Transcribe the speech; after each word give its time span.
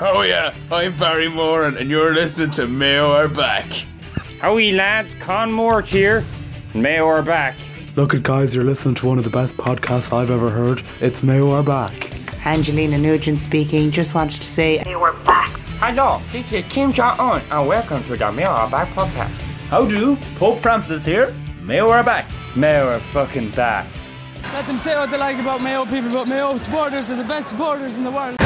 Oh 0.00 0.22
yeah, 0.22 0.54
I'm 0.70 0.96
Barry 0.96 1.28
Moran, 1.28 1.76
and 1.76 1.90
you're 1.90 2.14
listening 2.14 2.52
to 2.52 2.68
Mayo 2.68 3.10
are 3.10 3.26
back. 3.26 3.66
Howie 4.40 4.70
lads, 4.70 5.14
Con 5.14 5.50
Moore 5.50 5.82
here. 5.82 6.24
Mayo 6.72 7.04
are 7.08 7.20
back. 7.22 7.56
Look 7.96 8.14
at 8.14 8.22
guys, 8.22 8.54
you're 8.54 8.62
listening 8.62 8.94
to 8.96 9.06
one 9.08 9.18
of 9.18 9.24
the 9.24 9.30
best 9.30 9.56
podcasts 9.56 10.12
I've 10.12 10.30
ever 10.30 10.50
heard. 10.50 10.84
It's 11.00 11.24
Mayo 11.24 11.50
are 11.50 11.64
back. 11.64 12.14
Angelina 12.46 12.96
Nugent 12.96 13.42
speaking. 13.42 13.90
Just 13.90 14.14
wanted 14.14 14.40
to 14.40 14.46
say 14.46 14.84
we're 14.86 15.20
back. 15.24 15.50
Hello, 15.80 16.20
this 16.30 16.52
is 16.52 16.64
Kim 16.68 16.92
Jong 16.92 17.18
Un, 17.18 17.42
and 17.50 17.66
welcome 17.66 18.04
to 18.04 18.14
the 18.14 18.30
Mayo 18.30 18.50
are 18.50 18.70
back 18.70 18.94
podcast. 18.94 19.32
How 19.68 19.84
do? 19.84 20.14
Pope 20.36 20.60
Francis 20.60 21.04
here. 21.04 21.34
Mayo 21.62 21.90
are 21.90 22.04
back. 22.04 22.30
Mayo 22.54 22.86
are 22.86 23.00
fucking 23.00 23.50
back. 23.50 23.88
Let 24.52 24.64
them 24.68 24.78
say 24.78 24.94
what 24.94 25.10
they 25.10 25.18
like 25.18 25.40
about 25.40 25.60
Mayo 25.60 25.84
people, 25.86 26.12
but 26.12 26.28
Mayo 26.28 26.56
supporters 26.56 27.10
are 27.10 27.16
the 27.16 27.24
best 27.24 27.48
supporters 27.48 27.96
in 27.96 28.04
the 28.04 28.12
world. 28.12 28.36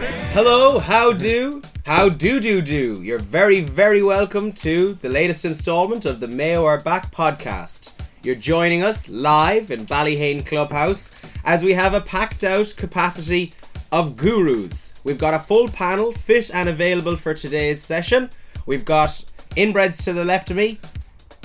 Hello, 0.00 0.78
how 0.78 1.12
do? 1.12 1.60
How 1.84 2.08
do 2.08 2.38
do 2.38 2.62
do? 2.62 3.02
You're 3.02 3.18
very, 3.18 3.60
very 3.62 4.00
welcome 4.00 4.52
to 4.52 4.94
the 5.02 5.08
latest 5.08 5.44
installment 5.44 6.04
of 6.04 6.20
the 6.20 6.28
Mayo 6.28 6.64
Are 6.64 6.78
Back 6.78 7.10
podcast. 7.10 7.94
You're 8.22 8.36
joining 8.36 8.84
us 8.84 9.08
live 9.08 9.72
in 9.72 9.86
Ballyheane 9.86 10.46
Clubhouse 10.46 11.12
as 11.44 11.64
we 11.64 11.72
have 11.72 11.94
a 11.94 12.00
packed 12.00 12.44
out 12.44 12.74
capacity 12.76 13.52
of 13.90 14.16
gurus. 14.16 15.00
We've 15.02 15.18
got 15.18 15.34
a 15.34 15.40
full 15.40 15.66
panel 15.66 16.12
fit 16.12 16.54
and 16.54 16.68
available 16.68 17.16
for 17.16 17.34
today's 17.34 17.82
session. 17.82 18.30
We've 18.66 18.84
got 18.84 19.08
inbreds 19.56 20.04
to 20.04 20.12
the 20.12 20.24
left 20.24 20.52
of 20.52 20.56
me, 20.58 20.78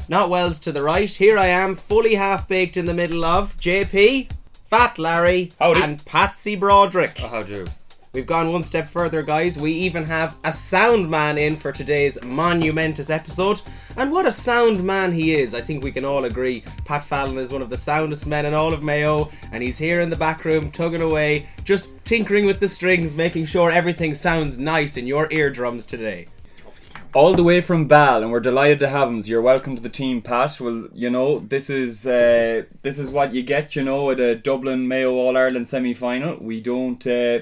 not 0.09 0.29
wells 0.29 0.59
to 0.59 0.71
the 0.71 0.83
right. 0.83 1.09
Here 1.09 1.39
I 1.39 1.47
am, 1.47 1.75
fully 1.75 2.13
half 2.13 2.47
baked 2.47 2.77
in 2.77 2.85
the 2.85 2.93
middle 2.93 3.25
of 3.25 3.57
JP, 3.57 4.29
Fat 4.69 4.99
Larry, 4.99 5.51
Howdy. 5.57 5.81
and 5.81 6.05
Patsy 6.05 6.55
Broderick. 6.55 7.17
Oh, 7.23 7.29
how 7.29 7.41
do? 7.41 7.65
We've 8.13 8.27
gone 8.27 8.51
one 8.51 8.61
step 8.61 8.87
further, 8.87 9.23
guys. 9.23 9.57
We 9.57 9.71
even 9.71 10.03
have 10.03 10.37
a 10.43 10.51
sound 10.51 11.09
man 11.09 11.39
in 11.39 11.55
for 11.55 11.71
today's 11.71 12.23
monumentous 12.23 13.09
episode. 13.09 13.59
And 13.97 14.11
what 14.11 14.27
a 14.27 14.31
sound 14.31 14.83
man 14.83 15.11
he 15.11 15.33
is. 15.33 15.55
I 15.55 15.61
think 15.61 15.83
we 15.83 15.91
can 15.91 16.05
all 16.05 16.25
agree. 16.25 16.63
Pat 16.85 17.03
Fallon 17.03 17.39
is 17.39 17.51
one 17.51 17.63
of 17.63 17.71
the 17.71 17.77
soundest 17.77 18.27
men 18.27 18.45
in 18.45 18.53
all 18.53 18.71
of 18.71 18.83
Mayo, 18.83 19.31
and 19.51 19.63
he's 19.63 19.79
here 19.79 19.99
in 20.01 20.11
the 20.11 20.15
back 20.15 20.45
room, 20.45 20.69
tugging 20.69 21.01
away, 21.01 21.47
just 21.63 21.89
tinkering 22.05 22.45
with 22.45 22.59
the 22.59 22.67
strings, 22.67 23.17
making 23.17 23.45
sure 23.45 23.71
everything 23.71 24.13
sounds 24.13 24.59
nice 24.59 24.95
in 24.95 25.07
your 25.07 25.27
eardrums 25.31 25.83
today. 25.83 26.27
All 27.15 27.33
the 27.33 27.43
way 27.43 27.61
from 27.61 27.87
Bal, 27.87 28.21
and 28.21 28.31
we're 28.31 28.39
delighted 28.39 28.79
to 28.81 28.89
have 28.89 29.07
him. 29.07 29.23
So 29.23 29.29
you're 29.29 29.41
welcome 29.41 29.75
to 29.75 29.81
the 29.81 29.89
team, 29.89 30.21
Pat. 30.21 30.59
Well, 30.59 30.87
you 30.93 31.09
know 31.09 31.39
this 31.39 31.67
is 31.67 32.05
uh, 32.05 32.63
this 32.83 32.99
is 32.99 33.09
what 33.09 33.33
you 33.33 33.41
get. 33.41 33.75
You 33.75 33.83
know, 33.83 34.11
at 34.11 34.19
a 34.19 34.35
Dublin 34.35 34.87
Mayo 34.87 35.13
All 35.13 35.37
Ireland 35.37 35.67
semi 35.67 35.93
final, 35.95 36.37
we 36.39 36.59
don't 36.59 37.05
uh, 37.05 37.39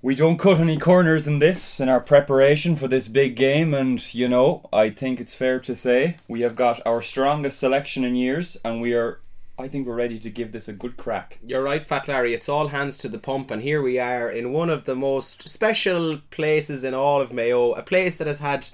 we 0.00 0.14
don't 0.14 0.38
cut 0.38 0.60
any 0.60 0.78
corners 0.78 1.26
in 1.26 1.40
this 1.40 1.80
in 1.80 1.88
our 1.88 2.00
preparation 2.00 2.76
for 2.76 2.86
this 2.86 3.08
big 3.08 3.34
game. 3.34 3.74
And 3.74 4.14
you 4.14 4.28
know, 4.28 4.68
I 4.72 4.90
think 4.90 5.20
it's 5.20 5.34
fair 5.34 5.58
to 5.60 5.74
say 5.74 6.16
we 6.28 6.42
have 6.42 6.54
got 6.54 6.84
our 6.86 7.02
strongest 7.02 7.58
selection 7.58 8.04
in 8.04 8.14
years, 8.14 8.56
and 8.64 8.80
we 8.80 8.94
are. 8.94 9.20
I 9.60 9.66
think 9.66 9.88
we're 9.88 9.96
ready 9.96 10.20
to 10.20 10.30
give 10.30 10.52
this 10.52 10.68
a 10.68 10.72
good 10.72 10.96
crack. 10.96 11.40
You're 11.44 11.64
right, 11.64 11.84
Fat 11.84 12.06
Larry. 12.06 12.32
It's 12.32 12.48
all 12.48 12.68
hands 12.68 12.96
to 12.98 13.08
the 13.08 13.18
pump, 13.18 13.50
and 13.50 13.60
here 13.60 13.82
we 13.82 13.98
are 13.98 14.30
in 14.30 14.52
one 14.52 14.70
of 14.70 14.84
the 14.84 14.94
most 14.94 15.48
special 15.48 16.20
places 16.30 16.84
in 16.84 16.94
all 16.94 17.20
of 17.20 17.32
Mayo. 17.32 17.72
A 17.72 17.82
place 17.82 18.18
that 18.18 18.28
has 18.28 18.38
had, 18.38 18.68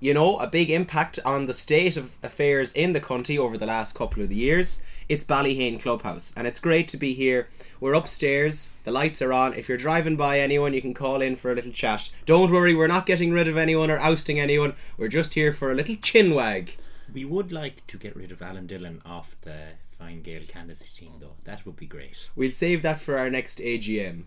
you 0.00 0.12
know, 0.12 0.36
a 0.36 0.46
big 0.46 0.70
impact 0.70 1.18
on 1.24 1.46
the 1.46 1.54
state 1.54 1.96
of 1.96 2.18
affairs 2.22 2.74
in 2.74 2.92
the 2.92 3.00
country 3.00 3.38
over 3.38 3.56
the 3.56 3.64
last 3.64 3.94
couple 3.94 4.22
of 4.22 4.30
years. 4.30 4.82
It's 5.08 5.24
Ballyheane 5.24 5.80
Clubhouse, 5.80 6.34
and 6.36 6.46
it's 6.46 6.60
great 6.60 6.86
to 6.88 6.98
be 6.98 7.14
here. 7.14 7.48
We're 7.80 7.94
upstairs, 7.94 8.72
the 8.84 8.90
lights 8.90 9.22
are 9.22 9.32
on. 9.32 9.54
If 9.54 9.66
you're 9.66 9.78
driving 9.78 10.16
by 10.16 10.38
anyone, 10.38 10.74
you 10.74 10.82
can 10.82 10.92
call 10.92 11.22
in 11.22 11.34
for 11.34 11.50
a 11.50 11.54
little 11.54 11.72
chat. 11.72 12.10
Don't 12.26 12.50
worry, 12.50 12.74
we're 12.74 12.88
not 12.88 13.06
getting 13.06 13.32
rid 13.32 13.48
of 13.48 13.56
anyone 13.56 13.90
or 13.90 13.98
ousting 13.98 14.38
anyone. 14.38 14.74
We're 14.98 15.08
just 15.08 15.32
here 15.32 15.54
for 15.54 15.72
a 15.72 15.74
little 15.74 15.96
chin 15.96 16.34
wag. 16.34 16.76
We 17.10 17.24
would 17.24 17.52
like 17.52 17.86
to 17.86 17.96
get 17.96 18.16
rid 18.16 18.30
of 18.30 18.42
Alan 18.42 18.66
Dillon 18.66 19.00
off 19.06 19.34
the 19.40 19.68
Fine 19.98 20.20
Gael 20.20 20.42
candidacy 20.46 20.90
team, 20.94 21.12
though. 21.20 21.36
That 21.44 21.64
would 21.64 21.76
be 21.76 21.86
great. 21.86 22.28
We'll 22.36 22.50
save 22.50 22.82
that 22.82 23.00
for 23.00 23.16
our 23.16 23.30
next 23.30 23.60
AGM. 23.60 24.24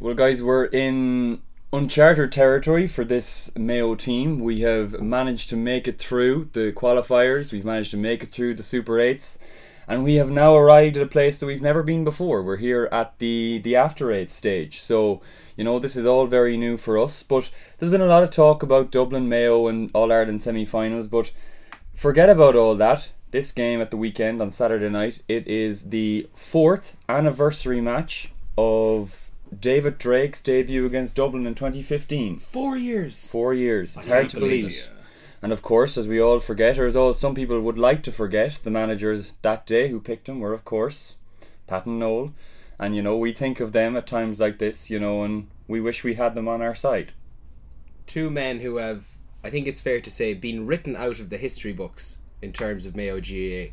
Well, 0.00 0.14
guys, 0.14 0.42
we're 0.42 0.64
in 0.64 1.42
uncharted 1.70 2.32
territory 2.32 2.86
for 2.86 3.04
this 3.04 3.54
Mayo 3.56 3.94
team. 3.94 4.40
We 4.40 4.60
have 4.60 5.02
managed 5.02 5.50
to 5.50 5.56
make 5.56 5.86
it 5.86 5.98
through 5.98 6.48
the 6.54 6.72
qualifiers. 6.72 7.52
We've 7.52 7.62
managed 7.62 7.90
to 7.90 7.98
make 7.98 8.22
it 8.22 8.30
through 8.30 8.54
the 8.54 8.62
Super 8.62 8.98
Eights, 8.98 9.38
and 9.88 10.04
we 10.04 10.16
have 10.16 10.30
now 10.30 10.54
arrived 10.54 10.98
at 10.98 11.02
a 11.02 11.06
place 11.06 11.40
that 11.40 11.46
we've 11.46 11.62
never 11.62 11.82
been 11.82 12.04
before. 12.04 12.42
We're 12.42 12.58
here 12.58 12.88
at 12.92 13.18
the 13.18 13.58
the 13.64 13.74
after 13.74 14.12
eight 14.12 14.30
stage. 14.30 14.80
So 14.80 15.22
you 15.56 15.64
know 15.64 15.78
this 15.78 15.96
is 15.96 16.04
all 16.04 16.26
very 16.26 16.56
new 16.56 16.76
for 16.76 16.98
us. 16.98 17.22
But 17.22 17.50
there's 17.78 17.90
been 17.90 18.02
a 18.02 18.06
lot 18.06 18.22
of 18.22 18.30
talk 18.30 18.62
about 18.62 18.90
Dublin 18.90 19.28
Mayo 19.28 19.66
and 19.66 19.90
All 19.94 20.12
Ireland 20.12 20.42
semi-finals. 20.42 21.06
But 21.06 21.32
forget 21.94 22.28
about 22.28 22.54
all 22.54 22.74
that. 22.74 23.12
This 23.30 23.52
game 23.52 23.80
at 23.80 23.90
the 23.90 23.98
weekend 23.98 24.40
on 24.40 24.50
Saturday 24.50 24.88
night, 24.88 25.22
it 25.28 25.46
is 25.46 25.90
the 25.90 26.28
fourth 26.34 26.96
anniversary 27.10 27.80
match 27.80 28.32
of 28.56 29.30
David 29.58 29.98
Drake's 29.98 30.40
debut 30.40 30.86
against 30.86 31.16
Dublin 31.16 31.46
in 31.46 31.54
2015. 31.54 32.38
Four 32.38 32.76
years. 32.76 33.30
Four 33.30 33.52
years. 33.52 33.96
It's 33.96 34.06
hard 34.06 34.30
to 34.30 34.40
believe. 34.40 34.88
And 35.40 35.52
of 35.52 35.62
course, 35.62 35.96
as 35.96 36.08
we 36.08 36.20
all 36.20 36.40
forget, 36.40 36.78
or 36.78 36.86
as 36.86 36.96
all 36.96 37.14
some 37.14 37.34
people 37.34 37.60
would 37.60 37.78
like 37.78 38.02
to 38.04 38.12
forget, 38.12 38.58
the 38.64 38.70
managers 38.70 39.34
that 39.42 39.66
day 39.66 39.88
who 39.88 40.00
picked 40.00 40.28
him 40.28 40.40
were, 40.40 40.52
of 40.52 40.64
course, 40.64 41.16
Pat 41.66 41.86
and 41.86 41.98
Noel. 41.98 42.32
And 42.78 42.96
you 42.96 43.02
know, 43.02 43.16
we 43.16 43.32
think 43.32 43.60
of 43.60 43.72
them 43.72 43.96
at 43.96 44.06
times 44.06 44.40
like 44.40 44.58
this, 44.58 44.90
you 44.90 44.98
know, 44.98 45.22
and 45.22 45.48
we 45.68 45.80
wish 45.80 46.02
we 46.04 46.14
had 46.14 46.34
them 46.34 46.48
on 46.48 46.62
our 46.62 46.74
side. 46.74 47.12
two 48.06 48.30
men 48.30 48.60
who 48.60 48.76
have, 48.78 49.06
I 49.44 49.50
think 49.50 49.68
it's 49.68 49.80
fair 49.80 50.00
to 50.00 50.10
say, 50.10 50.34
been 50.34 50.66
written 50.66 50.96
out 50.96 51.20
of 51.20 51.30
the 51.30 51.36
history 51.36 51.72
books 51.72 52.18
in 52.42 52.52
terms 52.52 52.86
of 52.86 52.96
Mayo 52.96 53.20
GAA. 53.20 53.72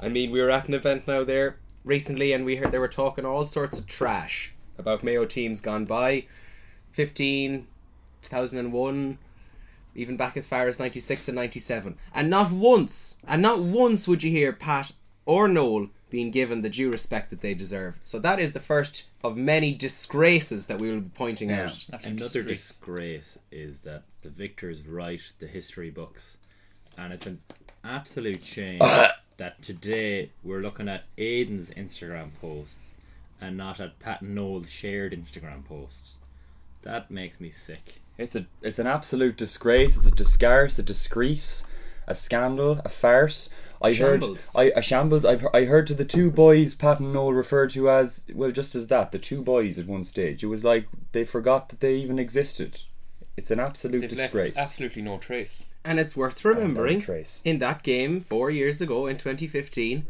I 0.00 0.08
mean, 0.08 0.30
we 0.30 0.40
were 0.40 0.50
at 0.50 0.68
an 0.68 0.74
event 0.74 1.06
now 1.06 1.22
there 1.22 1.58
recently, 1.84 2.32
and 2.32 2.44
we 2.44 2.56
heard 2.56 2.72
they 2.72 2.78
were 2.78 2.88
talking 2.88 3.24
all 3.24 3.46
sorts 3.46 3.78
of 3.78 3.86
trash 3.86 4.54
about 4.78 5.02
Mayo 5.02 5.24
teams 5.24 5.60
gone 5.60 5.84
by, 5.84 6.24
15, 6.92 7.66
2001, 8.22 9.18
even 9.94 10.16
back 10.16 10.36
as 10.36 10.46
far 10.46 10.68
as 10.68 10.78
96 10.78 11.28
and 11.28 11.36
97. 11.36 11.96
And 12.14 12.30
not 12.30 12.50
once, 12.50 13.20
and 13.26 13.42
not 13.42 13.60
once 13.60 14.06
would 14.06 14.22
you 14.22 14.30
hear 14.30 14.52
Pat 14.52 14.92
or 15.26 15.48
Noel 15.48 15.88
being 16.10 16.30
given 16.30 16.62
the 16.62 16.70
due 16.70 16.90
respect 16.90 17.30
that 17.30 17.40
they 17.40 17.54
deserve. 17.54 18.00
So 18.04 18.18
that 18.20 18.38
is 18.38 18.52
the 18.52 18.60
first 18.60 19.04
of 19.22 19.36
many 19.36 19.74
disgraces 19.74 20.66
that 20.66 20.78
we 20.78 20.90
will 20.90 21.00
be 21.00 21.10
pointing 21.14 21.52
out. 21.52 21.84
Another 22.04 22.42
disgrace 22.42 23.38
is 23.50 23.80
that 23.80 24.04
the 24.22 24.30
victors 24.30 24.86
write 24.86 25.32
the 25.38 25.46
history 25.46 25.90
books, 25.90 26.38
and 26.96 27.12
it's 27.12 27.26
an 27.26 27.40
absolute 27.84 28.42
shame 28.42 28.78
that 29.36 29.62
today 29.62 30.30
we're 30.42 30.60
looking 30.60 30.88
at 30.88 31.04
Aiden's 31.16 31.70
Instagram 31.70 32.30
posts 32.40 32.94
and 33.40 33.56
not 33.56 33.78
at 33.80 33.98
Pat 33.98 34.22
and 34.22 34.34
Noel's 34.34 34.70
shared 34.70 35.12
Instagram 35.12 35.64
posts. 35.64 36.18
That 36.82 37.10
makes 37.10 37.40
me 37.40 37.50
sick. 37.50 38.00
It's 38.18 38.34
a 38.34 38.46
it's 38.62 38.78
an 38.78 38.86
absolute 38.86 39.36
disgrace. 39.36 39.96
It's 39.96 40.06
a 40.08 40.10
disgrace, 40.14 40.78
a 40.78 40.82
disgrace, 40.82 41.64
a 42.06 42.14
scandal, 42.14 42.80
a 42.84 42.88
farce. 42.88 43.48
I 43.80 43.92
Shambles. 43.92 44.54
heard 44.54 44.72
I 44.74 44.78
a 44.78 44.82
shambles. 44.82 45.24
I've 45.24 45.46
I 45.54 45.64
heard 45.66 45.86
to 45.86 45.94
the 45.94 46.04
two 46.04 46.30
boys 46.32 46.74
Pat 46.74 46.98
and 46.98 47.12
Noel 47.12 47.32
referred 47.32 47.70
to 47.70 47.88
as 47.88 48.26
well 48.34 48.50
just 48.50 48.74
as 48.74 48.88
that 48.88 49.12
the 49.12 49.18
two 49.20 49.40
boys 49.42 49.78
at 49.78 49.86
one 49.86 50.02
stage. 50.04 50.42
It 50.42 50.48
was 50.48 50.64
like 50.64 50.88
they 51.12 51.24
forgot 51.24 51.68
that 51.68 51.78
they 51.80 51.94
even 51.94 52.18
existed. 52.18 52.82
It's 53.36 53.52
an 53.52 53.60
absolute 53.60 54.00
They've 54.00 54.10
disgrace. 54.10 54.56
left 54.56 54.70
absolutely 54.70 55.02
no 55.02 55.18
trace. 55.18 55.66
And 55.84 56.00
it's 56.00 56.16
worth 56.16 56.44
remembering 56.44 56.98
trace. 57.00 57.40
in 57.44 57.60
that 57.60 57.84
game 57.84 58.20
four 58.20 58.50
years 58.50 58.80
ago 58.80 59.06
in 59.06 59.16
2015, 59.16 60.04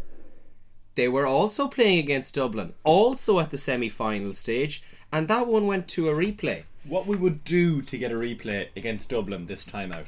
they 0.94 1.08
were 1.08 1.26
also 1.26 1.68
playing 1.68 1.98
against 1.98 2.34
Dublin, 2.34 2.72
also 2.84 3.38
at 3.38 3.50
the 3.50 3.58
semi 3.58 3.90
final 3.90 4.32
stage, 4.32 4.82
and 5.12 5.28
that 5.28 5.46
one 5.46 5.66
went 5.66 5.88
to 5.88 6.08
a 6.08 6.12
replay. 6.12 6.64
What 6.84 7.06
we 7.06 7.16
would 7.16 7.44
do 7.44 7.82
to 7.82 7.98
get 7.98 8.12
a 8.12 8.14
replay 8.14 8.68
against 8.76 9.10
Dublin 9.10 9.46
this 9.46 9.64
time 9.64 9.92
out, 9.92 10.06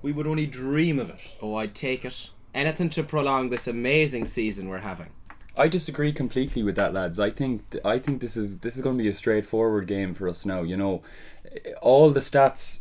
we 0.00 0.12
would 0.12 0.26
only 0.26 0.46
dream 0.46 0.98
of 0.98 1.10
it. 1.10 1.20
Oh, 1.40 1.54
I'd 1.56 1.74
take 1.74 2.04
it. 2.04 2.30
Anything 2.54 2.90
to 2.90 3.02
prolong 3.02 3.50
this 3.50 3.66
amazing 3.66 4.26
season 4.26 4.68
we're 4.68 4.78
having. 4.78 5.10
I 5.56 5.68
disagree 5.68 6.12
completely 6.12 6.62
with 6.62 6.76
that, 6.76 6.94
lads. 6.94 7.20
I 7.20 7.30
think 7.30 7.62
I 7.84 7.98
think 7.98 8.20
this 8.20 8.36
is 8.36 8.58
this 8.58 8.76
is 8.76 8.82
going 8.82 8.96
to 8.96 9.02
be 9.02 9.08
a 9.08 9.14
straightforward 9.14 9.86
game 9.86 10.14
for 10.14 10.28
us 10.28 10.46
now. 10.46 10.62
You 10.62 10.76
know, 10.76 11.02
all 11.80 12.10
the 12.10 12.20
stats, 12.20 12.80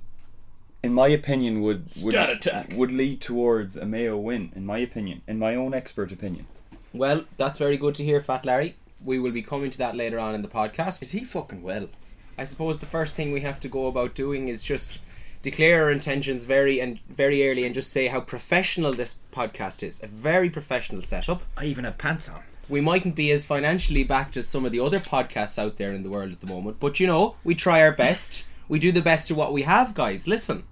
in 0.81 0.93
my 0.93 1.09
opinion, 1.09 1.61
would 1.61 1.89
would, 2.01 2.13
Stat 2.13 2.29
attack. 2.29 2.73
would 2.75 2.91
lead 2.91 3.21
towards 3.21 3.75
a 3.75 3.85
Mayo 3.85 4.17
win. 4.17 4.51
In 4.55 4.65
my 4.65 4.77
opinion, 4.77 5.21
in 5.27 5.37
my 5.37 5.53
own 5.55 5.73
expert 5.73 6.11
opinion. 6.11 6.47
Well, 6.93 7.25
that's 7.37 7.57
very 7.57 7.77
good 7.77 7.95
to 7.95 8.03
hear, 8.03 8.19
Fat 8.21 8.45
Larry. 8.45 8.75
We 9.03 9.19
will 9.19 9.31
be 9.31 9.41
coming 9.41 9.71
to 9.71 9.77
that 9.79 9.95
later 9.95 10.19
on 10.19 10.35
in 10.35 10.41
the 10.41 10.47
podcast. 10.47 11.01
Is 11.01 11.11
he 11.11 11.23
fucking 11.23 11.61
well? 11.61 11.89
I 12.37 12.43
suppose 12.43 12.79
the 12.79 12.85
first 12.85 13.15
thing 13.15 13.31
we 13.31 13.41
have 13.41 13.59
to 13.61 13.67
go 13.67 13.87
about 13.87 14.15
doing 14.15 14.47
is 14.47 14.63
just 14.63 14.99
declare 15.41 15.83
our 15.83 15.91
intentions 15.91 16.45
very 16.45 16.79
and 16.79 16.99
very 17.09 17.49
early 17.49 17.65
and 17.65 17.73
just 17.73 17.91
say 17.91 18.07
how 18.07 18.21
professional 18.21 18.93
this 18.93 19.21
podcast 19.31 19.83
is. 19.87 20.01
A 20.03 20.07
very 20.07 20.49
professional 20.49 21.01
setup. 21.01 21.43
I 21.57 21.65
even 21.65 21.83
have 21.83 21.97
pants 21.97 22.29
on. 22.29 22.43
We 22.69 22.79
mightn't 22.79 23.15
be 23.15 23.31
as 23.31 23.45
financially 23.45 24.03
backed 24.03 24.37
as 24.37 24.47
some 24.47 24.65
of 24.65 24.71
the 24.71 24.79
other 24.79 24.99
podcasts 24.99 25.59
out 25.59 25.77
there 25.77 25.91
in 25.91 26.03
the 26.03 26.09
world 26.09 26.31
at 26.31 26.39
the 26.39 26.47
moment, 26.47 26.79
but 26.79 26.99
you 26.99 27.07
know, 27.07 27.35
we 27.43 27.53
try 27.53 27.81
our 27.81 27.91
best. 27.91 28.45
We 28.69 28.79
do 28.79 28.91
the 28.91 29.01
best 29.01 29.29
of 29.29 29.37
what 29.37 29.51
we 29.51 29.63
have, 29.63 29.93
guys. 29.93 30.27
Listen. 30.27 30.63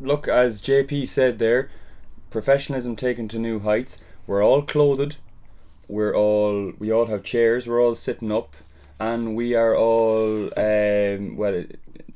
Look, 0.00 0.26
as 0.26 0.60
JP 0.60 1.06
said 1.08 1.38
there, 1.38 1.70
professionalism 2.30 2.96
taken 2.96 3.28
to 3.28 3.38
new 3.38 3.60
heights. 3.60 4.02
We're 4.26 4.44
all 4.44 4.62
clothed. 4.62 5.18
We're 5.88 6.14
all 6.14 6.72
we 6.78 6.92
all 6.92 7.06
have 7.06 7.22
chairs. 7.22 7.66
We're 7.66 7.82
all 7.82 7.94
sitting 7.94 8.32
up, 8.32 8.56
and 8.98 9.36
we 9.36 9.54
are 9.54 9.76
all 9.76 10.46
um, 10.56 11.36
well. 11.36 11.64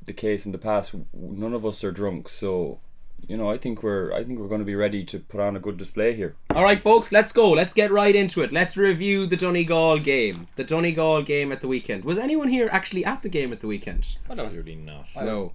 The 0.06 0.12
case 0.12 0.44
in 0.44 0.50
the 0.50 0.58
past, 0.58 0.92
none 1.14 1.54
of 1.54 1.64
us 1.64 1.84
are 1.84 1.92
drunk, 1.92 2.28
so 2.28 2.80
you 3.28 3.36
know 3.36 3.48
I 3.48 3.58
think 3.58 3.82
we're 3.82 4.12
I 4.12 4.24
think 4.24 4.40
we're 4.40 4.48
going 4.48 4.60
to 4.60 4.64
be 4.64 4.74
ready 4.74 5.04
to 5.04 5.20
put 5.20 5.40
on 5.40 5.54
a 5.54 5.60
good 5.60 5.76
display 5.76 6.14
here. 6.14 6.34
All 6.52 6.64
right, 6.64 6.80
folks, 6.80 7.12
let's 7.12 7.30
go. 7.32 7.50
Let's 7.50 7.72
get 7.72 7.92
right 7.92 8.14
into 8.14 8.42
it. 8.42 8.50
Let's 8.50 8.76
review 8.76 9.26
the 9.26 9.36
Donegal 9.36 10.00
game. 10.00 10.48
The 10.56 10.64
Donegal 10.64 11.22
game 11.22 11.52
at 11.52 11.60
the 11.60 11.68
weekend. 11.68 12.04
Was 12.04 12.18
anyone 12.18 12.48
here 12.48 12.68
actually 12.72 13.04
at 13.04 13.22
the 13.22 13.28
game 13.28 13.52
at 13.52 13.60
the 13.60 13.68
weekend? 13.68 14.16
i 14.28 14.32
Absolutely 14.32 14.74
not. 14.74 15.06
No. 15.14 15.52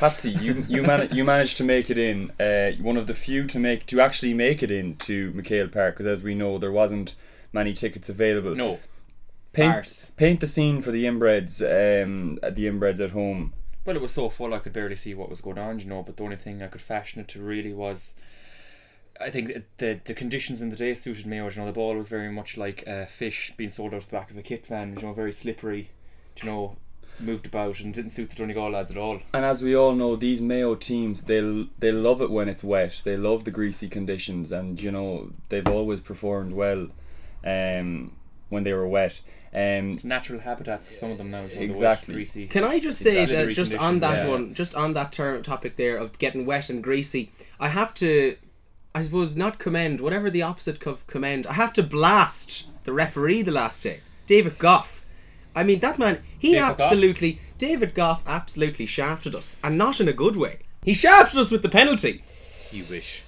Patsy, 0.00 0.30
you 0.30 0.64
you 0.68 0.82
man- 0.82 1.10
you 1.12 1.24
managed 1.24 1.56
to 1.58 1.64
make 1.64 1.90
it 1.90 1.98
in. 1.98 2.30
Uh, 2.40 2.72
one 2.82 2.96
of 2.96 3.06
the 3.06 3.14
few 3.14 3.46
to 3.48 3.58
make 3.58 3.86
to 3.86 4.00
actually 4.00 4.32
make 4.34 4.62
it 4.62 4.70
in 4.70 4.96
to 4.96 5.30
McHale 5.32 5.70
Park 5.70 5.94
because, 5.94 6.06
as 6.06 6.22
we 6.22 6.34
know, 6.34 6.56
there 6.58 6.72
wasn't 6.72 7.14
many 7.52 7.72
tickets 7.74 8.08
available. 8.08 8.54
No. 8.54 8.78
paint 9.52 9.74
Arse. 9.74 10.12
paint 10.16 10.40
the 10.40 10.46
scene 10.46 10.80
for 10.80 10.90
the 10.90 11.04
inbreds. 11.04 11.60
Um, 11.60 12.38
at 12.42 12.56
the 12.56 12.66
inbreds 12.66 12.98
at 13.04 13.10
home. 13.10 13.52
Well, 13.84 13.96
it 13.96 14.02
was 14.02 14.12
so 14.12 14.28
full 14.30 14.54
I 14.54 14.58
could 14.58 14.72
barely 14.72 14.96
see 14.96 15.14
what 15.14 15.28
was 15.28 15.40
going 15.40 15.58
on, 15.58 15.78
you 15.80 15.86
know. 15.86 16.02
But 16.02 16.16
the 16.16 16.22
only 16.24 16.36
thing 16.36 16.62
I 16.62 16.68
could 16.68 16.80
fashion 16.80 17.20
it 17.20 17.28
to 17.28 17.42
really 17.42 17.72
was, 17.74 18.14
I 19.20 19.28
think 19.30 19.50
it- 19.50 19.78
the 19.78 20.00
the 20.04 20.14
conditions 20.14 20.62
in 20.62 20.70
the 20.70 20.76
day 20.76 20.94
suited 20.94 21.26
Mayo. 21.26 21.50
You 21.50 21.56
know, 21.60 21.66
the 21.66 21.72
ball 21.72 21.94
was 21.96 22.08
very 22.08 22.30
much 22.32 22.56
like 22.56 22.86
a 22.86 23.06
fish 23.06 23.52
being 23.56 23.70
sold 23.70 23.92
out 23.92 24.02
the 24.02 24.10
back 24.16 24.30
of 24.30 24.38
a 24.38 24.42
kit 24.42 24.64
van. 24.66 24.94
You 24.96 25.02
know, 25.02 25.12
very 25.12 25.32
slippery. 25.32 25.90
You 26.42 26.46
know, 26.48 26.76
moved 27.22 27.46
about 27.46 27.80
and 27.80 27.92
didn't 27.94 28.10
suit 28.10 28.30
the 28.30 28.36
Donegal 28.36 28.70
lads 28.70 28.90
at 28.90 28.96
all. 28.96 29.20
And 29.34 29.44
as 29.44 29.62
we 29.62 29.74
all 29.76 29.94
know, 29.94 30.16
these 30.16 30.40
Mayo 30.40 30.74
teams 30.74 31.22
they 31.24 31.68
they 31.78 31.92
love 31.92 32.20
it 32.20 32.30
when 32.30 32.48
it's 32.48 32.64
wet. 32.64 33.02
They 33.04 33.16
love 33.16 33.44
the 33.44 33.50
greasy 33.50 33.88
conditions, 33.88 34.52
and 34.52 34.80
you 34.80 34.90
know 34.90 35.30
they've 35.48 35.68
always 35.68 36.00
performed 36.00 36.52
well 36.52 36.88
um, 37.44 38.12
when 38.48 38.64
they 38.64 38.72
were 38.72 38.88
wet. 38.88 39.20
Um, 39.52 39.98
Natural 40.04 40.38
habitat 40.40 40.84
for 40.84 40.94
some 40.94 41.10
of 41.10 41.18
them 41.18 41.30
now. 41.32 41.42
You 41.46 41.56
know, 41.56 41.62
Exactly. 41.62 42.14
The 42.14 42.18
wet, 42.20 42.24
greasy. 42.32 42.46
Can 42.46 42.62
I 42.64 42.78
just 42.78 43.00
say 43.00 43.22
Exactly. 43.24 43.46
that 43.46 43.52
just 43.54 43.76
on 43.76 44.00
that 44.00 44.24
Yeah. 44.26 44.28
one, 44.30 44.54
just 44.54 44.74
on 44.76 44.92
that 44.94 45.10
term 45.12 45.42
topic 45.42 45.76
there 45.76 45.96
of 45.96 46.16
getting 46.18 46.46
wet 46.46 46.70
and 46.70 46.80
greasy, 46.82 47.32
I 47.58 47.70
have 47.70 47.92
to, 47.94 48.36
I 48.94 49.02
suppose, 49.02 49.36
not 49.36 49.58
commend 49.58 50.00
whatever 50.00 50.30
the 50.30 50.42
opposite 50.42 50.86
of 50.86 51.04
commend. 51.08 51.48
I 51.48 51.54
have 51.54 51.72
to 51.74 51.82
blast 51.82 52.66
the 52.84 52.92
referee 52.92 53.42
the 53.42 53.50
last 53.50 53.82
day, 53.82 54.00
David 54.26 54.56
Gough. 54.58 54.99
I 55.54 55.64
mean, 55.64 55.80
that 55.80 55.98
man, 55.98 56.22
he 56.38 56.52
David 56.52 56.60
Gough? 56.60 56.80
absolutely, 56.80 57.40
David 57.58 57.94
Gough 57.94 58.22
absolutely 58.26 58.86
shafted 58.86 59.34
us, 59.34 59.58
and 59.62 59.76
not 59.76 60.00
in 60.00 60.08
a 60.08 60.12
good 60.12 60.36
way. 60.36 60.60
He 60.82 60.94
shafted 60.94 61.38
us 61.38 61.50
with 61.50 61.62
the 61.62 61.68
penalty. 61.68 62.24
You 62.70 62.84
wish. 62.88 63.22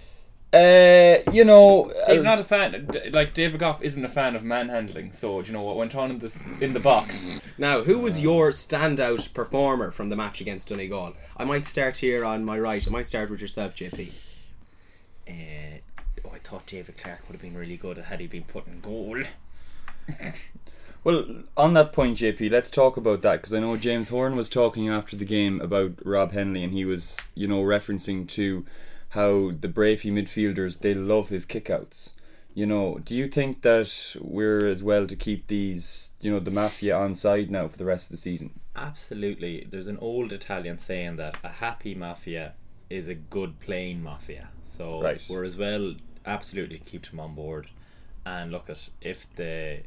uh, 0.54 1.19
you 1.32 1.44
know, 1.44 1.92
He's 2.06 2.22
not 2.22 2.38
a 2.38 2.44
fan. 2.44 2.88
Like 3.10 3.34
David 3.34 3.58
Gough 3.60 3.82
isn't 3.82 4.04
a 4.04 4.08
fan 4.08 4.36
of 4.36 4.42
manhandling. 4.42 5.12
So 5.12 5.40
do 5.42 5.46
you 5.48 5.52
know 5.52 5.62
what 5.62 5.76
went 5.76 5.94
on 5.96 6.10
in 6.10 6.19
this 6.20 6.44
in 6.60 6.72
the 6.74 6.80
box? 6.80 7.28
Now, 7.58 7.82
who 7.82 7.98
was 7.98 8.20
your 8.20 8.50
standout 8.50 9.32
performer 9.34 9.90
from 9.90 10.10
the 10.10 10.16
match 10.16 10.40
against 10.40 10.69
Donegal? 10.69 11.14
I 11.36 11.44
might 11.44 11.66
start 11.66 11.98
here 11.98 12.24
on 12.24 12.44
my 12.44 12.58
right. 12.58 12.86
I 12.86 12.90
might 12.90 13.06
start 13.06 13.30
with 13.30 13.40
yourself, 13.40 13.74
JP. 13.74 14.12
Uh, 15.28 15.78
oh, 16.24 16.30
I 16.34 16.38
thought 16.38 16.66
David 16.66 16.96
Clarke 16.96 17.28
would 17.28 17.34
have 17.34 17.42
been 17.42 17.56
really 17.56 17.76
good 17.76 17.98
had 17.98 18.20
he 18.20 18.26
been 18.26 18.44
put 18.44 18.66
in 18.66 18.80
goal. 18.80 19.22
Well, 21.04 21.43
on 21.56 21.75
that 21.75 21.93
point, 21.93 22.19
JP, 22.19 22.50
let's 22.52 22.70
talk 22.70 22.96
about 22.96 23.22
that 23.22 23.40
because 23.40 23.52
I 23.52 23.58
know 23.58 23.76
James 23.76 24.08
Horan 24.10 24.37
was 24.37 24.49
talking 24.49 24.88
after 24.88 25.16
the 25.16 25.25
game 25.25 25.60
about 25.60 25.94
Rob 26.04 26.32
Hennelly, 26.32 26.62
and 26.62 26.72
he 26.72 26.84
was, 26.84 27.16
you 27.34 27.49
know, 27.49 27.62
referencing 27.62 28.28
to 28.28 28.64
how 29.10 29.50
the 29.50 29.69
Breaffy 29.69 30.12
midfielders 30.12 30.78
they 30.78 30.94
love 30.94 31.28
his 31.28 31.44
kickouts. 31.44 32.12
You 32.54 32.66
know, 32.66 33.00
do 33.04 33.16
you 33.16 33.26
think 33.28 33.62
that 33.62 34.14
we're 34.20 34.66
as 34.69 34.82
well 34.82 35.06
to 35.08 35.16
keep 35.16 35.49
these, 35.49 36.12
you 36.20 36.31
know, 36.31 36.38
the 36.38 36.50
mafia 36.52 36.96
on 36.96 37.14
side 37.16 37.50
now 37.50 37.66
for 37.66 37.78
the 37.78 37.84
rest 37.84 38.06
of 38.06 38.10
the 38.12 38.16
season? 38.19 38.60
Absolutely. 38.76 39.66
There's 39.69 39.88
an 39.88 39.98
old 39.98 40.32
Italian 40.32 40.78
saying 40.78 41.16
that 41.16 41.37
a 41.43 41.48
happy 41.48 41.94
mafia 41.94 42.52
is 42.90 43.08
a 43.08 43.14
good 43.14 43.58
playing 43.58 44.02
mafia. 44.02 44.50
So 44.62 45.00
Right. 45.00 45.25
we're 45.28 45.44
as 45.44 45.56
well 45.56 45.94
absolutely 46.26 46.78
keep 46.78 47.08
them 47.10 47.19
on 47.20 47.34
board. 47.34 47.69
And 48.24 48.52
look 48.52 48.70
at 48.70 48.88
if 49.00 49.26
the 49.36 49.80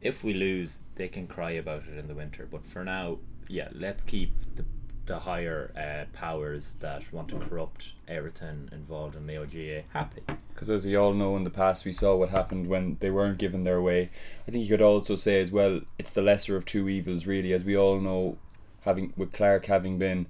if 0.00 0.22
we 0.22 0.34
lose, 0.34 0.80
they 0.94 1.08
can 1.08 1.26
cry 1.26 1.52
about 1.52 1.84
it 1.90 1.98
in 1.98 2.08
the 2.08 2.14
winter. 2.14 2.48
But 2.50 2.66
for 2.66 2.84
now, 2.84 3.18
yeah, 3.48 3.68
let's 3.72 4.04
keep 4.04 4.32
the 4.56 4.64
the 5.06 5.20
higher 5.20 5.72
uh, 5.76 6.04
powers 6.16 6.76
that 6.80 7.12
want 7.12 7.28
to 7.28 7.38
corrupt 7.38 7.92
everything 8.08 8.68
involved 8.72 9.14
in 9.14 9.26
the 9.26 9.34
OGA 9.34 9.84
happy. 9.90 10.22
Because 10.52 10.68
as 10.68 10.84
we 10.84 10.96
all 10.96 11.14
know 11.14 11.36
in 11.36 11.44
the 11.44 11.50
past, 11.50 11.84
we 11.84 11.92
saw 11.92 12.16
what 12.16 12.30
happened 12.30 12.66
when 12.66 12.96
they 13.00 13.10
weren't 13.10 13.38
given 13.38 13.64
their 13.64 13.80
way. 13.80 14.10
I 14.46 14.50
think 14.50 14.64
you 14.64 14.68
could 14.68 14.82
also 14.82 15.14
say 15.16 15.40
as 15.40 15.52
well, 15.52 15.80
it's 15.98 16.10
the 16.10 16.22
lesser 16.22 16.56
of 16.56 16.64
two 16.64 16.88
evils, 16.88 17.26
really, 17.26 17.52
as 17.52 17.64
we 17.64 17.76
all 17.76 18.00
know, 18.00 18.36
having 18.80 19.12
with 19.16 19.32
Clarke 19.32 19.66
having 19.66 19.98
been 19.98 20.26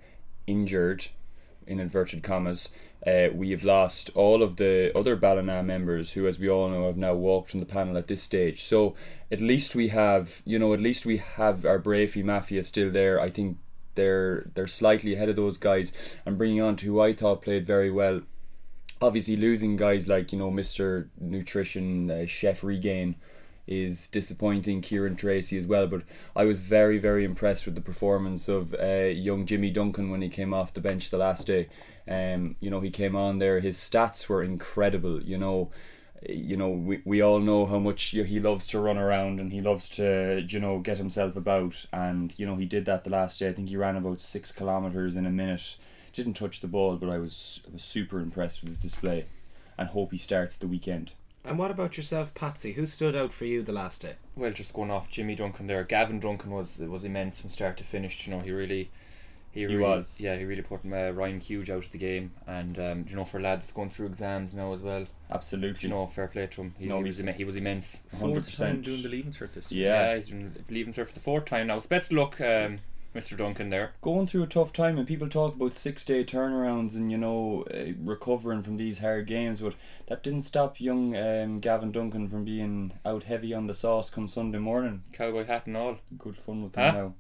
injured, 0.47 1.07
in 1.67 1.81
inverted 1.81 2.23
commas, 2.23 2.69
uh, 3.07 3.29
we 3.33 3.51
have 3.51 3.65
lost 3.65 4.11
all 4.15 4.43
of 4.43 4.57
the 4.57 4.93
other 4.97 5.17
Ballina 5.17 5.63
members 5.63 6.13
who, 6.13 6.27
as 6.27 6.39
we 6.39 6.49
all 6.49 6.69
know, 6.69 6.87
have 6.87 6.97
now 6.97 7.15
walked 7.15 7.51
from 7.51 7.61
the 7.61 7.67
panel 7.67 7.97
at 7.97 8.09
this 8.09 8.23
stage. 8.23 8.65
So 8.65 8.95
at 9.31 9.41
least 9.41 9.75
we 9.75 9.89
have, 9.89 10.43
you 10.45 10.59
know, 10.59 10.75
at 10.75 10.81
least 10.81 11.07
we 11.07 11.19
have 11.19 11.65
our 11.65 11.79
Breaffy 11.79 12.25
Mafia 12.25 12.65
still 12.65 12.91
there. 12.91 13.21
I 13.21 13.31
think 13.31 13.59
they're 13.95 14.51
they're 14.55 14.67
slightly 14.67 15.15
ahead 15.15 15.29
of 15.29 15.37
those 15.37 15.57
guys 15.57 15.93
and 16.25 16.37
bringing 16.39 16.61
on 16.61 16.77
to 16.77 16.87
who 16.87 17.01
I 17.01 17.13
thought 17.15 17.43
played 17.43 17.67
very 17.67 17.91
well 17.91 18.21
obviously 19.01 19.37
losing 19.37 19.77
guys 19.77 20.09
like 20.09 20.33
you 20.33 20.39
know 20.39 20.51
Mr. 20.51 21.09
Nutrition 21.21 22.11
uh, 22.11 22.27
Chef 22.27 22.63
Regain 22.63 23.17
is 23.67 24.09
disappointing. 24.09 24.81
Kieran 24.81 25.17
Tracy 25.17 25.57
as 25.59 25.67
well, 25.67 25.87
but 25.87 26.03
I 26.35 26.45
was 26.45 26.61
very 26.61 26.99
very 26.99 27.25
impressed 27.25 27.67
with 27.67 27.75
the 27.75 27.81
performance 27.81 28.49
of 28.49 28.75
uh, 28.75 29.11
young 29.13 29.47
Jimmy 29.47 29.71
Duncan 29.71 30.11
when 30.11 30.23
he 30.23 30.29
came 30.29 30.55
off 30.55 30.75
the 30.75 30.81
bench 30.81 31.11
the 31.11 31.19
last 31.19 31.47
day. 31.47 31.69
Um, 32.09 32.57
you 32.61 32.71
know 32.71 32.81
he 32.81 32.91
came 32.91 33.17
on 33.17 33.39
there. 33.39 33.61
His 33.61 33.79
stats 33.79 34.29
were 34.29 34.43
incredible. 34.43 35.23
You 35.23 35.39
know. 35.39 35.71
You 36.29 36.57
know, 36.57 36.71
we, 36.71 37.03
we 37.05 37.21
all 37.21 37.39
know 37.39 37.67
how 37.67 37.79
much 37.79 38.05
he 38.05 38.41
loves 38.41 38.67
to 38.69 38.81
run 38.81 38.97
around 38.97 39.39
and 39.39 39.53
he 39.53 39.61
loves 39.61 39.89
to, 39.91 40.45
you 40.49 40.59
know, 40.59 40.81
get 40.81 40.97
himself 40.97 41.37
about. 41.37 41.87
And, 41.93 42.37
you 42.39 42.47
know, 42.47 42.57
he 42.57 42.65
did 42.65 42.87
that 42.87 43.05
the 43.05 43.11
last 43.11 43.39
day. 43.39 43.49
I 43.49 43.53
think 43.53 43.69
he 43.69 43.77
ran 43.77 43.97
about 43.97 44.19
six 44.19 44.51
kilometres 44.51 45.15
in 45.15 45.27
a 45.27 45.31
minute 45.31 45.77
didn't 46.17 46.35
touch 46.35 46.61
the 46.61 46.67
ball, 46.67 46.97
but 46.97 47.11
I 47.11 47.19
was 47.19 47.61
I 47.69 47.75
was 47.75 47.85
super 47.85 48.19
impressed 48.21 48.63
with 48.63 48.71
his 48.71 48.79
display, 48.79 49.27
and 49.79 49.89
hope 49.89 50.13
he 50.13 50.19
starts 50.19 50.57
the 50.57 50.67
weekend. 50.67 51.13
And 51.47 51.59
what 51.59 51.71
about 51.71 51.97
yourself, 51.97 52.35
Patsy? 52.35 52.73
Who 52.73 52.87
stood 52.87 53.15
out 53.15 53.33
for 53.33 53.45
you 53.45 53.63
the 53.63 53.73
last 53.73 54.03
day? 54.03 54.15
Well, 54.35 54.51
just 54.51 54.75
going 54.75 54.91
off 54.91 55.09
Jimmy 55.11 55.35
Duncan 55.37 55.67
there, 55.67 55.85
Gavin 55.85 56.19
Duncan 56.21 56.51
was 56.51 56.79
was 56.79 57.05
immense 57.05 57.41
from 57.41 57.51
start 57.51 57.77
to 57.79 57.85
finish. 57.85 58.27
You 58.27 58.35
know, 58.35 58.41
he 58.41 58.51
really, 58.51 58.91
he, 59.53 59.65
really, 59.67 59.81
was. 59.83 60.21
yeah, 60.21 60.37
he 60.37 60.45
really 60.45 60.63
put 60.63 60.81
uh, 60.85 61.13
Ryan 61.13 61.39
Hughes 61.39 61.71
out 61.71 61.85
of 61.85 61.93
the 61.93 61.99
game, 61.99 62.33
and 62.47 62.79
um, 62.79 63.07
you 63.09 63.15
know, 63.17 63.25
for 63.25 63.39
a 63.39 63.43
lad 63.43 63.61
that's 63.61 63.73
going 63.73 63.91
through 63.91 64.07
exams 64.07 64.55
now 64.55 64.73
as 64.73 64.81
well, 64.81 65.05
Absolutely. 65.31 65.89
you 65.89 65.95
know, 65.95 66.07
fair 66.09 66.27
play 66.27 66.47
to 66.49 66.63
him. 66.63 66.75
He, 66.79 66.87
No, 66.87 66.99
he 66.99 67.05
was 67.05 67.19
he's- 67.19 67.29
imme- 67.29 67.37
he 67.37 67.45
was 67.45 67.57
immense. 67.57 68.03
Fourth 68.09 68.57
time 68.57 68.79
100%. 68.81 68.85
doing 68.85 69.03
the 69.03 69.09
leaving 69.09 69.33
cert 69.33 69.53
this 69.53 69.71
Yeah. 69.71 70.11
Yeah, 70.11 70.17
he's 70.17 70.29
doing 70.29 70.53
leaving 70.69 70.93
cert 70.93 71.07
for 71.07 71.15
the 71.15 71.21
fourth 71.21 71.45
time 71.45 71.69
now. 71.69 71.79
So 71.79 71.89
best 71.89 72.11
of 72.11 72.19
luck, 72.19 72.41
um, 72.41 72.81
Mr. 73.17 73.37
Duncan 73.37 73.71
there. 73.71 73.93
Going 74.03 74.27
through 74.27 74.43
a 74.43 74.47
tough 74.47 74.73
time, 74.73 74.99
and 74.99 75.07
people 75.09 75.29
talk 75.29 75.55
about 75.55 75.73
six 75.73 76.05
day 76.05 76.25
turnarounds 76.25 76.95
and 76.95 77.11
you 77.11 77.19
know 77.19 77.65
uh, 77.73 77.93
recovering 78.03 78.63
from 78.63 78.77
these 78.77 78.99
hard 78.99 79.27
games, 79.27 79.61
but 79.61 79.75
that 80.09 80.23
didn't 80.23 80.43
stop 80.43 80.81
young 80.81 81.17
um, 81.17 81.61
Gavin 81.61 81.93
Duncan 81.93 82.29
from 82.29 82.45
being 82.45 82.93
out 83.05 83.25
heavy 83.25 83.55
on 83.55 83.67
the 83.67 83.75
sauce 83.75 84.11
come 84.11 84.29
Sunday 84.29 84.59
morning. 84.59 85.03
Cowboy 85.13 85.45
hat 85.47 85.67
and 85.67 85.77
all. 85.77 85.99
Good 86.19 86.37
fun 86.37 86.63
with 86.63 86.75
Huh? 86.75 86.91
now. 86.93 87.15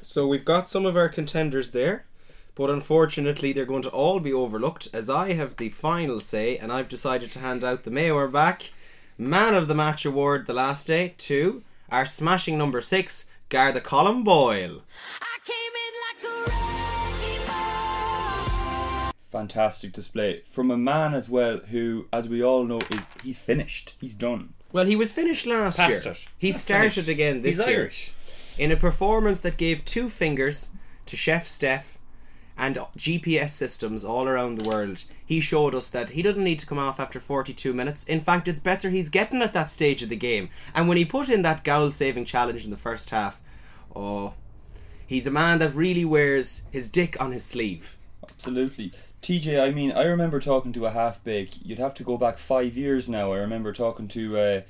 So 0.00 0.26
we've 0.26 0.44
got 0.44 0.68
some 0.68 0.86
of 0.86 0.96
our 0.96 1.08
contenders 1.08 1.72
there, 1.72 2.06
but 2.54 2.70
unfortunately 2.70 3.52
they're 3.52 3.64
going 3.64 3.82
to 3.82 3.90
all 3.90 4.20
be 4.20 4.32
overlooked 4.32 4.88
as 4.92 5.08
I 5.10 5.32
have 5.34 5.56
the 5.56 5.70
final 5.70 6.20
say, 6.20 6.56
and 6.56 6.72
I've 6.72 6.88
decided 6.88 7.32
to 7.32 7.40
hand 7.40 7.64
out 7.64 7.84
the 7.84 7.90
Mayor 7.90 8.28
back 8.28 8.70
Man 9.16 9.54
of 9.54 9.66
the 9.66 9.74
Match 9.74 10.04
award 10.04 10.46
the 10.46 10.52
last 10.54 10.86
day 10.86 11.14
to 11.18 11.62
our 11.90 12.06
smashing 12.06 12.56
number 12.56 12.80
six, 12.80 13.28
Garda 13.48 13.80
Colm 13.80 14.22
Boyle. 14.22 14.82
Fantastic 19.28 19.92
display 19.92 20.42
from 20.50 20.70
a 20.70 20.76
man 20.78 21.14
as 21.14 21.28
well 21.28 21.58
who, 21.58 22.06
as 22.12 22.28
we 22.28 22.42
all 22.42 22.64
know, 22.64 22.80
is 22.90 23.00
he's 23.22 23.38
finished. 23.38 23.94
He's 24.00 24.14
done. 24.14 24.54
Well, 24.72 24.86
he 24.86 24.96
was 24.96 25.10
finished 25.12 25.44
last 25.46 25.76
Past 25.76 26.04
year. 26.04 26.12
it. 26.12 26.26
He 26.38 26.52
started 26.52 27.08
again 27.08 27.42
this 27.42 27.58
He's 27.58 27.66
year 27.68 27.80
Irish. 27.82 28.12
in 28.58 28.70
a 28.72 28.76
performance 28.76 29.40
that 29.40 29.56
gave 29.58 29.84
two 29.84 30.08
fingers 30.08 30.70
to 31.06 31.16
Chef 31.16 31.46
Steph 31.46 31.98
and 32.56 32.76
GPS 32.96 33.50
systems 33.50 34.04
all 34.04 34.26
around 34.26 34.56
the 34.56 34.68
world, 34.68 35.04
he 35.24 35.40
showed 35.40 35.74
us 35.74 35.90
that 35.90 36.10
he 36.10 36.22
doesn't 36.22 36.42
need 36.42 36.58
to 36.58 36.66
come 36.66 36.78
off 36.78 36.98
after 36.98 37.20
42 37.20 37.72
minutes. 37.74 38.04
In 38.04 38.20
fact, 38.20 38.48
it's 38.48 38.60
better 38.60 38.90
he's 38.90 39.08
getting 39.10 39.42
at 39.42 39.52
that 39.52 39.70
stage 39.70 40.02
of 40.02 40.08
the 40.08 40.16
game. 40.16 40.48
And 40.74 40.88
when 40.88 40.96
he 40.96 41.04
put 41.04 41.28
in 41.28 41.42
that 41.42 41.64
goal 41.64 41.90
saving 41.90 42.24
challenge 42.24 42.64
in 42.64 42.70
the 42.70 42.76
first 42.76 43.10
half, 43.10 43.40
oh, 43.94 44.34
he's 45.06 45.26
a 45.26 45.30
man 45.30 45.58
that 45.60 45.74
really 45.74 46.04
wears 46.04 46.62
his 46.72 46.88
dick 46.88 47.16
on 47.20 47.32
his 47.32 47.44
sleeve. 47.44 47.96
Absolutely. 48.28 48.92
TJ, 49.22 49.60
I 49.60 49.70
mean, 49.70 49.92
I 49.92 50.04
remember 50.04 50.40
talking 50.40 50.72
to 50.74 50.86
a 50.86 50.90
half 50.90 51.22
bake. 51.24 51.54
You'd 51.62 51.78
have 51.78 51.94
to 51.94 52.04
go 52.04 52.16
back 52.16 52.38
five 52.38 52.76
years 52.76 53.08
now. 53.08 53.32
I 53.32 53.38
remember 53.38 53.72
talking 53.72 54.08
to, 54.08 54.38
uh, 54.38 54.60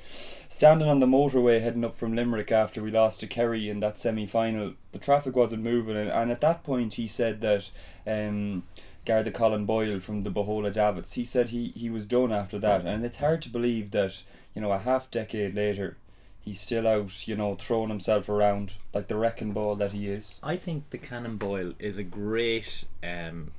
standing 0.49 0.89
on 0.89 1.01
the 1.01 1.07
motorway 1.07 1.61
heading 1.61 1.85
up 1.85 1.97
from 1.97 2.15
Limerick 2.15 2.51
after 2.51 2.83
we 2.83 2.91
lost 2.91 3.21
to 3.21 3.27
Kerry 3.27 3.69
in 3.69 3.81
that 3.81 3.99
semi 3.99 4.27
final. 4.27 4.75
The 4.93 4.99
traffic 4.99 5.37
wasn't 5.37 5.63
moving, 5.63 5.97
and, 5.97 6.11
and 6.11 6.31
at 6.31 6.41
that 6.41 6.65
point 6.65 6.95
he 6.95 7.07
said 7.07 7.41
that 7.43 7.71
um, 8.07 8.63
Garda 9.09 9.31
Colm 9.31 9.65
Boyle 9.67 10.01
from 10.01 10.23
the 10.23 10.31
Bohola 10.31 10.73
Davitts, 10.73 11.15
he 11.15 11.25
said 11.25 11.49
he, 11.49 11.73
he 11.75 11.89
was 11.89 12.05
done 12.05 12.31
after 12.31 12.59
that. 12.59 12.85
And 12.85 13.05
it's 13.05 13.17
hard 13.17 13.41
to 13.43 13.49
believe 13.49 13.91
that, 13.93 14.23
you 14.55 14.61
know, 14.61 14.71
a 14.71 14.79
half 14.79 15.11
decade 15.11 15.55
later, 15.55 15.97
he's 16.41 16.61
still 16.61 16.87
out, 16.87 17.27
you 17.27 17.35
know, 17.35 17.55
throwing 17.55 17.89
himself 17.89 18.29
around 18.29 18.75
like 18.93 19.09
the 19.09 19.17
wrecking 19.17 19.53
ball 19.53 19.77
that 19.77 19.93
he 19.93 20.09
is. 20.09 20.41
I 20.43 20.57
think 20.57 20.91
the 20.91 20.99
Cannon 20.99 21.39
Boyle 21.39 21.73
is 21.79 21.97
a 21.97 22.03
great 22.03 22.85
um, 23.03 23.53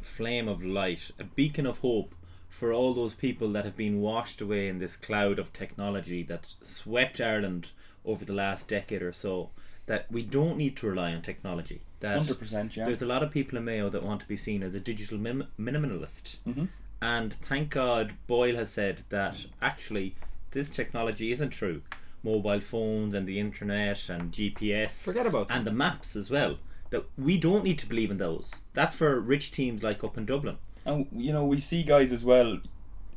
flame 0.00 0.48
of 0.48 0.64
light, 0.64 1.10
a 1.18 1.24
beacon 1.24 1.66
of 1.66 1.78
hope 1.78 2.14
for 2.48 2.72
all 2.72 2.92
those 2.94 3.14
people 3.14 3.52
that 3.52 3.64
have 3.64 3.76
been 3.76 4.00
washed 4.00 4.40
away 4.40 4.68
in 4.68 4.78
this 4.78 4.96
cloud 4.96 5.38
of 5.38 5.52
technology 5.52 6.22
that's 6.22 6.56
swept 6.62 7.20
Ireland 7.20 7.68
over 8.04 8.24
the 8.24 8.32
last 8.32 8.68
decade 8.68 9.02
or 9.02 9.12
so. 9.12 9.50
That 9.86 10.10
we 10.10 10.22
don't 10.22 10.56
need 10.56 10.76
to 10.78 10.86
rely 10.88 11.12
on 11.12 11.22
technology. 11.22 11.80
That 12.00 12.20
100%, 12.20 12.76
yeah. 12.76 12.84
There's 12.84 13.02
a 13.02 13.06
lot 13.06 13.22
of 13.22 13.30
people 13.30 13.58
in 13.58 13.64
Mayo 13.64 13.88
that 13.90 14.02
want 14.04 14.20
to 14.20 14.28
be 14.28 14.36
seen 14.36 14.62
as 14.62 14.74
a 14.74 14.80
digital 14.80 15.18
min- 15.18 15.48
minimalist. 15.58 16.38
Mhm. 16.46 16.68
And 17.02 17.32
thank 17.32 17.70
God 17.70 18.14
Boyle 18.26 18.56
has 18.56 18.70
said 18.70 19.04
that 19.08 19.46
actually 19.60 20.14
this 20.52 20.70
technology 20.70 21.32
isn't 21.32 21.50
true. 21.50 21.82
Mobile 22.22 22.60
phones 22.60 23.14
and 23.14 23.26
the 23.26 23.40
internet 23.40 24.08
and 24.08 24.32
GPS. 24.32 25.02
Forget 25.02 25.26
about 25.26 25.48
them. 25.48 25.58
And 25.58 25.66
the 25.66 25.72
maps 25.72 26.14
as 26.14 26.30
well. 26.30 26.58
That 26.90 27.04
we 27.16 27.38
don't 27.38 27.64
need 27.64 27.78
to 27.80 27.88
believe 27.88 28.10
in 28.10 28.18
those. 28.18 28.52
That's 28.74 28.96
for 28.96 29.20
rich 29.20 29.52
teams 29.52 29.82
like 29.82 30.02
up 30.02 30.18
in 30.18 30.26
Dublin. 30.26 30.58
And 30.84 31.06
you 31.12 31.32
know, 31.32 31.44
we 31.44 31.60
see 31.60 31.82
guys 31.82 32.12
as 32.12 32.24
well 32.24 32.58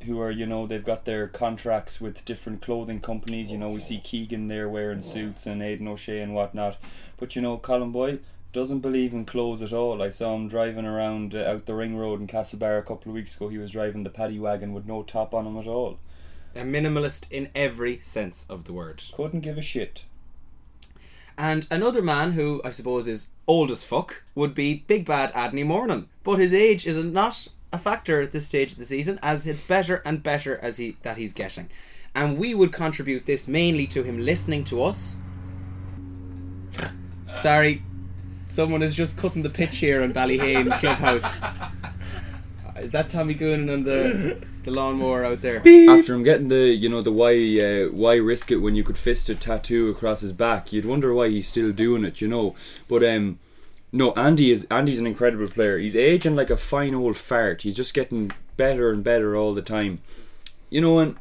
who 0.03 0.19
are, 0.19 0.31
you 0.31 0.45
know, 0.45 0.67
they've 0.67 0.83
got 0.83 1.05
their 1.05 1.27
contracts 1.27 2.01
with 2.01 2.25
different 2.25 2.61
clothing 2.61 2.99
companies. 2.99 3.51
You 3.51 3.57
know, 3.57 3.71
we 3.71 3.79
see 3.79 3.99
Keegan 3.99 4.47
there 4.47 4.69
wearing 4.69 5.01
suits 5.01 5.45
and 5.45 5.61
Aidan 5.61 5.87
O'Shea 5.87 6.21
and 6.21 6.35
whatnot. 6.35 6.77
But 7.17 7.35
you 7.35 7.41
know, 7.41 7.57
Colm 7.57 7.91
Boyle 7.91 8.19
doesn't 8.51 8.81
believe 8.81 9.13
in 9.13 9.25
clothes 9.25 9.61
at 9.61 9.73
all. 9.73 10.01
I 10.01 10.09
saw 10.09 10.35
him 10.35 10.47
driving 10.47 10.85
around 10.85 11.33
uh, 11.33 11.43
out 11.43 11.65
the 11.65 11.73
ring 11.73 11.97
road 11.97 12.21
in 12.21 12.27
Castlebar 12.27 12.77
a 12.77 12.83
couple 12.83 13.11
of 13.11 13.15
weeks 13.15 13.35
ago. 13.35 13.49
He 13.49 13.57
was 13.57 13.71
driving 13.71 14.03
the 14.03 14.09
paddy 14.09 14.39
wagon 14.39 14.73
with 14.73 14.85
no 14.85 15.01
top 15.01 15.33
on 15.33 15.47
him 15.47 15.57
at 15.57 15.67
all. 15.67 15.97
A 16.55 16.59
minimalist 16.59 17.31
in 17.31 17.49
every 17.55 17.99
sense 18.01 18.45
of 18.47 18.65
the 18.65 18.73
word. 18.73 19.03
Couldn't 19.13 19.39
give 19.39 19.57
a 19.57 19.61
shit. 19.61 20.05
And 21.37 21.67
another 21.71 22.01
man 22.01 22.33
who 22.33 22.61
I 22.63 22.69
suppose 22.69 23.07
is 23.07 23.31
old 23.47 23.71
as 23.71 23.83
fuck 23.83 24.23
would 24.35 24.53
be 24.53 24.83
Big 24.87 25.05
Bad 25.05 25.31
Andy 25.33 25.63
Moran. 25.63 26.07
But 26.23 26.39
his 26.39 26.53
age 26.53 26.85
is 26.85 26.97
not 26.97 27.47
a 27.71 27.77
factor 27.77 28.21
at 28.21 28.31
this 28.31 28.45
stage 28.45 28.73
of 28.73 28.77
the 28.77 28.85
season, 28.85 29.19
as 29.23 29.47
it's 29.47 29.61
better 29.61 30.01
and 30.05 30.21
better 30.21 30.59
as 30.61 30.77
he 30.77 30.97
that 31.01 31.17
he's 31.17 31.33
getting. 31.33 31.69
And 32.15 32.37
we 32.37 32.53
would 32.53 32.71
contribute 32.71 33.25
this 33.25 33.47
mainly 33.47 33.87
to 33.87 34.03
him 34.03 34.23
listening 34.23 34.63
to 34.65 34.83
us. 34.83 35.17
Sorry, 37.31 37.83
someone 38.45 38.83
is 38.83 38.93
just 38.93 39.17
cutting 39.17 39.41
the 39.41 39.49
pitch 39.49 39.77
here 39.77 40.01
in 40.01 40.13
Ballyheane 40.13 40.71
Clubhouse. 40.79 41.41
Is 42.77 42.91
that 42.91 43.09
Tommy 43.09 43.35
Goonan 43.35 43.71
and 43.71 43.85
the 43.85 44.41
the 44.63 44.71
lawnmower 44.71 45.25
out 45.25 45.41
there? 45.41 45.57
After 45.57 46.13
him 46.13 46.23
getting 46.23 46.47
the, 46.47 46.67
you 46.67 46.89
know, 46.89 47.01
the 47.01 47.11
why, 47.11 47.33
uh, 47.33 47.91
why 47.91 48.15
risk 48.15 48.51
it 48.51 48.57
when 48.57 48.75
you 48.75 48.83
could 48.83 48.97
fist 48.97 49.29
a 49.29 49.35
tattoo 49.35 49.89
across 49.89 50.21
his 50.21 50.31
back, 50.31 50.73
you'd 50.73 50.85
wonder 50.85 51.13
why 51.13 51.29
he's 51.29 51.47
still 51.47 51.71
doing 51.71 52.03
it, 52.03 52.21
you 52.21 52.27
know. 52.27 52.55
But 52.87 53.03
um, 53.03 53.39
no, 53.91 54.11
Andy 54.13 54.51
is 54.51 54.65
Andy's 54.71 54.99
an 54.99 55.07
incredible 55.07 55.47
player. 55.47 55.77
He's 55.77 55.95
aging 55.95 56.35
like 56.35 56.49
a 56.49 56.57
fine 56.57 56.95
old 56.95 57.15
fart. 57.15 57.61
He's 57.61 57.75
just 57.75 57.93
getting 57.93 58.31
better 58.57 58.91
and 58.91 59.03
better 59.03 59.35
all 59.35 59.53
the 59.53 59.61
time. 59.61 60.01
You 60.69 60.81
know, 60.81 60.99
and 60.99 61.15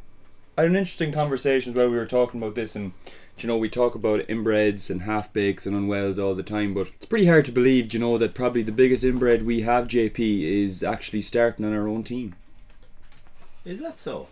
I 0.56 0.62
had 0.62 0.70
an 0.70 0.76
interesting 0.76 1.12
conversation 1.12 1.74
where 1.74 1.90
we 1.90 1.96
were 1.96 2.06
talking 2.06 2.40
about 2.40 2.54
this, 2.54 2.74
and 2.74 2.92
you 3.38 3.46
know, 3.48 3.56
we 3.56 3.68
talk 3.68 3.94
about 3.94 4.26
inbreds 4.28 4.90
and 4.90 5.02
half 5.02 5.32
bakes 5.32 5.66
and 5.66 5.76
unwells 5.76 6.18
all 6.18 6.34
the 6.34 6.42
time, 6.42 6.74
but 6.74 6.88
it's 6.88 7.06
pretty 7.06 7.26
hard 7.26 7.44
to 7.46 7.52
believe, 7.52 7.92
you 7.92 7.98
know, 8.00 8.18
that 8.18 8.34
probably 8.34 8.62
the 8.62 8.72
biggest 8.72 9.04
inbred 9.04 9.42
we 9.42 9.62
have, 9.62 9.88
JP, 9.88 10.42
is 10.42 10.82
actually 10.82 11.22
starting 11.22 11.64
on 11.64 11.72
our 11.72 11.88
own 11.88 12.04
team. 12.04 12.34
Is 13.64 13.80
that 13.80 13.98
so? 13.98 14.28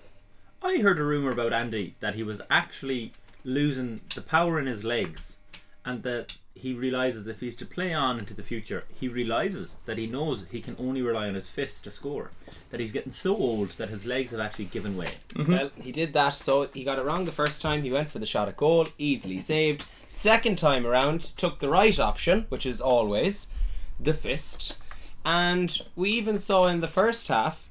I 0.63 0.79
heard 0.79 0.99
a 0.99 1.05
rumour 1.05 1.31
about 1.31 1.53
Andy 1.53 1.95
that 2.01 2.17
he 2.17 2.23
was 2.23 2.43
actually 2.51 3.13
losing 3.45 4.01
the 4.15 4.21
power 4.21 4.59
in 4.59 4.67
his 4.67 4.85
legs 4.85 5.39
and 5.85 6.03
that 6.03 6.35
he 6.55 6.75
realises 6.75 7.27
if 7.27 7.41
he's 7.41 7.57
to 7.57 7.65
play 7.65 7.95
on 7.95 8.19
into 8.19 8.35
the 8.35 8.43
future, 8.43 8.85
he 8.93 9.09
realises 9.09 9.79
that 9.87 9.97
he 9.97 10.07
knows 10.07 10.45
he 10.51 10.61
can 10.61 10.77
only 10.79 11.01
rely 11.01 11.29
on 11.29 11.35
his 11.35 11.49
fists 11.49 11.81
to 11.83 11.91
score. 11.91 12.33
That 12.71 12.81
he's 12.81 12.93
getting 12.93 13.13
so 13.13 13.35
old 13.35 13.71
that 13.71 13.89
his 13.89 14.05
legs 14.05 14.33
have 14.33 14.41
actually 14.41 14.67
given 14.67 14.97
way. 14.97 15.09
Mm-hmm. 15.31 15.53
Well, 15.53 15.71
he 15.77 15.93
did 15.93 16.13
that, 16.13 16.35
so 16.35 16.69
he 16.75 16.85
got 16.85 16.99
it 16.99 17.05
wrong 17.05 17.25
the 17.25 17.33
first 17.33 17.63
time. 17.63 17.83
He 17.83 17.91
went 17.91 18.09
for 18.09 18.19
the 18.19 18.27
shot 18.27 18.49
at 18.49 18.59
goal, 18.59 18.89
easily 18.99 19.41
saved. 19.41 19.87
Second 20.09 20.59
time 20.59 20.87
around, 20.87 21.37
took 21.39 21.61
the 21.61 21.71
right 21.71 21.99
option, 21.99 22.47
which 22.51 22.67
is 22.67 22.81
always 22.81 23.53
the 23.99 24.13
fist. 24.13 24.77
And 25.25 25.79
we 25.97 26.11
even 26.11 26.37
saw 26.37 26.67
in 26.67 26.81
the 26.81 26.89
first 26.89 27.29
half 27.29 27.70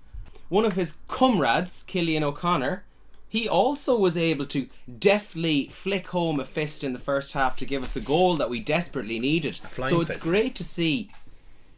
one 0.49 0.65
of 0.65 0.73
his 0.73 0.97
comrades, 1.07 1.83
Cillian 1.87 2.21
O'Connor. 2.23 2.83
He 3.27 3.47
also 3.47 3.97
was 3.97 4.17
able 4.17 4.47
to 4.47 4.67
deftly 4.97 5.67
flick 5.71 6.07
home 6.07 6.39
a 6.39 6.45
fist 6.45 6.83
in 6.83 6.93
the 6.93 6.99
first 6.99 7.33
half 7.33 7.55
to 7.57 7.65
give 7.65 7.83
us 7.83 7.95
a 7.95 8.01
goal 8.01 8.35
that 8.37 8.49
we 8.49 8.59
desperately 8.59 9.19
needed. 9.19 9.59
So 9.87 10.01
it's 10.01 10.13
fist. 10.13 10.23
great 10.23 10.55
to 10.55 10.63
see 10.63 11.09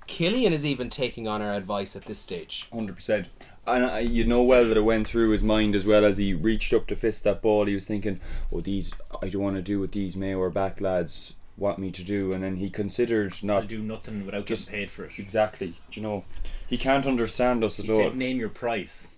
Killian 0.08 0.54
is 0.54 0.66
even 0.66 0.90
taking 0.90 1.28
on 1.28 1.42
our 1.42 1.54
advice 1.54 1.96
at 1.96 2.06
this 2.06 2.20
stage. 2.20 2.68
Hundred 2.72 2.96
percent. 2.96 3.28
And 3.68 3.86
I, 3.86 4.00
you 4.00 4.24
know 4.26 4.42
well 4.42 4.68
that 4.68 4.78
it 4.78 4.82
went 4.82 5.08
through 5.08 5.30
his 5.30 5.44
mind 5.44 5.76
as 5.76 5.86
well 5.86 6.04
as 6.04 6.18
he 6.18 6.34
reached 6.34 6.74
up 6.74 6.88
to 6.88 6.96
fist 6.96 7.24
that 7.26 7.42
ball. 7.42 7.66
He 7.66 7.74
was 7.76 7.86
thinking, 7.86 8.20
"Oh, 8.52 8.62
these 8.62 8.92
I 9.22 9.28
don't 9.30 9.42
want 9.44 9.58
to 9.58 9.62
do 9.62 9.80
what 9.80 9.92
these 9.92 10.16
Mayo 10.16 10.40
or 10.40 10.50
back 10.50 10.82
lads 10.82 11.36
want 11.58 11.78
me 11.80 11.92
to 11.92 12.04
do." 12.04 12.32
And 12.34 12.42
then 12.44 12.58
he 12.58 12.70
considered 12.70 13.34
I'll 13.44 13.48
not 13.48 13.68
do 13.68 13.80
nothing 13.80 14.26
without 14.26 14.46
Just- 14.48 14.70
getting 14.72 14.86
paid 14.86 14.92
for 14.92 15.04
it. 15.06 15.12
exactly. 15.18 15.76
Do 15.92 16.00
You 16.00 16.02
know, 16.02 16.24
he 16.72 16.78
can't 16.78 17.06
understand 17.06 17.64
us 17.64 17.78
He 17.78 17.84
at 17.84 17.90
all. 17.94 18.00
said, 18.10 18.16
name 18.18 18.38
your 18.38 18.50
price. 18.50 19.10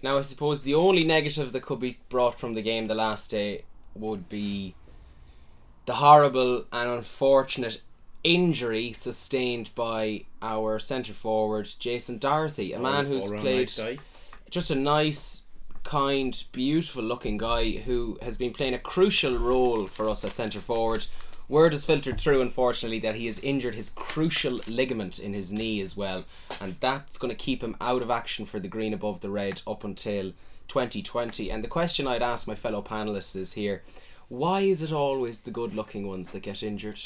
Now, 0.00 0.16
I 0.16 0.22
suppose 0.22 0.62
the 0.62 0.76
only 0.76 1.02
negative 1.02 1.50
that 1.52 1.62
could 1.66 1.80
be 1.80 1.98
brought 2.08 2.38
from 2.38 2.54
the 2.54 2.62
game 2.62 2.86
the 2.86 2.94
last 2.94 3.32
day 3.32 3.64
would 3.96 4.28
be 4.28 4.76
the 5.86 5.94
horrible 5.94 6.64
and 6.72 6.88
unfortunate 6.88 7.82
injury 8.22 8.92
sustained 8.92 9.74
by 9.74 10.24
our 10.40 10.78
centre 10.78 11.14
forward 11.14 11.68
Jason 11.80 12.18
Doherty, 12.18 12.72
a 12.72 12.78
man 12.78 13.06
All- 13.06 13.12
who's 13.12 13.24
all-round 13.26 13.42
played 13.42 13.78
nice 13.78 13.98
just 14.50 14.70
a 14.70 14.74
nice, 14.74 15.44
kind, 15.82 16.44
beautiful 16.52 17.02
looking 17.02 17.38
guy 17.38 17.72
who 17.72 18.18
has 18.22 18.38
been 18.38 18.52
playing 18.52 18.74
a 18.74 18.78
crucial 18.78 19.36
role 19.36 19.86
for 19.86 20.08
us 20.08 20.24
at 20.24 20.30
centre 20.30 20.60
forward. 20.60 21.06
Word 21.48 21.72
has 21.72 21.84
filtered 21.84 22.20
through, 22.20 22.42
unfortunately, 22.42 22.98
that 22.98 23.14
he 23.14 23.24
has 23.24 23.38
injured 23.38 23.74
his 23.74 23.88
crucial 23.88 24.60
ligament 24.66 25.18
in 25.18 25.32
his 25.32 25.50
knee 25.50 25.80
as 25.80 25.96
well, 25.96 26.24
and 26.60 26.76
that's 26.80 27.16
going 27.16 27.30
to 27.30 27.34
keep 27.34 27.62
him 27.62 27.74
out 27.80 28.02
of 28.02 28.10
action 28.10 28.44
for 28.44 28.60
the 28.60 28.68
green 28.68 28.92
above 28.92 29.20
the 29.20 29.30
red 29.30 29.62
up 29.66 29.82
until 29.82 30.32
2020. 30.68 31.50
And 31.50 31.64
the 31.64 31.68
question 31.68 32.06
I'd 32.06 32.22
ask 32.22 32.46
my 32.46 32.54
fellow 32.54 32.82
panelists 32.82 33.34
is 33.34 33.54
here 33.54 33.82
why 34.28 34.60
is 34.60 34.82
it 34.82 34.92
always 34.92 35.40
the 35.40 35.50
good 35.50 35.74
looking 35.74 36.06
ones 36.06 36.30
that 36.30 36.42
get 36.42 36.62
injured? 36.62 37.00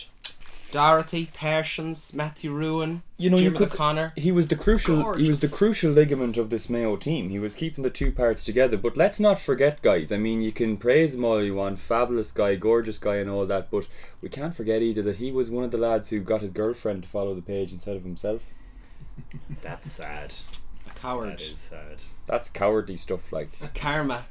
Doherty, 0.73 1.26
Pershins, 1.26 2.14
Matthew 2.17 2.50
Ruane, 2.50 3.02
You 3.19 3.31
know, 3.31 3.37
Jim 3.37 3.52
you 3.52 3.59
could. 3.59 3.73
O'Connor. 3.73 4.14
He 4.17 4.33
was 4.33 4.49
the 4.49 4.57
crucial. 4.57 5.14
He 5.14 5.31
was 5.31 5.43
the 5.43 5.57
crucial 5.57 5.93
ligament 5.93 6.37
of 6.38 6.50
this 6.50 6.69
Mayo 6.69 6.97
team. 6.97 7.29
He 7.29 7.38
was 7.38 7.55
keeping 7.55 7.85
the 7.85 7.91
two 7.91 8.11
parts 8.11 8.43
together. 8.43 8.76
But 8.76 8.97
let's 8.97 9.21
not 9.21 9.38
forget, 9.38 9.83
guys. 9.83 10.11
I 10.11 10.17
mean, 10.17 10.43
you 10.43 10.50
can 10.50 10.79
praise 10.79 11.14
him 11.14 11.25
all 11.25 11.43
you 11.43 11.55
want, 11.55 11.79
fabulous 11.79 12.33
guy, 12.33 12.57
gorgeous 12.57 12.99
guy, 12.99 13.17
and 13.17 13.31
all 13.31 13.47
that. 13.47 13.71
But 13.71 13.87
we 14.21 14.29
can't 14.29 14.57
forget 14.57 14.83
either 14.83 15.02
that 15.02 15.17
he 15.17 15.31
was 15.31 15.50
one 15.50 15.64
of 15.64 15.71
the 15.71 15.79
lads 15.79 16.09
who 16.09 16.21
got 16.21 16.41
his 16.41 16.52
girlfriend 16.52 17.02
to 17.05 17.09
follow 17.09 17.35
the 17.35 17.43
page 17.43 17.73
instead 17.73 17.97
of 17.97 18.02
himself. 18.02 18.43
That's 19.61 19.93
sad. 19.93 20.35
A 20.91 20.99
coward. 20.99 21.33
That 21.33 21.43
is 21.43 21.61
sad. 21.61 21.99
That's 22.26 22.49
cowardly 22.49 22.97
stuff. 22.97 23.31
Like 23.31 23.50
a 23.61 23.69
Karma. 23.69 24.25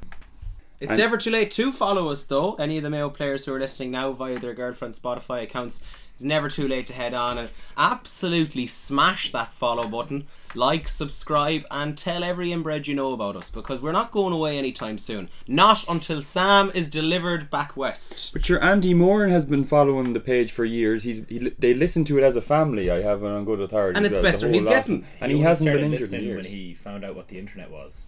It's 0.82 0.90
And- 0.90 0.98
never 0.98 1.16
too 1.16 1.30
late 1.30 1.52
to 1.52 1.70
follow 1.70 2.08
us, 2.10 2.24
though. 2.24 2.54
Any 2.54 2.76
of 2.76 2.82
the 2.82 2.90
Mayo 2.90 3.08
players 3.08 3.44
who 3.44 3.54
are 3.54 3.60
listening 3.60 3.92
now 3.92 4.10
via 4.10 4.40
their 4.40 4.52
girlfriend 4.52 4.94
Spotify 4.94 5.44
accounts, 5.44 5.84
it's 6.16 6.24
never 6.24 6.48
too 6.48 6.66
late 6.66 6.88
to 6.88 6.92
head 6.92 7.14
on 7.14 7.38
and 7.38 7.50
absolutely 7.76 8.66
smash 8.66 9.30
that 9.30 9.52
follow 9.52 9.86
button, 9.86 10.26
like, 10.56 10.88
subscribe, 10.88 11.64
and 11.70 11.96
tell 11.96 12.24
every 12.24 12.50
inbred 12.50 12.88
you 12.88 12.96
know 12.96 13.12
about 13.12 13.36
us 13.36 13.48
because 13.48 13.80
we're 13.80 13.92
not 13.92 14.10
going 14.10 14.32
away 14.32 14.58
anytime 14.58 14.98
soon. 14.98 15.28
Not 15.46 15.84
until 15.88 16.20
Sam 16.20 16.72
is 16.74 16.90
delivered 16.90 17.48
back 17.48 17.76
west. 17.76 18.30
But 18.32 18.48
your 18.48 18.60
Andy 18.60 18.92
Moore 18.92 19.28
has 19.28 19.44
been 19.44 19.62
following 19.62 20.14
the 20.14 20.20
page 20.20 20.50
for 20.50 20.64
years. 20.64 21.04
He's 21.04 21.22
he, 21.28 21.52
they 21.60 21.74
listen 21.74 22.04
to 22.06 22.18
it 22.18 22.24
as 22.24 22.34
a 22.34 22.42
family. 22.42 22.90
I 22.90 23.02
have 23.02 23.22
it 23.22 23.26
on 23.28 23.44
good 23.44 23.60
authority. 23.60 23.96
And 23.96 24.04
it's 24.04 24.14
well, 24.14 24.22
better. 24.22 24.48
He's 24.48 24.64
lot. 24.64 24.70
getting- 24.72 25.06
and 25.20 25.30
he 25.30 25.36
only 25.36 25.46
hasn't 25.46 25.66
been 25.66 25.74
started 25.74 25.84
injured 25.92 26.00
in 26.00 26.02
listening 26.02 26.24
years. 26.24 26.44
when 26.44 26.52
he 26.52 26.74
found 26.74 27.04
out 27.04 27.14
what 27.14 27.28
the 27.28 27.38
internet 27.38 27.70
was. 27.70 28.02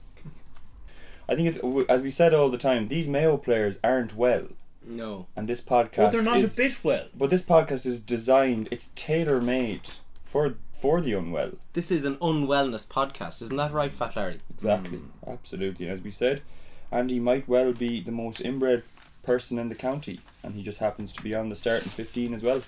I 1.29 1.35
think 1.35 1.49
it's 1.49 1.89
as 1.89 2.03
we 2.03 2.11
said 2.11 2.35
all 2.35 2.51
the 2.51 2.59
time. 2.59 2.89
These 2.89 3.09
Mayo 3.09 3.37
players 3.37 3.79
aren't 3.83 4.15
well, 4.15 4.49
No. 4.87 5.27
and 5.37 5.49
this 5.49 5.61
podcast. 5.61 5.99
Well, 5.99 6.11
they're 6.11 6.23
not 6.23 6.39
is, 6.39 6.59
a 6.59 6.63
bit 6.63 6.85
well. 6.85 7.07
But 7.17 7.31
this 7.31 7.43
podcast 7.43 7.87
is 7.87 8.01
designed. 8.01 8.69
It's 8.71 8.91
tailor 8.95 9.41
made 9.41 9.89
for 10.25 10.57
for 10.81 11.01
the 11.01 11.15
unwell. 11.15 11.53
This 11.73 11.91
is 11.91 12.05
an 12.05 12.17
unwellness 12.17 12.87
podcast, 12.87 13.41
isn't 13.41 13.57
that 13.57 13.73
right, 13.73 13.93
Fat 13.93 14.17
Larry? 14.17 14.41
Exactly. 14.53 14.99
Hmm. 14.99 15.31
Absolutely. 15.31 15.87
And 15.87 15.95
as 15.95 16.03
we 16.03 16.11
said, 16.11 16.43
Andy 16.93 17.19
might 17.19 17.49
well 17.49 17.73
be 17.73 18.01
the 18.01 18.13
most 18.13 18.41
inbred 18.43 18.83
person 19.23 19.59
in 19.59 19.71
the 19.71 19.75
county, 19.75 20.21
and 20.43 20.55
he 20.55 20.63
just 20.63 20.81
happens 20.81 21.11
to 21.13 21.23
be 21.23 21.35
on 21.35 21.49
the 21.49 21.57
starting 21.57 21.89
fifteen 21.89 22.35
as 22.35 22.43
well. 22.43 22.61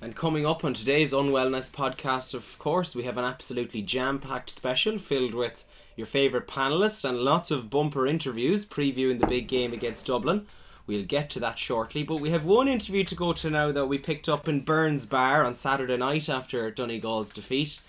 And 0.00 0.16
coming 0.16 0.44
up 0.44 0.64
on 0.64 0.74
today's 0.74 1.12
Unwellness 1.12 1.70
podcast, 1.72 2.34
of 2.34 2.58
course, 2.58 2.96
we 2.96 3.04
have 3.04 3.16
an 3.16 3.24
absolutely 3.24 3.82
jam 3.82 4.18
packed 4.18 4.50
special 4.50 4.98
filled 4.98 5.32
with 5.32 5.64
your 5.96 6.06
favourite 6.06 6.46
panellists 6.46 7.08
and 7.08 7.18
lots 7.18 7.50
of 7.50 7.70
bumper 7.70 8.06
interviews 8.06 8.68
previewing 8.68 9.20
the 9.20 9.26
big 9.26 9.48
game 9.48 9.72
against 9.72 10.06
Dublin. 10.06 10.46
We'll 10.86 11.04
get 11.04 11.30
to 11.30 11.40
that 11.40 11.58
shortly, 11.58 12.02
but 12.02 12.16
we 12.16 12.30
have 12.30 12.44
one 12.44 12.66
interview 12.66 13.04
to 13.04 13.14
go 13.14 13.32
to 13.34 13.50
now 13.50 13.70
that 13.70 13.86
we 13.86 13.98
picked 13.98 14.28
up 14.28 14.48
in 14.48 14.64
Burns 14.64 15.06
Bar 15.06 15.44
on 15.44 15.54
Saturday 15.54 15.96
night 15.96 16.28
after 16.28 16.70
Donegal's 16.70 17.30
defeat. 17.30 17.80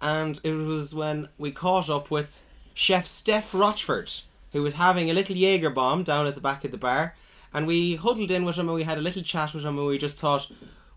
And 0.00 0.40
it 0.44 0.52
was 0.52 0.94
when 0.94 1.28
we 1.38 1.50
caught 1.50 1.90
up 1.90 2.10
with 2.10 2.42
Chef 2.74 3.06
Steph 3.06 3.52
Rochford, 3.52 4.12
who 4.52 4.62
was 4.62 4.74
having 4.74 5.10
a 5.10 5.14
little 5.14 5.34
Jaeger 5.34 5.70
bomb 5.70 6.02
down 6.02 6.26
at 6.26 6.34
the 6.34 6.40
back 6.40 6.64
of 6.64 6.70
the 6.70 6.76
bar. 6.76 7.16
And 7.52 7.66
we 7.66 7.96
huddled 7.96 8.30
in 8.30 8.44
with 8.44 8.56
him 8.56 8.68
and 8.68 8.76
we 8.76 8.84
had 8.84 8.98
a 8.98 9.02
little 9.02 9.22
chat 9.22 9.54
with 9.54 9.64
him 9.64 9.78
and 9.78 9.86
we 9.86 9.98
just 9.98 10.18
thought, 10.18 10.50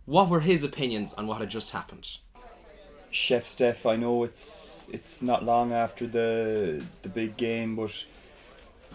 what 0.05 0.29
were 0.29 0.41
his 0.41 0.63
opinions 0.63 1.13
on 1.13 1.25
what 1.25 1.39
had 1.39 1.49
just 1.49 1.71
happened? 1.71 2.17
Chef 3.11 3.47
Steph, 3.47 3.85
I 3.85 3.95
know 3.95 4.23
it's 4.23 4.87
it's 4.91 5.21
not 5.21 5.43
long 5.43 5.71
after 5.73 6.05
the 6.07 6.83
the 7.01 7.09
big 7.09 7.37
game, 7.37 7.75
but 7.75 8.05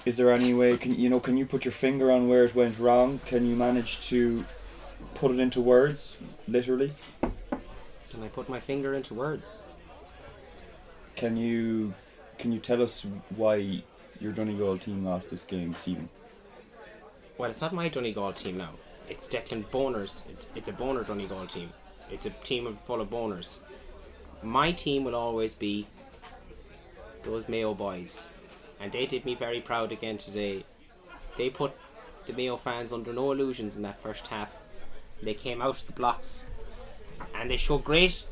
is 0.04 0.16
there 0.16 0.32
any 0.32 0.54
way 0.54 0.76
can 0.76 0.94
you 0.94 1.08
know 1.08 1.20
can 1.20 1.36
you 1.36 1.46
put 1.46 1.64
your 1.64 1.72
finger 1.72 2.10
on 2.10 2.28
where 2.28 2.44
it 2.44 2.54
went 2.54 2.78
wrong? 2.78 3.20
Can 3.26 3.46
you 3.46 3.56
manage 3.56 4.06
to 4.08 4.44
put 5.14 5.30
it 5.32 5.40
into 5.40 5.60
words, 5.60 6.16
literally? 6.46 6.92
Can 7.20 8.22
I 8.22 8.28
put 8.28 8.48
my 8.48 8.60
finger 8.60 8.94
into 8.94 9.14
words? 9.14 9.64
Can 11.16 11.36
you 11.36 11.94
can 12.38 12.52
you 12.52 12.60
tell 12.60 12.82
us 12.82 13.06
why 13.36 13.82
your 14.20 14.32
Donegal 14.32 14.78
team 14.78 15.04
lost 15.04 15.30
this 15.30 15.44
game, 15.44 15.74
Stephen? 15.74 16.08
Well, 17.36 17.50
it's 17.50 17.60
not 17.60 17.72
my 17.72 17.88
Donegal 17.88 18.32
team 18.32 18.58
now. 18.58 18.70
It's 19.08 19.28
Declan 19.28 19.68
Bonner's. 19.70 20.26
It's 20.30 20.46
it's 20.54 20.68
a 20.68 20.72
Boner 20.72 21.02
Donegal 21.02 21.46
team. 21.48 21.72
It's 22.10 22.26
a 22.26 22.30
team 22.30 22.66
of, 22.66 22.78
full 22.82 23.00
of 23.00 23.10
boners. 23.10 23.58
My 24.44 24.72
team 24.72 25.04
will 25.04 25.14
always 25.14 25.54
be 25.54 25.86
those 27.22 27.48
Mayo 27.48 27.72
boys, 27.72 28.28
and 28.78 28.92
they 28.92 29.06
did 29.06 29.24
me 29.24 29.34
very 29.34 29.62
proud 29.62 29.90
again 29.90 30.18
today. 30.18 30.66
They 31.38 31.48
put 31.48 31.72
the 32.26 32.34
Mayo 32.34 32.58
fans 32.58 32.92
under 32.92 33.12
no 33.14 33.32
illusions 33.32 33.74
in 33.74 33.82
that 33.82 34.02
first 34.02 34.26
half. 34.26 34.58
They 35.22 35.32
came 35.32 35.62
out 35.62 35.80
of 35.80 35.86
the 35.86 35.94
blocks, 35.94 36.44
and 37.34 37.50
they 37.50 37.56
showed 37.56 37.84
great 37.84 38.26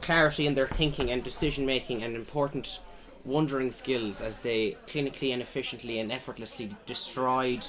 clarity 0.00 0.46
in 0.46 0.54
their 0.54 0.66
thinking 0.66 1.10
and 1.10 1.22
decision 1.22 1.66
making 1.66 2.02
and 2.02 2.16
important 2.16 2.80
wondering 3.24 3.70
skills 3.70 4.22
as 4.22 4.40
they 4.40 4.76
clinically 4.86 5.32
and 5.34 5.42
efficiently 5.42 5.98
and 5.98 6.10
effortlessly 6.10 6.74
destroyed 6.86 7.64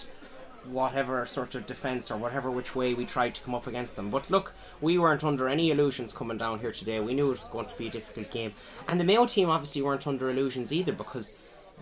whatever 0.65 1.25
sort 1.25 1.55
of 1.55 1.65
defence 1.65 2.09
or 2.09 2.17
whatever 2.17 2.49
which 2.49 2.75
way 2.75 2.93
we 2.93 3.05
tried 3.05 3.35
to 3.35 3.41
come 3.41 3.55
up 3.55 3.67
against 3.67 3.95
them. 3.95 4.09
But 4.09 4.29
look, 4.29 4.53
we 4.81 4.97
weren't 4.97 5.23
under 5.23 5.47
any 5.47 5.71
illusions 5.71 6.13
coming 6.13 6.37
down 6.37 6.59
here 6.59 6.71
today. 6.71 6.99
We 6.99 7.13
knew 7.13 7.31
it 7.31 7.39
was 7.39 7.47
going 7.47 7.67
to 7.67 7.77
be 7.77 7.87
a 7.87 7.91
difficult 7.91 8.31
game. 8.31 8.53
And 8.87 8.99
the 8.99 9.03
Mayo 9.03 9.25
team 9.25 9.49
obviously 9.49 9.81
weren't 9.81 10.07
under 10.07 10.29
illusions 10.29 10.71
either 10.71 10.93
because 10.93 11.33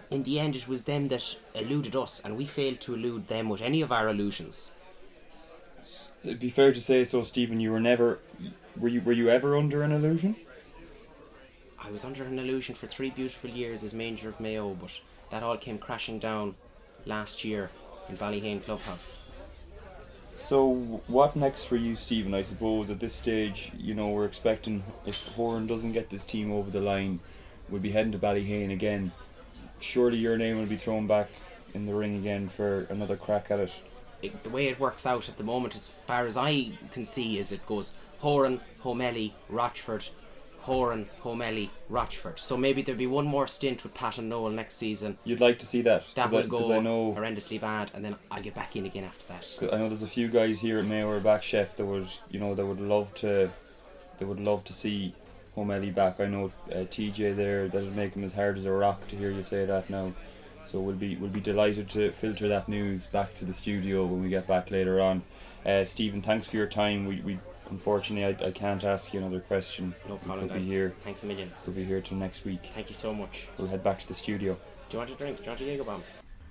in 0.10 0.24
the 0.24 0.40
end 0.40 0.56
it 0.56 0.68
was 0.68 0.84
them 0.84 1.08
that 1.10 1.36
eluded 1.54 1.96
us 1.96 2.22
and 2.24 2.38
we 2.38 2.46
failed 2.46 2.80
to 2.82 2.94
elude 2.94 3.28
them 3.28 3.50
with 3.50 3.62
any 3.62 3.82
of 3.82 3.92
our 3.92 4.10
illusions. 4.10 4.74
It'd 6.24 6.40
be 6.40 6.50
fair 6.50 6.72
to 6.72 6.82
say 6.82 7.04
so, 7.04 7.24
Stephen. 7.24 7.60
You 7.60 7.72
were 7.72 7.80
never 7.80 8.20
were 8.78 8.88
you 8.88 9.02
were 9.02 9.12
you 9.12 9.30
ever 9.30 9.58
under 9.58 9.82
an 9.82 9.92
illusion? 9.92 10.36
I 11.84 11.90
was 11.90 12.06
under 12.06 12.24
an 12.24 12.38
illusion 12.38 12.76
for 12.76 12.86
three 12.86 13.10
beautiful 13.10 13.50
years 13.50 13.82
as 13.84 13.94
Manger 13.94 14.30
of 14.30 14.40
Mayo, 14.40 14.76
but 14.80 14.92
that 15.32 15.42
all 15.42 15.58
came 15.58 15.80
crashing 15.80 16.20
down 16.20 16.54
last 17.06 17.44
year 17.44 17.72
in 18.12 18.18
Ballyheane 18.18 18.64
Clubhouse. 18.64 19.20
So 20.34 21.02
what 21.08 21.36
next 21.36 21.64
for 21.64 21.76
you, 21.76 21.96
Stephen? 21.96 22.34
I 22.34 22.42
suppose 22.42 22.90
at 22.90 23.00
this 23.00 23.14
stage, 23.14 23.72
you 23.78 23.94
know, 23.94 24.10
we're 24.10 24.26
expecting 24.26 24.84
if 25.06 25.18
Horan 25.30 25.68
doesn't 25.68 25.92
get 25.94 26.10
this 26.10 26.26
team 26.26 26.52
over 26.52 26.70
the 26.70 26.80
line, 26.80 27.20
we'll 27.70 27.82
be 27.82 27.92
heading 27.92 28.12
to 28.14 28.20
Ballyheane 28.20 28.72
again. 28.72 29.12
Surely 29.80 30.18
your 30.18 30.38
name 30.38 30.58
will 30.58 30.68
be 30.68 30.78
thrown 30.78 31.08
back 31.08 31.30
in 31.74 31.86
the 31.86 31.94
ring 31.94 32.16
again 32.18 32.48
for 32.48 32.84
another 32.90 33.18
crack 33.18 33.50
at 33.50 33.60
it. 33.60 33.72
It, 34.22 34.44
the 34.44 34.50
way 34.50 34.68
it 34.68 34.80
works 34.80 35.06
out 35.06 35.28
at 35.28 35.38
the 35.38 35.44
moment, 35.44 35.76
as 35.76 35.88
far 35.88 36.28
as 36.28 36.38
I 36.38 36.72
can 36.92 37.06
see, 37.06 37.40
is 37.40 37.52
it 37.52 37.66
goes 37.66 37.96
Horan, 38.20 38.62
Homelli, 38.84 39.34
Rochford, 39.50 40.08
Horan, 40.62 41.10
Homelli, 41.24 41.70
Rochford. 41.90 42.40
So 42.40 42.56
maybe 42.56 42.82
there'll 42.82 43.00
be 43.00 43.08
one 43.08 43.26
more 43.26 43.48
stint 43.48 43.84
with 43.84 43.94
Pat 43.94 44.18
and 44.18 44.30
Noel 44.30 44.52
next 44.52 44.76
season. 44.76 45.18
You'd 45.24 45.40
like 45.40 45.60
to 45.60 45.66
see 45.66 45.82
that? 45.82 46.04
That 46.16 46.32
will 46.32 46.40
I, 46.40 46.48
go 46.48 46.74
I 46.74 46.80
know 46.80 47.14
horrendously 47.14 47.60
bad, 47.60 47.92
and 47.96 48.06
then 48.06 48.16
I'll 48.30 48.44
get 48.44 48.54
back 48.54 48.76
in 48.76 48.86
again 48.86 49.04
after 49.04 49.28
that. 49.28 49.74
I 49.74 49.78
know 49.78 49.90
there's 49.90 50.04
a 50.04 50.08
few 50.08 50.28
guys 50.28 50.60
here 50.60 50.78
at 50.78 50.86
Mayo 50.86 51.10
or 51.10 51.20
back 51.20 51.44
chef 51.44 51.76
that 51.78 51.86
would 51.86 52.10
you 52.30 52.40
know 52.40 52.54
that 52.54 52.66
would 52.66 52.80
love 52.80 53.14
to 53.16 53.50
they 54.20 54.26
would 54.26 54.40
love 54.40 54.64
to 54.66 54.74
see 54.74 55.16
Homelli 55.58 55.94
back. 55.94 56.20
I 56.20 56.28
know 56.28 56.52
uh, 56.72 56.86
TJ 56.86 57.36
there 57.36 57.68
that'd 57.68 57.96
make 57.96 58.14
him 58.14 58.24
as 58.24 58.34
hard 58.34 58.58
as 58.58 58.66
a 58.66 58.72
rock 58.72 59.08
to 59.08 59.16
hear 59.16 59.32
you 59.32 59.44
say 59.44 59.66
that 59.66 59.90
now. 59.90 60.14
So 60.66 60.80
we'll 60.80 60.96
be 60.96 61.16
we'll 61.18 61.30
be 61.30 61.42
delighted 61.42 61.90
to 61.90 62.12
filter 62.12 62.48
that 62.50 62.70
news 62.70 63.08
back 63.08 63.34
to 63.36 63.46
the 63.46 63.54
studio 63.54 64.06
when 64.06 64.22
we 64.22 64.30
get 64.30 64.48
back 64.48 64.70
later 64.70 65.02
on. 65.02 65.24
Uh, 65.66 65.86
Stephen, 65.86 66.22
thanks 66.22 66.48
for 66.48 66.58
your 66.58 66.68
time. 66.68 67.06
We, 67.06 67.22
we 67.22 67.40
unfortunately 67.72 68.26
I, 68.26 68.50
I 68.50 68.52
can't 68.52 68.84
ask 68.84 69.14
you 69.14 69.20
another 69.20 69.40
question. 69.40 69.96
No 70.08 70.16
We 70.16 70.20
problem, 70.20 70.48
could 70.50 70.54
be 70.56 70.60
guys. 70.62 70.68
here. 70.68 70.94
Thanks 71.04 71.24
a 71.24 71.28
million. 71.28 71.52
Could 71.66 71.76
be 71.76 71.84
here 71.84 72.02
till 72.02 72.18
next 72.18 72.46
week. 72.46 72.60
Thank 72.74 72.90
you 72.90 72.96
so 72.96 73.14
much. 73.14 73.48
We'll 73.58 73.68
head 73.68 73.84
back 73.84 74.00
to 74.02 74.08
the 74.08 74.14
studio. 74.14 74.54
Do 74.90 74.98
you 74.98 75.00
want 75.00 75.10
a 75.10 75.16
drink? 75.16 75.38
Do 75.38 75.44
you 75.44 75.50
want 75.50 75.62
a 75.62 75.66
Jaeger 75.66 75.84
bomb? 75.84 76.04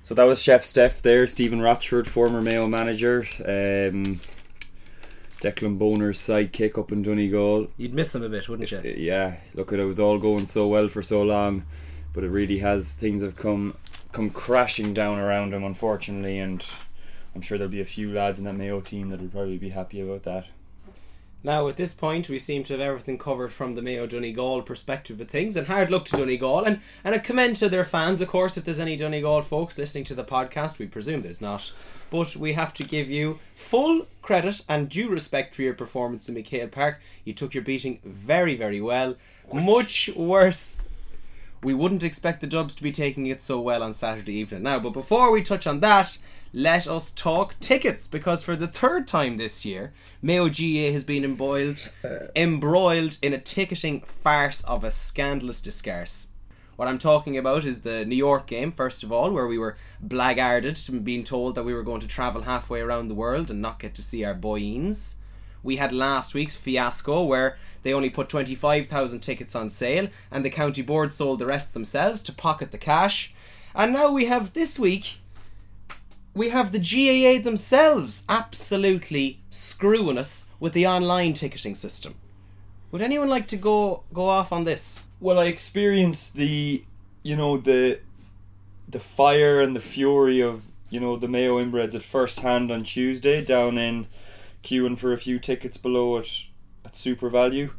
So 0.03 0.15
that 0.15 0.25
was 0.25 0.43
Chef 0.43 0.65
Steph 0.65 1.03
there, 1.03 1.27
Stephen 1.27 1.61
Rochford, 1.61 2.09
former 2.09 2.41
Mayo 2.41 2.67
manager. 2.67 3.21
Um, 3.45 4.19
Declan 5.41 5.79
Bonner's 5.79 6.19
sidekick 6.19 6.79
up 6.79 6.93
in 6.93 7.03
Donegal. 7.03 7.69
You'd 7.77 7.95
miss 7.95 8.15
him 8.15 8.23
a 8.23 8.29
bit, 8.29 8.49
wouldn't 8.49 8.71
you? 8.71 8.81
Yeah, 8.83 9.37
look, 9.55 9.73
it 9.73 9.85
was 9.85 10.01
all 10.01 10.19
going 10.19 10.45
so 10.47 10.69
well 10.69 10.89
for 10.89 11.03
so 11.03 11.23
long, 11.23 11.65
but 12.13 12.25
it 12.25 12.29
really 12.31 12.59
has. 12.59 12.93
Things 12.93 13.23
have 13.23 13.37
come 13.37 13.77
come 14.13 14.31
crashing 14.31 14.93
down 14.93 15.19
around 15.19 15.55
him, 15.55 15.65
unfortunately, 15.65 16.39
and 16.39 16.67
I'm 17.35 17.43
sure 17.43 17.57
there'll 17.59 17.71
be 17.71 17.81
a 17.81 17.87
few 17.87 18.13
lads 18.13 18.39
in 18.39 18.45
that 18.47 18.55
Mayo 18.55 18.81
team 18.81 19.09
that'll 19.11 19.29
probably 19.29 19.57
be 19.59 19.69
happy 19.71 20.01
about 20.01 20.25
that. 20.25 20.47
Now, 21.43 21.69
at 21.69 21.77
this 21.77 21.95
point, 21.95 22.29
we 22.29 22.39
seem 22.39 22.65
to 22.65 22.75
have 22.75 22.83
everything 22.83 23.17
covered 23.17 23.53
from 23.53 23.75
the 23.75 23.81
Mayo 23.81 24.07
Donegal 24.07 24.63
perspective 24.63 25.19
of 25.21 25.29
things, 25.29 25.57
and 25.57 25.67
hard 25.67 25.91
luck 25.91 26.05
to 26.07 26.17
Donegal, 26.17 26.65
and, 26.65 26.81
and 27.03 27.15
a 27.15 27.19
commend 27.19 27.57
to 27.57 27.69
their 27.71 27.85
fans, 27.85 28.21
of 28.21 28.29
course, 28.29 28.59
if 28.59 28.65
there's 28.65 28.79
any 28.79 28.95
Donegal 28.95 29.41
folks 29.43 29.79
listening 29.79 30.05
to 30.05 30.15
the 30.15 30.25
podcast, 30.25 30.79
we 30.79 30.87
presume 30.87 31.23
there's 31.23 31.41
not. 31.41 31.73
But 32.11 32.37
we 32.37 32.53
have 32.53 32.75
to 32.75 32.85
give 32.85 33.09
you 33.09 33.39
full 33.55 34.07
credit 34.21 34.63
and 34.69 34.89
due 34.91 35.09
respect 35.09 35.55
for 35.55 35.63
your 35.63 35.75
performance 35.75 36.29
in 36.29 36.35
McHale 36.35 36.71
Park. 36.71 37.01
You 37.25 37.33
took 37.33 37.55
your 37.55 37.65
beating 37.65 38.01
very, 38.05 38.55
very 38.55 38.81
well. 38.81 39.15
Much 39.53 40.11
worse 40.15 40.79
we 41.63 41.75
wouldn't 41.75 42.03
expect 42.03 42.41
the 42.41 42.47
Dubs 42.47 42.75
to 42.75 42.83
be 42.83 42.93
taking 42.93 43.27
it 43.27 43.43
so 43.43 43.61
well 43.61 43.83
on 43.83 43.93
Saturday 43.93 44.35
evening. 44.35 44.63
Now, 44.63 44.79
but 44.79 44.91
before 44.91 45.31
we 45.31 45.43
touch 45.43 45.67
on 45.67 45.81
that, 45.81 46.19
let 46.53 46.89
us 46.89 47.11
talk 47.13 47.55
tickets 47.61 48.09
because 48.09 48.43
for 48.43 48.57
the 48.57 48.67
third 48.67 49.07
time 49.07 49.37
this 49.37 49.65
year, 49.65 49.93
Mayo 50.21 50.49
GAA 50.49 50.93
has 50.93 51.05
been 51.05 51.25
embroiled, 51.25 51.91
uh, 52.05 52.27
embroiled 52.35 53.19
in 53.23 53.33
a 53.33 53.39
ticketing 53.39 54.01
farce 54.01 54.65
of 54.65 54.83
a 54.83 54.91
scandalous 54.91 55.61
disgrace. 55.61 56.33
What 56.75 56.89
I'm 56.89 56.99
talking 56.99 57.37
about 57.37 57.65
is 57.65 57.83
the 57.83 58.05
New 58.05 58.17
York 58.17 58.47
game, 58.47 58.73
first 58.73 59.03
of 59.03 59.13
all, 59.13 59.31
where 59.31 59.47
we 59.47 59.59
were 59.59 59.77
blackguarded 60.05 60.89
and 60.89 61.05
being 61.05 61.25
told 61.25 61.55
that 61.55 61.65
we 61.65 61.75
were 61.75 61.83
going 61.83 62.01
to 62.01 62.09
travel 62.09 62.43
halfway 62.43 62.81
around 62.81 63.09
the 63.09 63.15
world 63.15 63.51
and 63.51 63.61
not 63.61 63.79
get 63.79 63.95
to 63.95 64.03
see 64.03 64.25
our 64.25 64.35
boyens. 64.35 65.19
We 65.63 65.77
had 65.77 65.93
last 65.93 66.33
week's 66.33 66.57
fiasco 66.57 67.23
where 67.23 67.59
they 67.83 67.93
only 67.93 68.11
put 68.11 68.31
25,000 68.31 69.21
tickets 69.21 69.55
on 69.55 69.69
sale 69.71 70.09
and 70.31 70.45
the 70.45 70.51
county 70.51 70.83
board 70.83 71.13
sold 71.13 71.39
the 71.39 71.47
rest 71.47 71.75
themselves 71.75 72.23
to 72.23 72.33
pocket 72.33 72.73
the 72.73 72.79
cash. 72.79 73.35
And 73.75 73.93
now 73.93 74.11
we 74.11 74.25
have 74.25 74.55
this 74.55 74.79
week 74.79 75.19
we 76.35 76.51
have 76.51 76.73
the 76.73 76.79
GAA 76.79 77.43
themselves 77.43 78.25
absolutely 78.29 79.41
screwing 79.51 80.19
us 80.19 80.47
with 80.59 80.73
the 80.73 80.87
online 80.87 81.35
ticketing 81.35 81.75
system. 81.75 82.15
Would 82.91 83.03
anyone 83.03 83.29
like 83.29 83.49
to 83.49 83.57
go 83.57 84.05
go 84.13 84.29
off 84.29 84.53
on 84.53 84.65
this? 84.65 85.07
Well, 85.21 85.39
I 85.39 85.45
experienced 85.45 86.35
the, 86.35 86.85
you 87.23 87.37
know, 87.37 87.57
the, 87.57 88.01
the 88.89 89.01
fire 89.01 89.61
and 89.61 89.77
the 89.77 89.81
fury 89.81 90.41
of 90.41 90.63
you 90.91 90.99
know 90.99 91.17
the 91.17 91.29
Mayo 91.29 91.63
inbreds 91.63 91.95
at 91.95 92.03
first 92.03 92.41
hand 92.41 92.71
on 92.71 92.83
Tuesday 92.83 93.43
down 93.45 93.79
in 93.79 94.09
queuing 94.63 94.99
for 94.99 95.13
a 95.13 95.19
few 95.19 95.39
tickets 95.39 95.77
below 95.77 96.19
at 96.19 96.27
at 96.85 96.93
SuperValu. 96.93 97.71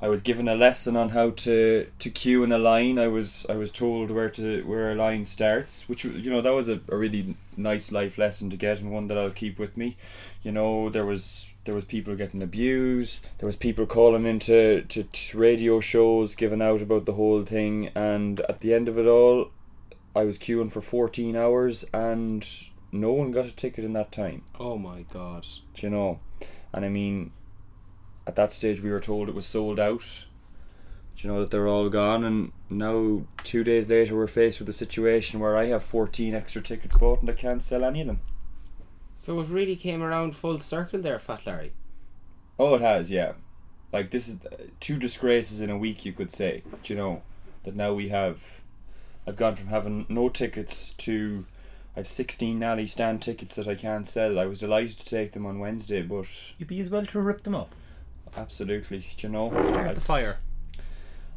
I 0.00 0.08
was 0.08 0.22
given 0.22 0.46
a 0.46 0.54
lesson 0.54 0.96
on 0.96 1.08
how 1.08 1.30
to, 1.30 1.88
to 1.98 2.10
queue 2.10 2.44
in 2.44 2.52
a 2.52 2.58
line. 2.58 2.98
I 3.00 3.08
was 3.08 3.44
I 3.48 3.56
was 3.56 3.72
told 3.72 4.10
where 4.12 4.30
to 4.30 4.62
where 4.62 4.92
a 4.92 4.94
line 4.94 5.24
starts, 5.24 5.88
which 5.88 6.04
you 6.04 6.30
know 6.30 6.40
that 6.40 6.54
was 6.54 6.68
a, 6.68 6.80
a 6.88 6.96
really 6.96 7.36
nice 7.56 7.90
life 7.90 8.16
lesson 8.16 8.48
to 8.50 8.56
get 8.56 8.80
and 8.80 8.92
one 8.92 9.08
that 9.08 9.18
I'll 9.18 9.30
keep 9.30 9.58
with 9.58 9.76
me. 9.76 9.96
You 10.42 10.52
know 10.52 10.88
there 10.88 11.04
was 11.04 11.50
there 11.64 11.74
was 11.74 11.84
people 11.84 12.14
getting 12.14 12.42
abused. 12.42 13.28
There 13.38 13.48
was 13.48 13.56
people 13.56 13.86
calling 13.86 14.24
into 14.24 14.82
to, 14.82 15.02
to 15.02 15.38
radio 15.38 15.80
shows, 15.80 16.36
giving 16.36 16.62
out 16.62 16.80
about 16.80 17.04
the 17.04 17.14
whole 17.14 17.44
thing, 17.44 17.88
and 17.96 18.40
at 18.42 18.60
the 18.60 18.74
end 18.74 18.88
of 18.88 18.98
it 18.98 19.06
all, 19.06 19.50
I 20.14 20.22
was 20.22 20.38
queuing 20.38 20.70
for 20.70 20.80
fourteen 20.80 21.34
hours 21.34 21.84
and 21.92 22.46
no 22.92 23.12
one 23.12 23.32
got 23.32 23.46
a 23.46 23.54
ticket 23.54 23.84
in 23.84 23.94
that 23.94 24.12
time. 24.12 24.42
Oh 24.58 24.78
my 24.78 25.02
god. 25.12 25.44
Do 25.74 25.86
you 25.86 25.90
know? 25.90 26.20
And 26.72 26.84
I 26.84 26.88
mean, 26.88 27.32
at 28.28 28.36
that 28.36 28.52
stage 28.52 28.82
we 28.82 28.90
were 28.90 29.00
told 29.00 29.28
it 29.28 29.34
was 29.34 29.46
sold 29.46 29.80
out. 29.80 30.04
Do 31.16 31.26
you 31.26 31.32
know 31.32 31.40
that 31.40 31.50
they're 31.50 31.66
all 31.66 31.88
gone? 31.88 32.22
And 32.24 32.52
now, 32.68 33.22
two 33.42 33.64
days 33.64 33.88
later, 33.88 34.14
we're 34.14 34.26
faced 34.26 34.60
with 34.60 34.68
a 34.68 34.74
situation 34.74 35.40
where 35.40 35.56
I 35.56 35.66
have 35.66 35.82
14 35.82 36.34
extra 36.34 36.60
tickets 36.60 36.94
bought 36.96 37.22
and 37.22 37.30
I 37.30 37.32
can't 37.32 37.62
sell 37.62 37.84
any 37.84 38.02
of 38.02 38.06
them. 38.06 38.20
So 39.14 39.40
it 39.40 39.48
really 39.48 39.76
came 39.76 40.02
around 40.02 40.36
full 40.36 40.58
circle 40.58 41.00
there, 41.00 41.18
Fat 41.18 41.46
Larry. 41.46 41.72
Oh, 42.58 42.74
it 42.74 42.82
has, 42.82 43.10
yeah. 43.10 43.32
Like, 43.92 44.10
this 44.10 44.28
is 44.28 44.36
uh, 44.44 44.56
two 44.78 44.98
disgraces 44.98 45.60
in 45.60 45.70
a 45.70 45.78
week, 45.78 46.04
you 46.04 46.12
could 46.12 46.30
say. 46.30 46.62
Do 46.84 46.92
you 46.92 46.98
know? 46.98 47.22
That 47.64 47.74
now 47.74 47.94
we 47.94 48.10
have. 48.10 48.40
I've 49.26 49.36
gone 49.36 49.56
from 49.56 49.68
having 49.68 50.04
no 50.08 50.28
tickets 50.28 50.90
to. 50.98 51.46
I 51.96 52.00
have 52.00 52.06
16 52.06 52.58
Nally 52.58 52.86
stand 52.86 53.22
tickets 53.22 53.56
that 53.56 53.66
I 53.66 53.74
can't 53.74 54.06
sell. 54.06 54.38
I 54.38 54.46
was 54.46 54.60
delighted 54.60 54.98
to 54.98 55.04
take 55.04 55.32
them 55.32 55.46
on 55.46 55.58
Wednesday, 55.58 56.02
but 56.02 56.26
You'd 56.58 56.68
be 56.68 56.80
as 56.80 56.90
well 56.90 57.06
to 57.06 57.20
rip 57.20 57.42
them 57.42 57.54
up. 57.54 57.74
Absolutely, 58.36 59.06
do 59.16 59.26
you 59.26 59.32
know? 59.32 59.50
Start 59.66 59.94
the 59.94 60.00
fire. 60.00 60.38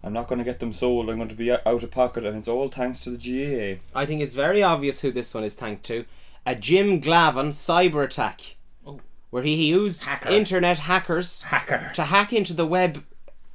I'm 0.03 0.13
not 0.13 0.27
going 0.27 0.39
to 0.39 0.45
get 0.45 0.59
them 0.59 0.73
sold. 0.73 1.09
I'm 1.09 1.17
going 1.17 1.29
to 1.29 1.35
be 1.35 1.51
out 1.51 1.61
of 1.65 1.91
pocket, 1.91 2.25
and 2.25 2.35
it's 2.37 2.47
all 2.47 2.69
thanks 2.69 3.01
to 3.01 3.11
the 3.11 3.17
GAA. 3.17 3.81
I 3.95 4.05
think 4.05 4.21
it's 4.21 4.33
very 4.33 4.63
obvious 4.63 5.01
who 5.01 5.11
this 5.11 5.33
one 5.33 5.43
is 5.43 5.55
thanked 5.55 5.83
to. 5.85 6.05
A 6.45 6.55
Jim 6.55 6.99
Gavin 6.99 7.49
cyber 7.49 8.03
attack. 8.03 8.55
oh. 8.85 8.99
Where 9.29 9.43
he 9.43 9.67
used 9.67 10.03
Hacker. 10.05 10.29
internet 10.29 10.79
hackers 10.79 11.43
Hacker. 11.43 11.91
to 11.93 12.03
hack 12.05 12.33
into 12.33 12.53
the 12.53 12.65
web 12.65 13.03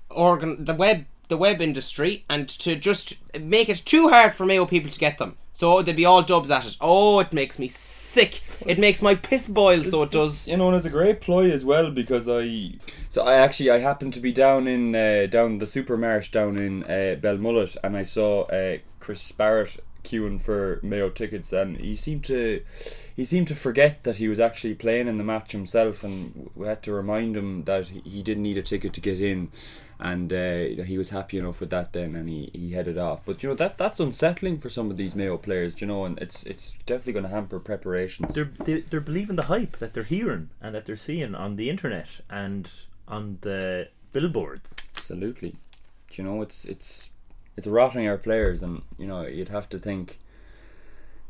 organ 0.08 0.64
the 0.64 0.72
web 0.74 1.04
the 1.28 1.36
web 1.36 1.60
industry 1.60 2.24
and 2.30 2.48
to 2.48 2.76
just 2.76 3.16
make 3.38 3.68
it 3.68 3.82
too 3.84 4.08
hard 4.08 4.34
for 4.34 4.46
Mayo 4.46 4.64
people 4.66 4.90
to 4.90 4.98
get 4.98 5.18
them. 5.18 5.36
So 5.56 5.80
they'd 5.80 5.96
be 5.96 6.04
all 6.04 6.22
dubs 6.22 6.50
at 6.50 6.66
it. 6.66 6.76
Oh, 6.82 7.18
it 7.20 7.32
makes 7.32 7.58
me 7.58 7.66
sick. 7.68 8.42
It 8.66 8.78
makes 8.78 9.00
my 9.00 9.14
piss 9.14 9.48
boil, 9.48 9.84
so 9.84 10.02
it 10.02 10.10
does. 10.10 10.46
You 10.46 10.58
know, 10.58 10.66
and 10.66 10.76
it's 10.76 10.84
a 10.84 10.90
great 10.90 11.22
ploy 11.22 11.50
as 11.50 11.64
well 11.64 11.90
because 11.90 12.28
I. 12.28 12.72
So 13.08 13.24
I 13.24 13.36
actually 13.36 13.70
I 13.70 13.78
happened 13.78 14.12
to 14.12 14.20
be 14.20 14.32
down 14.32 14.68
in 14.68 14.94
uh, 14.94 15.28
down 15.30 15.56
the 15.56 15.66
supermarket 15.66 16.30
down 16.30 16.58
in 16.58 16.82
uh, 16.84 17.16
Belmullet, 17.22 17.74
and 17.82 17.96
I 17.96 18.02
saw 18.02 18.42
uh, 18.42 18.76
Chris 19.00 19.32
Barrett 19.32 19.82
queuing 20.04 20.42
for 20.42 20.78
Mayo 20.82 21.08
tickets, 21.08 21.54
and 21.54 21.78
he 21.78 21.96
seemed 21.96 22.24
to 22.24 22.62
he 23.16 23.24
seemed 23.24 23.48
to 23.48 23.54
forget 23.54 24.04
that 24.04 24.16
he 24.16 24.28
was 24.28 24.38
actually 24.38 24.74
playing 24.74 25.08
in 25.08 25.16
the 25.16 25.24
match 25.24 25.52
himself, 25.52 26.04
and 26.04 26.50
we 26.54 26.66
had 26.66 26.82
to 26.82 26.92
remind 26.92 27.34
him 27.34 27.64
that 27.64 27.88
he, 27.88 28.00
he 28.00 28.22
didn't 28.22 28.42
need 28.42 28.58
a 28.58 28.62
ticket 28.62 28.92
to 28.92 29.00
get 29.00 29.22
in. 29.22 29.50
And 29.98 30.32
uh, 30.32 30.82
he 30.84 30.98
was 30.98 31.10
happy 31.10 31.38
enough 31.38 31.60
with 31.60 31.70
that 31.70 31.92
then, 31.92 32.14
and 32.14 32.28
he, 32.28 32.50
he 32.52 32.72
headed 32.72 32.98
off. 32.98 33.22
But 33.24 33.42
you 33.42 33.48
know 33.48 33.54
that 33.54 33.78
that's 33.78 33.98
unsettling 33.98 34.58
for 34.60 34.68
some 34.68 34.90
of 34.90 34.98
these 34.98 35.14
Mayo 35.14 35.38
players, 35.38 35.80
you 35.80 35.86
know, 35.86 36.04
and 36.04 36.18
it's 36.18 36.44
it's 36.44 36.74
definitely 36.84 37.14
going 37.14 37.24
to 37.24 37.30
hamper 37.30 37.58
preparations. 37.58 38.34
They're 38.34 38.52
they, 38.64 38.80
they're 38.82 39.00
believing 39.00 39.36
the 39.36 39.44
hype 39.44 39.78
that 39.78 39.94
they're 39.94 40.02
hearing 40.02 40.50
and 40.60 40.74
that 40.74 40.84
they're 40.84 40.96
seeing 40.96 41.34
on 41.34 41.56
the 41.56 41.70
internet 41.70 42.08
and 42.28 42.68
on 43.08 43.38
the 43.40 43.88
billboards. 44.12 44.74
Absolutely. 44.96 45.56
You 46.12 46.24
know, 46.24 46.42
it's 46.42 46.66
it's 46.66 47.10
it's 47.56 47.66
rotting 47.66 48.06
our 48.06 48.18
players, 48.18 48.62
and 48.62 48.82
you 48.98 49.06
know 49.06 49.22
you'd 49.26 49.48
have 49.48 49.68
to 49.70 49.78
think. 49.78 50.18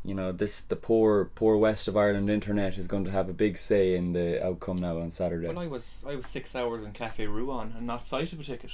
You 0.07 0.13
know, 0.13 0.31
this 0.31 0.61
the 0.61 0.77
poor 0.77 1.25
poor 1.35 1.57
West 1.57 1.89
of 1.89 1.97
Ireland 1.97 2.29
internet 2.29 2.77
is 2.77 2.87
going 2.87 3.03
to 3.03 3.11
have 3.11 3.27
a 3.27 3.33
big 3.33 3.57
say 3.57 3.93
in 3.93 4.13
the 4.13 4.41
outcome 4.41 4.77
now 4.77 4.99
on 4.99 5.11
Saturday. 5.11 5.49
Well, 5.49 5.59
I 5.59 5.67
was 5.67 6.05
I 6.07 6.15
was 6.15 6.25
six 6.25 6.55
hours 6.55 6.83
in 6.83 6.93
Cafe 6.93 7.27
Rua 7.27 7.67
and 7.75 7.85
not 7.85 8.07
sight 8.07 8.31
of 8.31 8.39
a 8.39 8.43
ticket. 8.43 8.71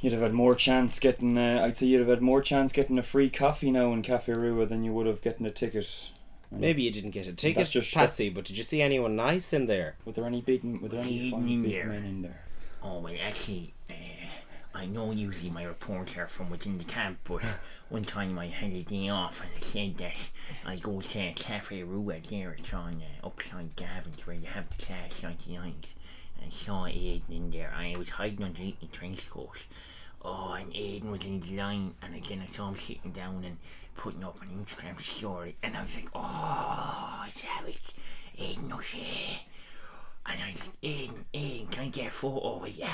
You'd 0.00 0.12
have 0.12 0.22
had 0.22 0.32
more 0.32 0.54
chance 0.54 1.00
getting. 1.00 1.36
Uh, 1.36 1.62
I'd 1.64 1.76
say 1.76 1.86
you'd 1.86 1.98
have 1.98 2.08
had 2.08 2.22
more 2.22 2.40
chance 2.40 2.70
getting 2.70 2.96
a 2.96 3.02
free 3.02 3.28
coffee 3.28 3.72
now 3.72 3.92
in 3.92 4.02
Cafe 4.02 4.32
Rua 4.32 4.64
than 4.66 4.84
you 4.84 4.92
would 4.92 5.06
have 5.08 5.20
getting 5.20 5.46
a 5.46 5.50
ticket. 5.50 6.10
Maybe 6.52 6.82
you 6.82 6.92
didn't 6.92 7.10
get 7.10 7.26
a 7.26 7.32
ticket, 7.32 7.56
That's 7.56 7.72
just- 7.72 7.94
Patsy, 7.94 8.28
but 8.30 8.44
did 8.44 8.56
you 8.56 8.62
see 8.62 8.82
anyone 8.82 9.16
nice 9.16 9.52
in 9.52 9.66
there? 9.66 9.96
Were 10.04 10.12
there 10.12 10.26
any 10.26 10.42
big? 10.42 10.62
Were 10.80 10.88
there 10.88 11.00
any 11.00 11.16
Hidden 11.18 11.30
fine 11.40 11.48
in 11.48 11.62
big 11.62 11.72
there. 11.72 11.86
men 11.86 12.04
in 12.04 12.22
there? 12.22 12.42
Oh, 12.84 13.00
well, 13.00 13.14
actually, 13.20 13.74
uh, 13.90 13.94
I 14.74 14.86
know 14.86 15.12
usually 15.12 15.50
my 15.50 15.64
reports 15.64 16.16
are 16.16 16.26
from 16.26 16.48
within 16.48 16.78
the 16.78 16.84
camp, 16.84 17.18
but 17.24 17.42
one 17.88 18.04
time 18.04 18.38
I 18.38 18.46
had 18.46 18.72
a 18.72 18.82
day 18.82 19.08
off 19.08 19.42
and 19.42 19.50
I 19.56 19.60
said 19.60 19.98
that 19.98 20.16
I 20.64 20.76
go 20.76 21.00
to 21.00 21.18
a 21.18 21.32
Cafe 21.34 21.82
Rua 21.82 22.20
there, 22.28 22.56
it's 22.58 22.72
on 22.72 23.02
uh, 23.02 23.26
upside 23.26 23.76
Gavin's 23.76 24.26
where 24.26 24.36
you 24.36 24.46
have 24.46 24.70
the 24.70 24.82
class 24.82 25.20
99s. 25.20 25.86
And 26.36 26.46
I 26.46 26.50
saw 26.50 26.84
Aiden 26.86 27.22
in 27.30 27.50
there, 27.50 27.72
and 27.76 27.94
I 27.94 27.98
was 27.98 28.08
hiding 28.10 28.44
underneath 28.44 28.80
the 28.80 28.86
trench 28.86 29.28
coat. 29.30 29.58
Oh, 30.24 30.52
and 30.52 30.72
Aiden 30.72 31.10
was 31.10 31.24
in 31.24 31.40
the 31.40 31.56
line, 31.56 31.94
and 32.00 32.14
again 32.14 32.42
I 32.46 32.50
saw 32.50 32.68
him 32.68 32.76
sitting 32.76 33.12
down 33.12 33.44
and 33.44 33.58
putting 33.96 34.24
up 34.24 34.40
an 34.40 34.48
Instagram 34.48 35.00
story, 35.00 35.56
and 35.62 35.76
I 35.76 35.82
was 35.82 35.94
like, 35.94 36.08
oh, 36.14 37.24
it's 37.28 37.44
Alex, 37.58 37.92
Aidan 38.38 38.72
O'Shea. 38.72 39.42
And 40.24 40.40
I 40.40 40.46
like, 40.46 40.80
Aiden, 40.82 41.24
Aiden, 41.34 41.70
can 41.70 41.84
I 41.84 41.88
get 41.88 42.06
a 42.06 42.10
photo? 42.10 42.62
And 42.62 42.72
he's 42.72 42.84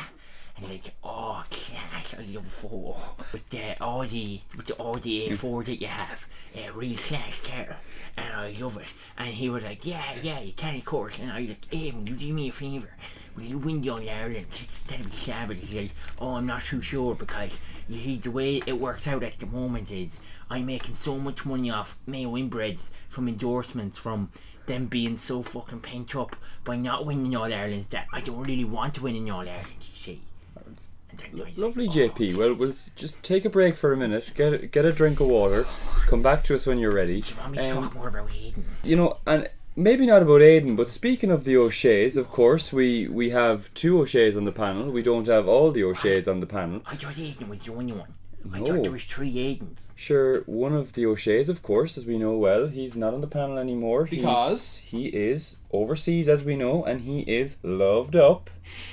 like, 0.63 0.95
oh, 1.05 1.43
class, 1.51 2.15
I 2.19 2.23
love 2.33 2.47
a 2.47 2.51
photo. 2.51 2.97
With 3.33 3.49
the, 3.51 3.81
all 3.83 4.05
the, 4.05 4.41
with 4.57 4.67
the, 4.67 4.75
all 4.75 4.95
the 4.95 5.29
A4 5.29 5.39
mm. 5.39 5.65
that 5.67 5.81
you 5.81 5.87
have. 5.87 6.27
Eh, 6.55 6.69
Real 6.75 6.97
class 6.97 7.39
there. 7.41 7.77
And 8.17 8.35
I 8.35 8.57
love 8.61 8.77
it. 8.77 8.87
And 9.17 9.29
he 9.29 9.49
was 9.51 9.65
like, 9.65 9.87
yeah, 9.87 10.15
yeah, 10.23 10.41
you 10.41 10.53
can 10.53 10.77
of 10.77 10.85
course. 10.85 11.19
And 11.19 11.31
I 11.31 11.41
was 11.41 11.49
like, 11.51 11.71
Aiden, 11.71 12.01
will 12.01 12.09
you 12.09 12.17
do 12.17 12.33
me 12.33 12.49
a 12.49 12.53
favour? 12.53 12.91
Will 13.37 13.45
you 13.45 13.59
win 13.59 13.81
the 13.81 13.91
All 13.91 14.09
Ireland? 14.11 14.47
That'd 14.89 15.11
be 15.11 15.17
savage. 15.17 15.61
He's 15.61 15.83
like, 15.83 15.91
oh, 16.21 16.35
I'm 16.35 16.47
not 16.47 16.63
too 16.63 16.83
sure 16.83 17.15
because 17.15 17.53
you 17.89 18.01
see, 18.01 18.17
the 18.17 18.31
way 18.31 18.63
it 18.67 18.81
works 18.81 19.07
out 19.07 19.23
at 19.23 19.39
the 19.39 19.47
moment 19.47 19.91
is 19.91 20.21
I'm 20.51 20.67
making 20.67 20.95
so 20.95 21.19
much 21.19 21.47
money 21.47 21.71
off 21.71 21.97
Mayo 22.07 22.35
inbreds 22.35 22.91
from 23.09 23.29
endorsements, 23.29 23.97
from 23.97 24.31
them 24.67 24.87
being 24.87 25.17
so 25.17 25.43
fucking 25.43 25.81
pent 25.81 26.15
up 26.15 26.37
by 26.65 26.77
not 26.77 27.07
winning 27.07 27.35
All 27.35 27.53
Ireland's 27.53 27.89
that 27.89 28.07
I 28.13 28.21
don't 28.21 28.43
really 28.43 28.65
want 28.65 28.95
to 28.95 29.03
win 29.03 29.17
in 29.17 29.31
All 29.31 29.41
Ireland, 29.41 29.67
you 29.81 29.99
see. 29.99 30.23
And 30.57 30.65
then 30.65 30.77
I 31.08 31.08
was 31.08 31.08
Lovely, 31.57 31.87
like, 31.87 31.97
JP. 31.97 32.37
Well, 32.37 32.55
we'll 32.55 32.71
s- 32.71 32.91
just 32.97 33.23
take 33.23 33.45
a 33.45 33.51
break 33.51 33.77
for 33.77 33.93
a 33.93 33.97
minute. 33.97 34.33
Get 34.35 34.53
a, 34.55 34.59
get 34.67 34.85
a 34.85 34.93
drink 34.93 35.21
of 35.21 35.27
water. 35.29 35.67
Come 36.07 36.23
back 36.23 36.45
to 36.45 36.55
us 36.55 36.67
when 36.67 36.79
you're 36.79 36.93
ready. 36.95 37.23
Oh, 37.37 37.41
want 37.41 37.53
me 37.53 37.59
to 37.59 37.71
Um, 37.77 37.83
talk 37.85 37.95
more 37.95 38.09
about 38.09 38.31
Hayden? 38.31 38.65
you 38.83 38.97
know, 38.97 39.19
and 39.27 39.49
maybe 39.77 40.07
not 40.07 40.23
about 40.23 40.41
Aiden, 40.41 40.77
but 40.77 40.89
speaking 40.89 41.31
of 41.31 41.45
the 41.45 41.57
O'Sheas, 41.57 42.17
of 42.17 42.31
course, 42.31 42.73
we, 42.73 43.09
we 43.09 43.31
have 43.31 43.73
two 43.75 44.01
O'Sheas 44.01 44.37
on 44.37 44.45
the 44.45 44.53
panel. 44.53 44.91
We 44.91 45.03
don't 45.03 45.27
have 45.27 45.47
all 45.49 45.71
the 45.71 45.85
O'Sheas 45.85 46.27
on 46.29 46.41
the 46.41 46.47
panel. 46.47 46.83
I 46.87 46.97
thought 46.97 47.15
Hayden 47.15 47.49
was 47.49 47.59
the 47.61 47.73
only 47.73 47.93
one. 47.93 48.15
I 48.53 48.61
No. 48.61 48.67
thought 48.67 48.83
there 48.85 48.93
was 48.93 49.03
three 49.05 49.37
Aidens. 49.39 49.91
Sure, 49.97 50.43
one 50.47 50.73
of 50.73 50.93
the 50.95 51.05
O'Sheas, 51.05 51.49
of 51.49 51.63
course, 51.63 51.99
as 51.99 52.07
we 52.07 52.17
know 52.19 52.39
well, 52.39 52.69
he's 52.69 52.97
not 52.97 53.13
on 53.13 53.21
the 53.21 53.27
panel 53.27 53.59
anymore. 53.59 54.07
He's- 54.07 54.23
Because? 54.23 54.77
he 54.79 55.07
is 55.09 55.57
overseas, 55.73 56.29
as 56.29 56.45
we 56.45 56.57
know, 56.57 56.85
and 56.85 57.01
he 57.03 57.21
is 57.23 57.57
loved 57.65 58.15
up 58.17 58.49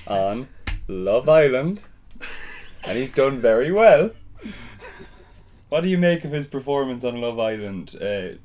on 0.08 0.50
Love 0.88 1.30
Island, 1.30 1.84
and 2.86 2.98
he's 2.98 3.12
done 3.12 3.40
very 3.40 3.72
well. 3.72 4.12
What 5.70 5.82
do 5.82 5.90
you 5.90 5.98
make 5.98 6.24
of 6.24 6.32
his 6.32 6.48
performance 6.48 7.04
on 7.04 7.20
Love 7.20 7.40
Island, 7.40 7.96
uh, 8.00 8.38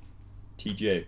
TJ? 0.58 1.04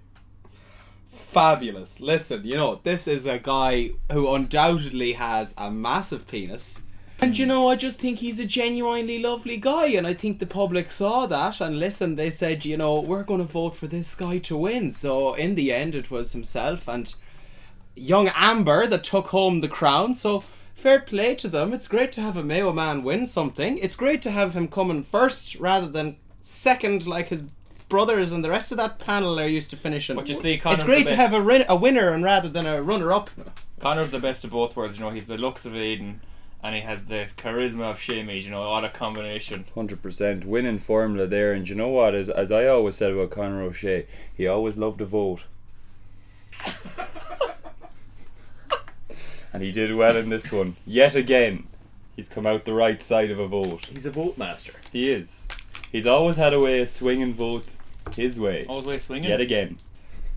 Fabulous. 1.10 2.00
Listen, 2.00 2.44
you 2.44 2.56
know, 2.56 2.80
this 2.82 3.08
is 3.08 3.26
a 3.26 3.38
guy 3.38 3.90
who 4.10 4.32
undoubtedly 4.32 5.14
has 5.14 5.54
a 5.56 5.70
massive 5.70 6.28
penis. 6.28 6.82
And 7.22 7.38
you 7.38 7.46
know, 7.46 7.68
I 7.68 7.76
just 7.76 8.00
think 8.00 8.18
he's 8.18 8.40
a 8.40 8.44
genuinely 8.44 9.18
lovely 9.20 9.56
guy, 9.56 9.86
and 9.86 10.06
I 10.06 10.12
think 10.12 10.40
the 10.40 10.46
public 10.46 10.90
saw 10.90 11.26
that 11.26 11.60
and 11.60 11.78
listen, 11.78 12.16
they 12.16 12.30
said, 12.30 12.64
you 12.64 12.76
know, 12.76 13.00
we're 13.00 13.22
going 13.22 13.40
to 13.40 13.46
vote 13.46 13.76
for 13.76 13.86
this 13.86 14.14
guy 14.14 14.38
to 14.38 14.56
win. 14.56 14.90
So 14.90 15.32
in 15.34 15.54
the 15.54 15.72
end, 15.72 15.94
it 15.94 16.10
was 16.10 16.32
himself 16.32 16.88
and 16.88 17.14
young 17.94 18.28
Amber 18.34 18.86
that 18.86 19.04
took 19.04 19.28
home 19.28 19.60
the 19.60 19.68
crown. 19.68 20.14
So 20.14 20.42
fair 20.82 20.98
play 20.98 21.34
to 21.36 21.48
them. 21.48 21.72
It's 21.72 21.86
great 21.86 22.10
to 22.12 22.20
have 22.20 22.36
a 22.36 22.42
Mayo 22.42 22.72
man 22.72 23.04
win 23.04 23.26
something. 23.26 23.78
It's 23.78 23.94
great 23.94 24.20
to 24.22 24.32
have 24.32 24.54
him 24.54 24.66
coming 24.66 25.04
first 25.04 25.54
rather 25.60 25.86
than 25.86 26.16
second, 26.42 27.06
like 27.06 27.28
his 27.28 27.44
brothers 27.88 28.32
and 28.32 28.44
the 28.44 28.50
rest 28.50 28.72
of 28.72 28.78
that 28.78 28.98
panel 28.98 29.38
are 29.38 29.46
used 29.46 29.70
to 29.70 29.76
finishing. 29.76 30.16
But 30.16 30.28
you 30.28 30.34
see, 30.34 30.58
Connor's 30.58 30.80
it's 30.80 30.86
great 30.86 31.06
to 31.08 31.14
have 31.14 31.32
a, 31.32 31.40
rin- 31.40 31.66
a 31.68 31.76
winner 31.76 32.12
and 32.12 32.24
rather 32.24 32.48
than 32.48 32.66
a 32.66 32.82
runner-up. 32.82 33.30
Connor's 33.78 34.10
the 34.10 34.18
best 34.18 34.42
of 34.42 34.50
both 34.50 34.74
worlds. 34.74 34.98
You 34.98 35.04
know, 35.04 35.10
he's 35.10 35.26
the 35.26 35.38
looks 35.38 35.64
of 35.64 35.74
Aiden, 35.74 36.16
and 36.64 36.74
he 36.74 36.80
has 36.80 37.04
the 37.04 37.28
charisma 37.36 37.92
of 37.92 38.00
Shamey. 38.00 38.38
You 38.40 38.50
know, 38.50 38.68
what 38.68 38.84
a 38.84 38.88
combination. 38.88 39.66
Hundred 39.74 40.02
percent 40.02 40.44
winning 40.44 40.80
formula 40.80 41.28
there, 41.28 41.52
and 41.52 41.68
you 41.68 41.76
know 41.76 41.88
what? 41.88 42.14
As 42.14 42.28
as 42.28 42.50
I 42.50 42.66
always 42.66 42.96
said 42.96 43.12
about 43.12 43.30
Conor 43.30 43.62
O'Shea, 43.62 44.06
he 44.36 44.48
always 44.48 44.76
loved 44.76 44.98
to 44.98 45.04
vote, 45.04 45.44
and 49.52 49.62
he 49.62 49.72
did 49.72 49.94
well 49.94 50.16
in 50.16 50.28
this 50.28 50.50
one. 50.52 50.76
Yet 50.86 51.14
again, 51.14 51.64
he's 52.16 52.28
come 52.28 52.46
out 52.46 52.64
the 52.64 52.74
right 52.74 53.00
side 53.00 53.30
of 53.30 53.38
a 53.38 53.46
vote. 53.48 53.86
He's 53.86 54.06
a 54.06 54.10
vote 54.10 54.38
master. 54.38 54.74
He 54.92 55.10
is. 55.10 55.46
He's 55.90 56.06
always 56.06 56.36
had 56.36 56.54
a 56.54 56.60
way 56.60 56.80
of 56.80 56.88
swinging 56.88 57.34
votes 57.34 57.80
his 58.16 58.38
way. 58.40 58.64
Always 58.68 58.86
way 58.86 58.98
swinging. 58.98 59.30
Yet 59.30 59.40
again. 59.40 59.78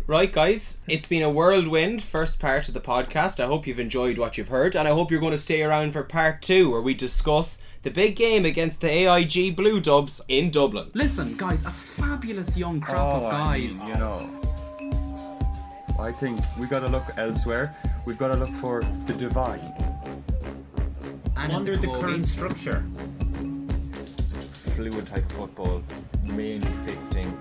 Right, 0.07 0.31
guys, 0.31 0.81
it's 0.87 1.07
been 1.07 1.23
a 1.23 1.31
whirlwind 1.31 2.03
first 2.03 2.39
part 2.39 2.67
of 2.67 2.75
the 2.75 2.79
podcast. 2.79 3.39
I 3.39 3.47
hope 3.47 3.65
you've 3.65 3.79
enjoyed 3.79 4.19
what 4.19 4.37
you've 4.37 4.49
heard, 4.49 4.75
and 4.75 4.87
I 4.87 4.91
hope 4.91 5.09
you're 5.09 5.19
going 5.19 5.31
to 5.31 5.37
stay 5.37 5.63
around 5.63 5.93
for 5.93 6.03
part 6.03 6.43
two, 6.43 6.69
where 6.69 6.81
we 6.81 6.93
discuss 6.93 7.63
the 7.81 7.89
big 7.89 8.15
game 8.15 8.45
against 8.45 8.81
the 8.81 8.87
AIG 8.89 9.55
Blue 9.55 9.79
Dubs 9.79 10.21
in 10.27 10.51
Dublin. 10.51 10.91
Listen, 10.93 11.35
guys, 11.37 11.65
a 11.65 11.71
fabulous 11.71 12.55
young 12.55 12.81
crop 12.81 13.15
Oh, 13.15 13.25
of 13.25 13.33
I 13.33 13.57
mean, 13.57 13.67
guys. 13.67 13.89
you 13.89 13.95
know. 13.95 14.41
I 15.97 16.11
think 16.11 16.39
we 16.59 16.67
got 16.67 16.81
to 16.81 16.87
look 16.87 17.05
elsewhere. 17.17 17.75
We've 18.05 18.17
got 18.17 18.29
to 18.29 18.37
look 18.37 18.49
for 18.49 18.83
the 19.05 19.13
divine. 19.13 19.73
and 21.37 21.53
Under 21.53 21.73
in 21.73 21.79
the 21.81 21.87
current 21.87 22.27
structure. 22.27 22.83
Fluid 24.75 25.05
type 25.07 25.29
football, 25.31 25.81
mainly 26.23 26.67
fisting. 26.85 27.31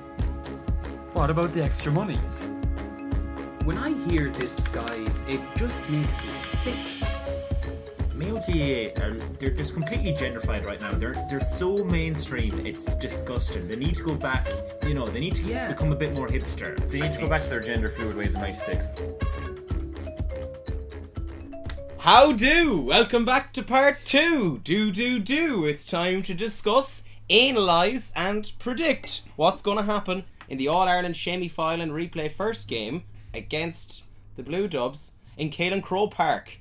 What 1.15 1.31
about 1.31 1.53
the 1.53 1.65
extra 1.65 1.91
monies? 1.91 2.43
When 3.65 3.79
I 3.79 3.93
hear 4.05 4.31
this, 4.31 4.69
guys, 4.69 5.25
it 5.29 5.41
just 5.57 5.91
makes 5.91 6.25
me 6.25 6.33
sick. 6.33 6.77
Mayo 8.15 8.37
GAA 8.37 8.95
are 9.03 9.15
they're 9.41 9.51
just 9.51 9.75
completely 9.75 10.13
gentrified 10.13 10.65
right 10.65 10.81
now. 10.81 10.93
They're 10.93 11.15
they're 11.29 11.41
so 11.41 11.83
mainstream. 11.85 12.65
It's 12.65 12.95
disgusting. 12.95 13.67
They 13.67 13.77
need 13.77 13.95
to 13.97 14.05
go 14.05 14.15
back. 14.15 14.49
You 14.87 14.95
know, 14.95 15.07
they 15.07 15.21
need 15.21 15.35
to 15.37 15.43
Yeah. 15.43 15.69
become 15.69 15.91
a 15.91 15.97
bit 15.97 16.15
more 16.15 16.29
hipster. 16.29 16.77
They 16.91 17.01
need 17.01 17.11
to 17.13 17.19
go 17.21 17.27
back 17.27 17.43
to 17.43 17.49
their 17.51 17.61
gender 17.61 17.89
fluid 17.91 18.17
ways 18.17 18.35
in 18.37 18.41
'96. 18.41 18.95
How 21.99 22.33
do? 22.33 22.81
Welcome 22.81 23.25
back 23.25 23.53
to 23.55 23.63
part 23.63 23.99
two. 24.05 24.59
Do, 24.63 24.93
do, 24.93 25.19
do. 25.19 25.65
It's 25.65 25.85
time 25.87 26.23
to 26.25 26.35
discuss, 26.35 27.03
analyse, 27.31 28.13
and 28.15 28.53
predict 28.59 29.23
what's 29.37 29.63
going 29.63 29.79
to 29.79 29.85
happen 29.85 30.25
in 30.49 30.59
the 30.59 30.69
All 30.69 30.87
Ireland 30.87 31.17
semi 31.17 31.49
final 31.49 31.81
and 31.83 31.93
replay 31.93 32.31
first 32.31 32.69
game 32.69 33.05
against 33.33 34.05
the 34.37 34.43
Blue 34.43 34.69
Dubs 34.69 35.15
in 35.37 35.51
Caelan 35.51 35.83
Croke 35.83 36.13
Park. 36.15 36.59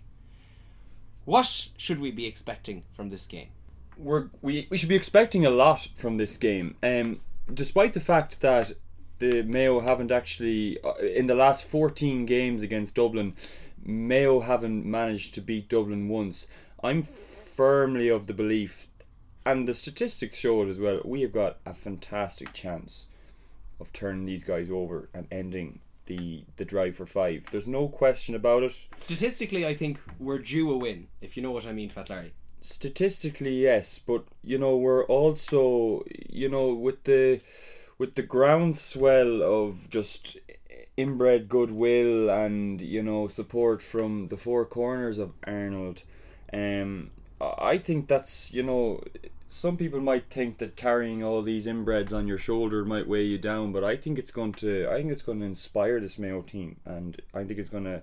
What 1.26 1.70
should 1.78 2.00
we 2.00 2.12
be 2.12 2.26
expecting 2.26 2.84
from 2.92 3.10
this 3.10 3.26
game? 3.26 3.50
We're, 3.98 4.30
we 4.42 4.68
we 4.70 4.78
should 4.78 4.90
be 4.90 4.96
expecting 4.96 5.46
a 5.46 5.50
lot 5.50 5.88
from 5.96 6.18
this 6.18 6.36
game. 6.38 6.76
Um, 6.84 7.22
despite 7.54 7.94
the 7.94 8.02
fact 8.02 8.42
that 8.42 8.74
the 9.20 9.44
Mayo 9.44 9.80
haven't 9.80 10.12
actually 10.12 10.82
uh, 10.84 10.96
in 10.96 11.28
the 11.28 11.36
last 11.36 11.64
14 11.64 12.26
games 12.26 12.62
against 12.62 12.96
Dublin, 12.96 13.36
Mayo 13.86 14.42
haven't 14.42 14.86
managed 14.86 15.34
to 15.36 15.42
beat 15.42 15.70
Dublin 15.70 16.10
once. 16.10 16.48
I'm 16.84 17.04
firmly 17.04 18.10
of 18.10 18.28
the 18.28 18.34
belief, 18.34 18.88
and 19.46 19.68
the 19.68 19.74
statistics 19.74 20.40
show 20.40 20.64
it 20.64 20.70
as 20.70 20.80
well. 20.80 21.02
We 21.06 21.22
have 21.22 21.32
got 21.32 21.60
a 21.66 21.74
fantastic 21.74 22.52
chance 22.52 23.08
of 23.80 23.94
turning 23.94 24.26
these 24.26 24.44
guys 24.44 24.70
over 24.70 25.10
and 25.14 25.28
ending 25.32 25.80
the 26.06 26.44
the 26.58 26.66
drive 26.66 26.96
for 26.98 27.06
five. 27.06 27.48
There's 27.52 27.68
no 27.68 27.88
question 27.88 28.36
about 28.36 28.64
it. 28.64 28.74
Statistically, 28.98 29.66
I 29.66 29.74
think 29.76 30.00
we're 30.20 30.40
due 30.40 30.72
a 30.72 30.78
win, 30.78 31.08
if 31.22 31.36
you 31.38 31.44
know 31.44 31.52
what 31.52 31.66
I 31.66 31.74
mean, 31.74 31.90
Fat 31.90 32.10
Larry. 32.10 32.34
statistically 32.62 33.56
yes 33.62 34.00
but 34.00 34.24
you 34.42 34.58
know 34.58 34.78
we're 34.78 35.06
also 35.08 36.02
you 36.30 36.48
know 36.48 36.74
with 36.74 37.04
the 37.04 37.42
with 37.98 38.16
the 38.16 38.22
groundswell 38.24 39.44
of 39.44 39.90
just 39.90 40.38
inbred 40.96 41.50
goodwill 41.50 42.30
and 42.30 42.82
you 42.82 43.04
know 43.04 43.28
support 43.28 43.82
from 43.82 44.28
the 44.30 44.38
four 44.38 44.66
corners 44.66 45.18
of 45.20 45.34
Arnold 45.46 46.04
um 46.54 47.10
I 47.42 47.78
think 47.78 48.08
that's 48.08 48.54
you 48.54 48.64
know 48.64 49.04
some 49.54 49.78
people 49.78 50.00
might 50.00 50.30
think 50.30 50.58
that 50.58 50.76
carrying 50.76 51.24
all 51.24 51.42
these 51.44 51.68
inbreds 51.68 52.12
on 52.12 52.28
your 52.28 52.40
shoulder 52.40 52.84
might 52.84 53.08
weigh 53.08 53.24
you 53.24 53.38
down 53.38 53.72
but 53.72 53.84
I 53.84 53.96
think 53.96 54.18
it's 54.18 54.32
going 54.32 54.54
to 54.54 54.90
I 54.90 54.98
think 54.98 55.12
it's 55.12 55.22
going 55.22 55.40
to 55.42 55.46
inspire 55.46 56.00
this 56.00 56.18
Mayo 56.18 56.42
team 56.42 56.78
and 56.86 57.22
I 57.34 57.44
think 57.44 57.60
it's 57.60 57.70
going 57.70 57.84
to 57.84 58.02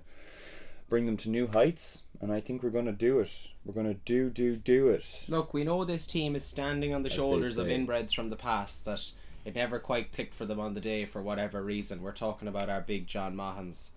bring 0.87 1.05
them 1.05 1.17
to 1.17 1.29
new 1.29 1.47
heights 1.47 2.03
and 2.21 2.31
I 2.31 2.39
think 2.39 2.63
we're 2.63 2.69
going 2.69 2.85
to 2.85 2.91
do 2.91 3.19
it. 3.19 3.31
We're 3.65 3.73
going 3.73 3.87
to 3.87 3.99
do 4.05 4.29
do 4.29 4.55
do 4.55 4.89
it. 4.89 5.25
Look, 5.27 5.53
we 5.53 5.63
know 5.63 5.83
this 5.83 6.05
team 6.05 6.35
is 6.35 6.45
standing 6.45 6.93
on 6.93 7.03
the 7.03 7.09
As 7.09 7.15
shoulders 7.15 7.57
of 7.57 7.67
inbreds 7.67 8.13
from 8.15 8.29
the 8.29 8.35
past 8.35 8.85
that 8.85 9.11
it 9.43 9.55
never 9.55 9.79
quite 9.79 10.13
clicked 10.13 10.35
for 10.35 10.45
them 10.45 10.59
on 10.59 10.73
the 10.73 10.81
day 10.81 11.03
for 11.05 11.21
whatever 11.21 11.61
reason. 11.61 12.01
We're 12.01 12.11
talking 12.11 12.47
about 12.47 12.69
our 12.69 12.81
big 12.81 13.07
John 13.07 13.35
Mahons, 13.35 13.91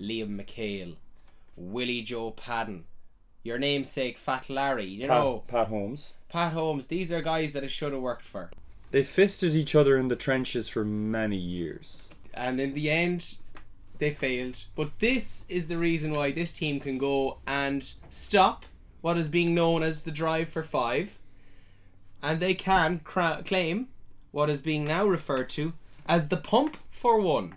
Liam 0.00 0.40
McHale, 0.40 0.96
Willie 1.54 2.02
Joe 2.02 2.30
Padden, 2.30 2.84
your 3.42 3.58
namesake 3.58 4.18
Fat 4.18 4.48
Larry, 4.50 4.86
you 4.86 5.06
Pat, 5.06 5.20
know, 5.20 5.44
Pat 5.46 5.68
Holmes 5.68 6.14
Pat 6.28 6.52
Holmes. 6.52 6.86
These 6.88 7.12
are 7.12 7.22
guys 7.22 7.52
that 7.52 7.64
it 7.64 7.70
should 7.70 7.92
have 7.92 8.02
worked 8.02 8.24
for. 8.24 8.50
they 8.90 9.04
fisted 9.04 9.54
each 9.54 9.74
other 9.74 9.96
in 9.96 10.08
the 10.08 10.16
trenches 10.16 10.68
for 10.68 10.84
many 10.84 11.36
years 11.36 12.08
And 12.34 12.60
in 12.60 12.74
the 12.74 12.90
end, 12.90 13.36
they 13.98 14.12
failed. 14.12 14.64
But 14.74 14.98
this 14.98 15.44
is 15.48 15.66
the 15.68 15.78
reason 15.78 16.12
why 16.12 16.30
this 16.32 16.52
team 16.52 16.80
can 16.80 16.98
go 16.98 17.38
and 17.46 17.90
stop 18.10 18.64
what 19.00 19.16
is 19.16 19.28
being 19.28 19.54
known 19.54 19.82
as 19.82 20.02
the 20.02 20.10
drive 20.10 20.48
for 20.48 20.62
five. 20.62 21.18
And 22.22 22.40
they 22.40 22.54
can 22.54 22.98
cra- 22.98 23.42
claim 23.44 23.88
what 24.32 24.50
is 24.50 24.60
being 24.62 24.84
now 24.84 25.06
referred 25.06 25.48
to 25.50 25.72
as 26.06 26.28
the 26.28 26.36
pump 26.36 26.76
for 26.90 27.20
one. 27.20 27.54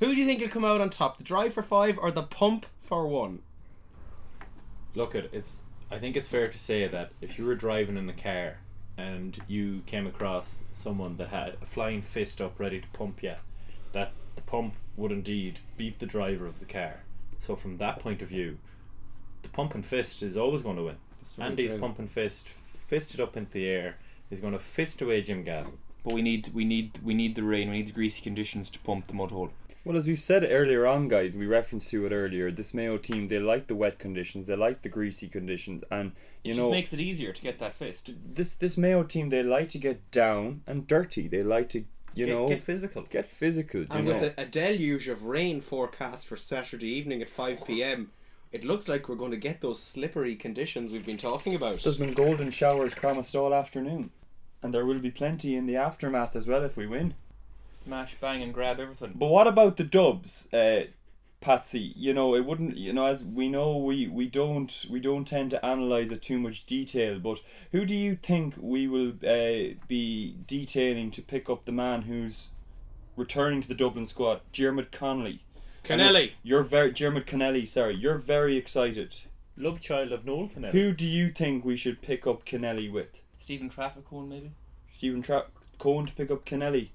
Who 0.00 0.14
do 0.14 0.20
you 0.20 0.26
think 0.26 0.40
will 0.40 0.48
come 0.48 0.64
out 0.64 0.80
on 0.80 0.90
top? 0.90 1.18
The 1.18 1.24
drive 1.24 1.52
for 1.54 1.62
five 1.62 1.98
or 1.98 2.10
the 2.10 2.22
pump 2.22 2.66
for 2.80 3.06
one? 3.06 3.40
Look 4.94 5.14
at 5.14 5.24
it, 5.24 5.30
it's. 5.32 5.56
I 5.90 5.98
think 5.98 6.16
it's 6.16 6.28
fair 6.28 6.48
to 6.48 6.58
say 6.58 6.88
that 6.88 7.12
if 7.20 7.38
you 7.38 7.44
were 7.44 7.54
driving 7.54 7.96
in 7.96 8.08
a 8.08 8.12
car 8.12 8.58
and 8.98 9.38
you 9.46 9.82
came 9.86 10.06
across 10.06 10.64
someone 10.72 11.16
that 11.18 11.28
had 11.28 11.56
a 11.62 11.66
flying 11.66 12.02
fist 12.02 12.40
up 12.40 12.58
ready 12.58 12.80
to 12.80 12.88
pump 12.88 13.22
you, 13.22 13.34
that 13.92 14.12
the 14.34 14.42
pump 14.42 14.74
would 14.96 15.12
indeed 15.12 15.60
beat 15.76 15.98
the 15.98 16.06
driver 16.06 16.46
of 16.46 16.58
the 16.58 16.64
car. 16.64 17.04
So 17.38 17.54
from 17.54 17.76
that 17.78 18.00
point 18.00 18.22
of 18.22 18.28
view, 18.28 18.58
the 19.42 19.48
pump 19.48 19.74
and 19.74 19.86
fist 19.86 20.22
is 20.22 20.36
always 20.36 20.62
going 20.62 20.76
to 20.76 20.82
win. 20.82 20.96
Andy's 21.38 21.70
true. 21.70 21.80
pump 21.80 21.98
and 21.98 22.10
fist, 22.10 22.48
fisted 22.48 23.20
up 23.20 23.36
into 23.36 23.52
the 23.52 23.66
air, 23.66 23.96
is 24.30 24.40
going 24.40 24.52
to 24.52 24.58
fist 24.58 25.00
away 25.02 25.22
Jim 25.22 25.44
Gavin. 25.44 25.78
But 26.02 26.14
we 26.14 26.22
need 26.22 26.50
we 26.54 26.64
need 26.64 26.98
we 27.02 27.14
need 27.14 27.34
the 27.34 27.42
rain. 27.42 27.68
We 27.68 27.78
need 27.78 27.88
the 27.88 27.92
greasy 27.92 28.22
conditions 28.22 28.70
to 28.70 28.78
pump 28.78 29.08
the 29.08 29.14
mud 29.14 29.32
hole. 29.32 29.50
Well 29.86 29.96
as 29.96 30.06
we've 30.06 30.20
said 30.20 30.42
earlier 30.44 30.86
on 30.86 31.08
guys 31.08 31.34
we 31.36 31.46
referenced 31.46 31.88
to 31.90 32.04
it 32.06 32.12
earlier 32.12 32.50
this 32.50 32.74
Mayo 32.74 32.98
team 32.98 33.28
they 33.28 33.38
like 33.38 33.66
the 33.68 33.74
wet 33.76 33.98
conditions 33.98 34.46
they 34.46 34.56
like 34.56 34.82
the 34.82 34.88
greasy 34.88 35.28
conditions 35.28 35.82
and 35.90 36.12
you 36.44 36.52
It 36.52 36.56
know 36.56 36.64
just 36.64 36.70
makes 36.72 36.92
it 36.92 37.00
easier 37.00 37.32
to 37.32 37.42
get 37.42 37.58
that 37.60 37.72
fist. 37.74 38.12
this 38.34 38.54
this 38.56 38.76
Mayo 38.76 39.02
team 39.04 39.28
they 39.30 39.42
like 39.42 39.68
to 39.70 39.78
get 39.78 40.10
down 40.10 40.62
and 40.66 40.86
dirty 40.86 41.28
they 41.28 41.42
like 41.42 41.68
to 41.70 41.78
you 42.14 42.26
Get- 42.26 42.28
know 42.32 42.48
get 42.48 42.62
physical. 42.62 43.02
get 43.02 43.28
physical 43.28 43.80
you 43.82 43.86
And 43.90 44.06
know 44.06 44.14
with 44.14 44.22
a, 44.38 44.40
a 44.42 44.46
deluge 44.46 45.06
of 45.08 45.24
rain 45.26 45.60
forecast 45.60 46.26
for 46.26 46.36
Saturday 46.36 46.88
evening 46.88 47.20
at 47.22 47.28
5 47.28 47.64
pm, 47.66 48.10
it 48.52 48.64
looks 48.64 48.88
like 48.88 49.08
we're 49.08 49.16
going 49.24 49.32
to 49.32 49.36
get 49.48 49.60
those 49.60 49.82
slippery 49.82 50.34
conditions 50.34 50.92
we've 50.92 51.04
been 51.04 51.18
talking 51.18 51.54
about. 51.54 51.78
There's 51.80 51.98
been 51.98 52.14
golden 52.14 52.50
showers 52.50 52.94
promised 52.94 53.34
all 53.36 53.52
afternoon. 53.52 54.10
And 54.62 54.72
there 54.72 54.86
will 54.86 54.98
be 54.98 55.10
plenty 55.10 55.54
in 55.56 55.66
the 55.66 55.76
aftermath 55.76 56.34
as 56.34 56.46
well 56.46 56.64
if 56.64 56.74
we 56.76 56.86
win. 56.86 57.14
Smash, 57.86 58.16
bang, 58.16 58.42
and 58.42 58.52
grab 58.52 58.80
everything. 58.80 59.12
But 59.14 59.28
what 59.28 59.46
about 59.46 59.76
the 59.76 59.84
dubs, 59.84 60.52
uh, 60.52 60.86
Patsy? 61.40 61.92
You 61.94 62.14
know, 62.14 62.34
it 62.34 62.44
wouldn't. 62.44 62.76
You 62.76 62.92
know, 62.92 63.06
as 63.06 63.22
we 63.22 63.48
know, 63.48 63.76
we, 63.76 64.08
we 64.08 64.26
don't 64.26 64.86
we 64.90 64.98
don't 64.98 65.24
tend 65.24 65.52
to 65.52 65.64
analyze 65.64 66.10
it 66.10 66.20
too 66.20 66.40
much 66.40 66.66
detail. 66.66 67.20
But 67.20 67.40
who 67.70 67.84
do 67.84 67.94
you 67.94 68.16
think 68.20 68.54
we 68.58 68.88
will 68.88 69.12
uh, 69.24 69.76
be 69.86 70.34
detailing 70.48 71.12
to 71.12 71.22
pick 71.22 71.48
up 71.48 71.64
the 71.64 71.70
man 71.70 72.02
who's 72.02 72.50
returning 73.14 73.60
to 73.60 73.68
the 73.68 73.74
Dublin 73.74 74.06
squad, 74.06 74.40
Diarmuid 74.52 74.90
Connolly? 74.90 75.44
Connelly. 75.84 76.32
You're 76.42 76.64
very 76.64 76.90
Diarmuid 76.90 77.28
Connolly. 77.28 77.66
Sorry, 77.66 77.94
you're 77.94 78.18
very 78.18 78.56
excited. 78.56 79.14
Love 79.56 79.80
child 79.80 80.10
of 80.10 80.26
Noel 80.26 80.48
Kennedy. 80.48 80.76
Who 80.76 80.92
do 80.92 81.06
you 81.06 81.30
think 81.30 81.64
we 81.64 81.76
should 81.76 82.02
pick 82.02 82.26
up 82.26 82.44
Kennelly 82.44 82.90
with? 82.90 83.22
Stephen 83.38 83.68
Traffic 83.68 84.10
one 84.10 84.28
maybe. 84.28 84.50
Stephen 84.96 85.22
Tra- 85.22 85.46
Coen 85.78 86.08
to 86.08 86.12
pick 86.12 86.32
up 86.32 86.44
Kennelly. 86.44 86.88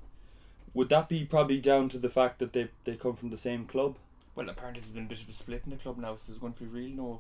Would 0.74 0.90
that 0.90 1.10
be 1.10 1.26
probably 1.26 1.60
down 1.60 1.90
to 1.90 2.00
the 2.00 2.10
fact 2.10 2.40
that 2.40 2.54
they 2.54 2.70
they 2.84 2.96
come 2.96 3.16
from 3.16 3.30
the 3.30 3.38
same 3.38 3.66
club? 3.66 3.98
Well, 4.36 4.50
apparently 4.50 4.82
there's 4.82 4.94
been 4.94 5.06
a 5.06 5.10
bit 5.10 5.22
of 5.22 5.30
a 5.30 5.34
split 5.34 5.64
in 5.66 5.72
the 5.72 5.78
club 5.78 5.98
now, 5.98 6.16
so 6.16 6.28
there's 6.28 6.40
going 6.40 6.54
to 6.54 6.64
be 6.64 6.66
really 6.66 6.94
no, 6.94 7.20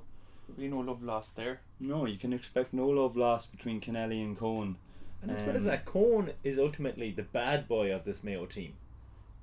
really 0.55 0.69
no 0.69 0.79
love 0.79 1.03
lost 1.03 1.35
there. 1.35 1.59
No, 1.79 2.05
you 2.05 2.17
can 2.17 2.31
expect 2.31 2.73
no 2.73 2.87
love 2.87 3.17
lost 3.17 3.51
between 3.51 3.81
Kennelly 3.81 4.23
and 4.23 4.39
Coen. 4.39 4.75
And 5.21 5.29
as 5.29 5.45
well 5.45 5.55
as 5.55 5.65
that, 5.65 5.85
Coen 5.85 6.33
is 6.43 6.57
ultimately 6.57 7.11
the 7.11 7.21
bad 7.21 7.67
boy 7.67 7.93
of 7.93 8.05
this 8.05 8.23
Mayo 8.23 8.45
team. 8.45 8.73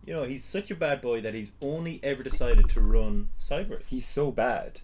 You 0.05 0.15
know, 0.15 0.25
he's 0.25 0.45
such 0.45 0.71
a 0.71 0.75
bad 0.75 1.01
boy 1.01 1.21
that 1.21 1.35
he's 1.35 1.51
only 1.61 2.01
ever 2.03 2.23
decided 2.23 2.69
to 2.71 2.81
run 2.81 3.29
sideways. 3.39 3.83
He's 3.87 4.09
so 4.09 4.33
bad. 4.33 4.81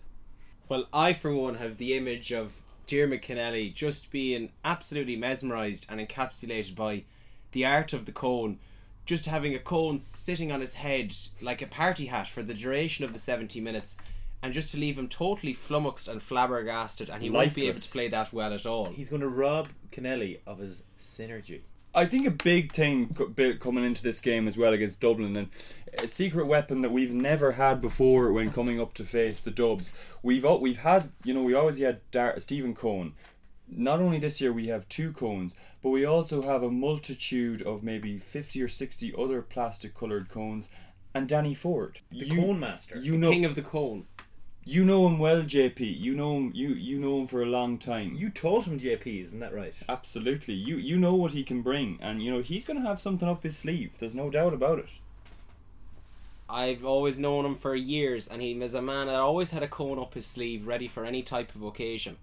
Well, 0.69 0.87
I 0.93 1.15
for 1.15 1.35
one 1.35 1.57
have 1.57 1.79
the 1.79 1.97
image 1.97 2.33
of 2.33 2.63
Diarmuid 2.87 3.23
Kennelly 3.23 3.73
just 3.73 4.11
being 4.11 4.51
absolutely 4.65 5.17
mesmerised 5.17 5.87
and 5.89 6.01
encapsulated 6.01 6.75
by 6.75 7.05
the 7.53 7.65
art 7.65 7.93
of 7.93 8.05
the 8.05 8.13
cone, 8.13 8.59
just 9.05 9.27
having 9.27 9.55
a 9.55 9.59
cone 9.59 9.99
sitting 9.99 10.51
on 10.51 10.61
his 10.61 10.75
head 10.75 11.15
like 11.41 11.63
a 11.63 11.67
party 11.67 12.07
hat 12.07 12.29
for 12.29 12.43
the 12.43 12.55
duration 12.55 13.05
of 13.05 13.13
the 13.13 13.19
70 13.19 13.61
minutes, 13.61 13.97
and 14.43 14.53
just 14.53 14.73
to 14.73 14.79
leave 14.79 14.99
him 14.99 15.09
totally 15.09 15.55
flummoxed 15.55 16.09
and 16.09 16.23
flabbergasted, 16.23 17.11
and 17.11 17.23
he 17.23 17.31
won't 17.31 17.55
be 17.55 17.69
able 17.69 17.81
to 17.81 17.91
play 17.91 18.09
that 18.09 18.33
well 18.33 18.53
at 18.53 18.67
all. 18.67 18.87
He's 18.87 19.09
going 19.09 19.23
to 19.23 19.29
rob 19.29 19.69
Kennelly 19.91 20.41
of 20.47 20.59
his 20.59 20.83
synergy. 21.01 21.61
I 21.97 22.07
think 22.07 22.27
a 22.27 22.33
big 22.33 22.73
thing 22.73 23.15
coming 23.61 23.85
into 23.85 24.03
this 24.03 24.21
game 24.21 24.49
as 24.49 24.57
well 24.57 24.73
against 24.73 24.99
Dublin, 24.99 25.37
and 25.37 25.49
a 26.03 26.09
secret 26.09 26.47
weapon 26.47 26.83
that 26.83 26.91
we've 26.91 27.13
never 27.13 27.53
had 27.53 27.81
before 27.81 28.33
when 28.33 28.51
coming 28.51 28.81
up 28.81 28.95
to 28.95 29.05
face 29.05 29.39
the 29.39 29.53
Dubs. 29.53 29.95
We've 30.23 30.45
we've 30.61 30.79
had 30.79 31.11
you 31.23 31.33
know 31.33 31.43
we 31.43 31.55
always 31.55 31.79
had 31.79 32.01
Dar- 32.11 32.41
Stephen 32.41 32.75
Coen. 32.75 33.13
Not 33.69 34.01
only 34.01 34.19
this 34.19 34.41
year 34.41 34.53
we 34.53 34.67
have 34.69 34.89
two 34.89 35.13
cones, 35.13 35.55
but 35.83 35.91
we 35.91 36.05
also 36.05 36.43
have 36.43 36.63
a 36.63 36.71
multitude 36.71 37.63
of 37.63 37.83
maybe 37.83 38.19
fifty 38.19 38.63
or 38.63 38.69
sixty 38.69 39.13
other 39.17 39.43
plastic 39.43 39.95
coloured 39.95 40.29
cones, 40.29 40.71
and 41.15 41.29
Danny 41.29 41.55
Ford, 41.55 42.01
The 42.11 42.27
you, 42.27 42.41
cone 42.41 42.61
master. 42.61 42.99
You 42.99 43.17
know, 43.17 43.31
King 43.31 43.45
of 43.45 43.55
the 43.55 43.63
cone. 43.63 44.07
you 44.65 44.85
know 44.85 45.07
him 45.07 45.19
well, 45.19 45.43
JP. 45.43 45.81
You 46.01 46.15
know 46.15 46.37
him. 46.37 46.53
You 46.55 46.69
you 46.69 46.99
know 46.99 47.21
him 47.21 47.27
for 47.27 47.43
a 47.43 47.47
long 47.47 47.79
time. 47.79 48.15
You 48.15 48.31
taught 48.31 48.65
him 48.67 48.79
JP, 48.81 49.23
isn't 49.23 49.41
that 49.41 49.55
right? 49.55 49.75
Absolutely. 49.89 50.55
You 50.55 50.77
you 50.77 50.97
know 50.99 51.15
what 51.15 51.33
he 51.33 51.43
can 51.43 51.63
bring, 51.63 51.99
and 52.01 52.23
you 52.23 52.31
know 52.31 52.43
he's 52.43 52.65
going 52.65 52.81
to 52.81 52.87
have 52.89 53.01
something 53.01 53.29
up 53.29 53.43
his 53.43 53.57
sleeve. 53.57 53.93
There's 53.99 54.15
no 54.15 54.31
doubt 54.31 54.55
about 54.55 54.79
it. 54.79 54.89
I've 56.49 56.85
always 56.85 57.19
known 57.19 57.47
him 57.47 57.55
for 57.57 57.75
years, 57.75 58.29
and 58.29 58.43
he 58.43 58.55
was 58.57 58.75
a 58.75 58.83
man 58.83 59.07
that 59.07 59.17
always 59.17 59.51
had 59.51 59.63
a 59.63 59.69
cone 59.69 59.99
up 59.99 60.15
his 60.15 60.27
sleeve, 60.27 60.67
ready 60.67 60.87
for 60.87 61.05
any 61.05 61.23
type 61.23 61.55
of 61.55 61.63
occasion. 61.63 62.19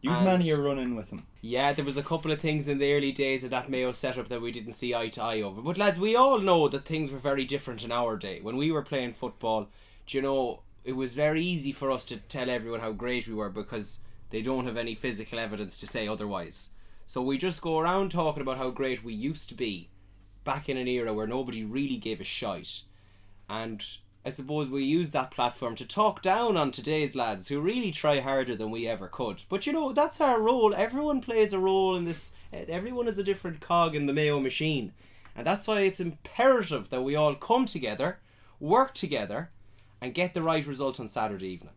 You've 0.00 0.14
And- 0.14 0.24
many 0.24 0.50
a 0.50 0.56
run 0.60 0.78
in 0.78 0.94
with 0.94 1.10
him. 1.10 1.26
Yeah, 1.40 1.72
there 1.72 1.84
was 1.84 1.96
a 1.96 2.02
couple 2.02 2.30
of 2.30 2.40
things 2.40 2.68
in 2.68 2.78
the 2.78 2.92
early 2.92 3.12
days 3.12 3.42
of 3.44 3.50
that 3.50 3.68
Mayo 3.68 3.92
setup 3.92 4.28
that 4.28 4.40
we 4.40 4.52
didn't 4.52 4.72
see 4.74 4.94
eye 4.94 5.08
to 5.08 5.22
eye 5.22 5.40
over. 5.40 5.60
But 5.60 5.78
lads, 5.78 5.98
we 5.98 6.14
all 6.14 6.38
know 6.38 6.68
that 6.68 6.84
things 6.84 7.10
were 7.10 7.18
very 7.18 7.44
different 7.44 7.84
in 7.84 7.90
our 7.90 8.16
day. 8.16 8.40
When 8.40 8.56
we 8.56 8.70
were 8.70 8.82
playing 8.82 9.12
football, 9.14 9.68
do 10.06 10.16
you 10.16 10.22
know, 10.22 10.60
it 10.84 10.92
was 10.92 11.14
very 11.14 11.42
easy 11.42 11.72
for 11.72 11.90
us 11.90 12.04
to 12.06 12.16
tell 12.16 12.48
everyone 12.48 12.80
how 12.80 12.92
great 12.92 13.26
we 13.26 13.34
were 13.34 13.50
because 13.50 14.00
they 14.30 14.42
don't 14.42 14.66
have 14.66 14.76
any 14.76 14.94
physical 14.94 15.38
evidence 15.38 15.78
to 15.80 15.86
say 15.86 16.06
otherwise. 16.06 16.70
So 17.06 17.22
we 17.22 17.38
just 17.38 17.62
go 17.62 17.78
around 17.78 18.10
talking 18.10 18.42
about 18.42 18.58
how 18.58 18.70
great 18.70 19.02
we 19.02 19.14
used 19.14 19.48
to 19.48 19.54
be 19.54 19.88
back 20.44 20.68
in 20.68 20.76
an 20.76 20.88
era 20.88 21.12
where 21.12 21.26
nobody 21.26 21.64
really 21.64 21.96
gave 21.96 22.20
a 22.20 22.24
shite. 22.24 22.82
And 23.48 23.84
I 24.28 24.30
suppose 24.30 24.68
we 24.68 24.84
use 24.84 25.12
that 25.12 25.30
platform 25.30 25.74
to 25.76 25.86
talk 25.86 26.20
down 26.20 26.58
on 26.58 26.70
today's 26.70 27.16
lads 27.16 27.48
who 27.48 27.62
really 27.62 27.90
try 27.90 28.20
harder 28.20 28.54
than 28.54 28.70
we 28.70 28.86
ever 28.86 29.08
could. 29.08 29.44
But 29.48 29.66
you 29.66 29.72
know, 29.72 29.94
that's 29.94 30.20
our 30.20 30.38
role. 30.38 30.74
Everyone 30.74 31.22
plays 31.22 31.54
a 31.54 31.58
role 31.58 31.96
in 31.96 32.04
this, 32.04 32.32
everyone 32.52 33.08
is 33.08 33.18
a 33.18 33.24
different 33.24 33.60
cog 33.60 33.96
in 33.96 34.04
the 34.04 34.12
Mayo 34.12 34.38
machine. 34.38 34.92
And 35.34 35.46
that's 35.46 35.66
why 35.66 35.80
it's 35.80 35.98
imperative 35.98 36.90
that 36.90 37.00
we 37.00 37.16
all 37.16 37.34
come 37.36 37.64
together, 37.64 38.18
work 38.60 38.92
together, 38.92 39.48
and 39.98 40.12
get 40.12 40.34
the 40.34 40.42
right 40.42 40.66
result 40.66 41.00
on 41.00 41.08
Saturday 41.08 41.48
evening. 41.48 41.72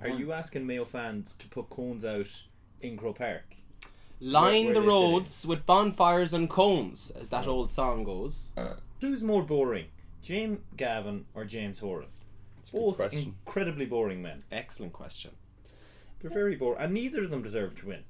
Are 0.00 0.08
you 0.08 0.30
asking 0.30 0.64
Mayo 0.64 0.84
fans 0.84 1.34
to 1.40 1.48
put 1.48 1.70
cones 1.70 2.04
out 2.04 2.44
in 2.80 2.96
Croke 2.96 3.18
Park? 3.18 3.56
Line 4.20 4.66
where 4.66 4.74
the 4.74 4.80
fit 4.80 4.84
in. 4.84 4.88
roads 4.88 5.44
with 5.44 5.66
bonfires 5.66 6.32
and 6.32 6.48
cones, 6.48 7.10
as 7.10 7.30
that 7.30 7.48
old 7.48 7.68
song 7.68 8.04
goes. 8.04 8.52
Who's 9.00 9.24
more 9.24 9.42
boring, 9.42 9.86
James 10.26 10.58
Gavin 10.76 11.24
or 11.34 11.44
James 11.44 11.78
Horan? 11.78 12.08
Both 12.72 12.96
question. 12.96 13.36
incredibly 13.46 13.86
boring 13.86 14.20
men. 14.22 14.42
Excellent 14.50 14.92
question. 14.92 15.30
They're 16.20 16.30
very 16.32 16.56
boring, 16.56 16.80
and 16.80 16.92
neither 16.92 17.22
of 17.22 17.30
them 17.30 17.42
deserve 17.42 17.76
to 17.76 17.86
win 17.86 18.02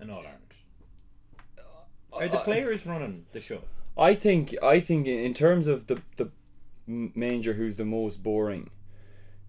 in 0.00 0.10
All 0.10 0.20
Ireland. 0.20 0.36
Are 2.12 2.28
the 2.28 2.38
uh, 2.40 2.44
players 2.44 2.86
running 2.86 3.26
the 3.32 3.40
show? 3.40 3.62
I 3.98 4.14
think 4.14 4.54
I 4.62 4.78
think 4.78 5.08
in 5.08 5.34
terms 5.34 5.66
of 5.66 5.88
the 5.88 6.00
the 6.16 6.30
m- 6.86 7.12
manger 7.16 7.54
who's 7.54 7.76
the 7.76 7.84
most 7.84 8.22
boring, 8.22 8.70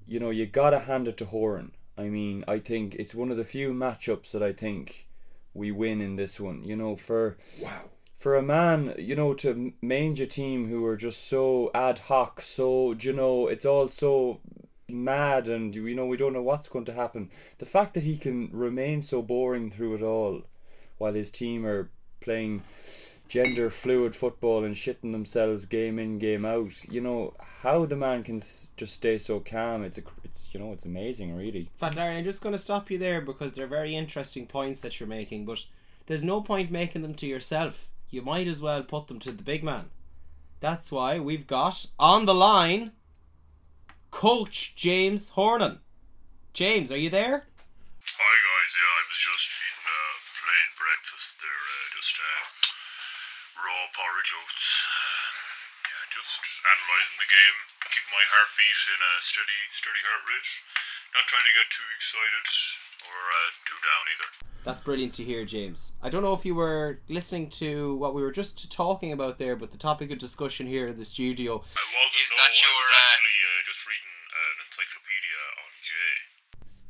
you 0.07 0.19
know, 0.19 0.31
you 0.31 0.47
gotta 0.47 0.79
hand 0.79 1.07
it 1.07 1.17
to 1.17 1.25
Horan. 1.25 1.71
I 1.97 2.09
mean, 2.09 2.43
I 2.47 2.57
think 2.57 2.95
it's 2.95 3.13
one 3.13 3.29
of 3.29 3.37
the 3.37 3.43
few 3.45 3.73
matchups 3.73 4.31
that 4.31 4.41
I 4.41 4.53
think 4.53 5.07
we 5.53 5.71
win 5.71 6.01
in 6.01 6.15
this 6.15 6.39
one. 6.39 6.63
You 6.63 6.75
know, 6.75 6.95
for 6.95 7.37
Wow. 7.61 7.83
For 8.21 8.35
a 8.35 8.43
man, 8.43 8.93
you 8.99 9.15
know, 9.15 9.33
to 9.33 9.73
manage 9.81 10.21
a 10.21 10.27
team 10.27 10.67
who 10.67 10.85
are 10.85 10.95
just 10.95 11.27
so 11.27 11.71
ad 11.73 11.97
hoc, 11.97 12.39
so 12.39 12.93
you 12.93 13.13
know, 13.13 13.47
it's 13.47 13.65
all 13.65 13.87
so 13.87 14.39
mad, 14.87 15.47
and 15.47 15.73
you 15.73 15.95
know, 15.95 16.05
we 16.05 16.17
don't 16.17 16.33
know 16.33 16.43
what's 16.43 16.69
going 16.69 16.85
to 16.85 16.93
happen. 16.93 17.31
The 17.57 17.65
fact 17.65 17.95
that 17.95 18.03
he 18.03 18.17
can 18.17 18.51
remain 18.53 19.01
so 19.01 19.23
boring 19.23 19.71
through 19.71 19.95
it 19.95 20.03
all, 20.03 20.43
while 20.99 21.13
his 21.13 21.31
team 21.31 21.65
are 21.65 21.89
playing 22.19 22.61
gender 23.27 23.71
fluid 23.71 24.15
football 24.15 24.63
and 24.63 24.75
shitting 24.75 25.13
themselves 25.13 25.65
game 25.65 25.97
in 25.97 26.19
game 26.19 26.45
out, 26.45 26.85
you 26.91 27.01
know, 27.01 27.33
how 27.39 27.85
the 27.87 27.95
man 27.95 28.21
can 28.21 28.39
just 28.77 28.93
stay 28.93 29.17
so 29.17 29.39
calm. 29.39 29.83
It's 29.83 29.97
a, 29.97 30.03
it's 30.23 30.47
you 30.51 30.59
know, 30.59 30.73
it's 30.73 30.85
amazing, 30.85 31.35
really. 31.35 31.71
Fat 31.75 31.95
Larry, 31.95 32.17
I'm 32.17 32.23
just 32.23 32.41
going 32.41 32.53
to 32.53 32.59
stop 32.59 32.91
you 32.91 32.99
there 32.99 33.19
because 33.19 33.55
they're 33.55 33.65
very 33.65 33.95
interesting 33.95 34.45
points 34.45 34.81
that 34.81 34.99
you're 34.99 35.09
making, 35.09 35.45
but 35.45 35.65
there's 36.05 36.21
no 36.21 36.41
point 36.41 36.69
making 36.69 37.01
them 37.01 37.15
to 37.15 37.25
yourself. 37.25 37.87
You 38.11 38.21
might 38.21 38.43
as 38.43 38.59
well 38.59 38.83
put 38.83 39.07
them 39.07 39.23
to 39.23 39.31
the 39.31 39.41
big 39.41 39.63
man. 39.63 39.87
That's 40.59 40.91
why 40.91 41.17
we've 41.23 41.47
got 41.47 41.87
on 41.95 42.27
the 42.27 42.35
line 42.35 42.91
Coach 44.11 44.75
James 44.75 45.39
Horan. 45.39 45.79
James, 46.51 46.91
are 46.91 46.99
you 46.99 47.07
there? 47.07 47.47
Hi 48.03 48.35
guys, 48.35 48.71
yeah, 48.75 48.91
I 48.99 49.01
was 49.07 49.15
just 49.15 49.47
eating 49.55 49.87
uh, 49.87 50.13
plain 50.43 50.69
breakfast 50.75 51.39
there, 51.39 51.63
uh, 51.71 51.87
just 51.95 52.19
uh, 52.19 53.63
raw 53.63 53.87
porridge 53.95 54.35
oats. 54.43 54.83
Yeah, 55.87 56.03
just 56.11 56.43
analysing 56.67 57.15
the 57.15 57.31
game, 57.31 57.57
keep 57.95 58.03
my 58.11 58.27
heartbeat 58.27 58.79
in 58.91 58.99
a 58.99 59.13
steady, 59.23 59.61
steady 59.71 60.03
heart 60.03 60.27
rate. 60.27 60.51
Not 61.15 61.31
trying 61.31 61.47
to 61.47 61.55
get 61.55 61.71
too 61.71 61.87
excited 61.95 62.45
or 63.07 63.17
uh, 63.17 63.49
too 63.65 63.79
down 63.81 64.03
either. 64.13 64.29
That's 64.63 64.81
brilliant 64.81 65.13
to 65.15 65.23
hear, 65.23 65.43
James. 65.43 65.93
I 66.03 66.09
don't 66.09 66.21
know 66.21 66.33
if 66.33 66.45
you 66.45 66.53
were 66.53 66.99
listening 67.09 67.49
to 67.61 67.95
what 67.95 68.13
we 68.13 68.21
were 68.21 68.31
just 68.31 68.71
talking 68.71 69.11
about 69.11 69.37
there, 69.39 69.55
but 69.55 69.71
the 69.71 69.77
topic 69.77 70.11
of 70.11 70.19
discussion 70.19 70.67
here 70.67 70.87
in 70.87 70.97
the 70.97 71.05
studio 71.05 71.57
is 71.57 72.31
no, 72.31 72.37
that 72.37 72.53
your. 72.61 72.69
Uh, 72.69 73.01
actually 73.17 73.39
uh, 73.41 73.61
just 73.65 73.81
reading 73.89 74.13
an 74.37 74.55
encyclopedia 74.61 75.39
on 75.57 75.69
Jay. 75.81 76.13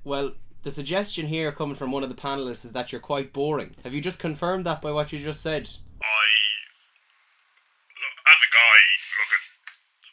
well, 0.03 0.27
the 0.63 0.71
suggestion 0.71 1.25
here 1.25 1.51
coming 1.51 1.75
from 1.75 1.91
one 1.91 2.03
of 2.03 2.09
the 2.09 2.19
panelists 2.19 2.65
is 2.65 2.73
that 2.73 2.91
you're 2.91 3.01
quite 3.01 3.33
boring. 3.33 3.73
Have 3.83 3.93
you 3.93 4.01
just 4.01 4.19
confirmed 4.19 4.65
that 4.65 4.81
by 4.81 4.91
what 4.91 5.11
you 5.11 5.17
just 5.17 5.41
said? 5.41 5.65
I 5.65 6.25
look, 7.97 8.15
as 8.29 8.39
a 8.45 8.49
guy, 8.51 8.77
look 9.15 9.31
at 9.31 9.43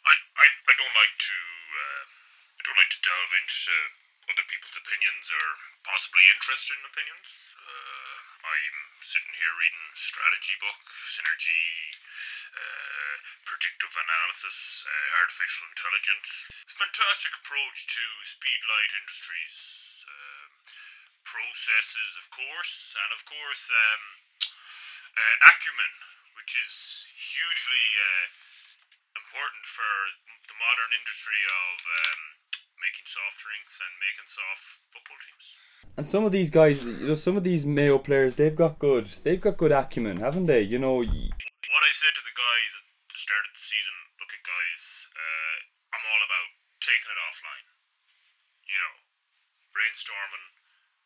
I, 0.08 0.14
I, 0.14 0.46
I 0.46 0.72
don't 0.78 0.96
like 0.96 1.14
to 1.20 1.36
uh, 1.36 2.04
I 2.08 2.60
don't 2.64 2.78
like 2.80 2.92
to 2.96 3.00
delve 3.04 3.32
into 3.34 3.76
other 4.32 4.46
people's 4.48 4.76
opinions 4.78 5.26
or 5.28 5.46
possibly 6.18 6.34
interested 6.34 6.74
in 6.74 6.90
opinions. 6.90 7.30
Uh, 7.62 8.14
I'm 8.42 8.78
sitting 8.98 9.34
here 9.38 9.54
reading 9.54 9.86
strategy 9.94 10.56
book, 10.58 10.82
synergy, 11.06 11.94
uh, 12.58 13.14
predictive 13.46 13.94
analysis, 13.94 14.82
uh, 14.82 15.22
artificial 15.22 15.70
intelligence. 15.70 16.50
Fantastic 16.74 17.38
approach 17.38 17.86
to 17.94 18.02
Speedlight 18.26 18.90
Industries. 18.98 19.54
Um, 20.10 20.50
processes, 21.22 22.10
of 22.18 22.26
course, 22.34 22.98
and 22.98 23.10
of 23.14 23.22
course, 23.22 23.70
um, 23.70 24.02
uh, 24.42 25.36
acumen, 25.54 25.94
which 26.34 26.58
is 26.58 27.06
hugely 27.14 27.86
uh, 27.94 28.26
important 29.22 29.64
for 29.70 29.94
the 30.50 30.56
modern 30.58 30.90
industry 30.98 31.42
of 31.46 31.78
um, 31.86 32.20
making 32.82 33.06
soft 33.06 33.38
drinks 33.38 33.78
and 33.78 33.92
making 34.02 34.26
soft 34.26 34.82
football 34.90 35.20
teams. 35.22 35.54
And 35.98 36.06
some 36.06 36.22
of 36.22 36.30
these 36.30 36.46
guys, 36.46 36.86
you 36.86 37.10
know, 37.10 37.18
some 37.18 37.34
of 37.34 37.42
these 37.42 37.66
Mayo 37.66 37.98
players, 37.98 38.38
they've 38.38 38.54
got 38.54 38.78
good, 38.78 39.10
they've 39.26 39.42
got 39.42 39.58
good 39.58 39.74
acumen, 39.74 40.22
haven't 40.22 40.46
they? 40.46 40.62
You 40.62 40.78
know, 40.78 41.02
What 41.02 41.82
I 41.82 41.90
said 41.90 42.14
to 42.14 42.22
the 42.22 42.38
guys 42.38 42.70
at 42.78 42.86
the 43.10 43.18
start 43.18 43.42
of 43.42 43.50
the 43.50 43.58
season, 43.58 43.98
look 44.22 44.30
at 44.30 44.38
guys, 44.46 45.10
uh, 45.10 45.58
I'm 45.98 46.06
all 46.06 46.22
about 46.22 46.50
taking 46.78 47.10
it 47.10 47.18
offline. 47.18 47.66
You 48.70 48.78
know, 48.78 48.94
brainstorming, 49.74 50.46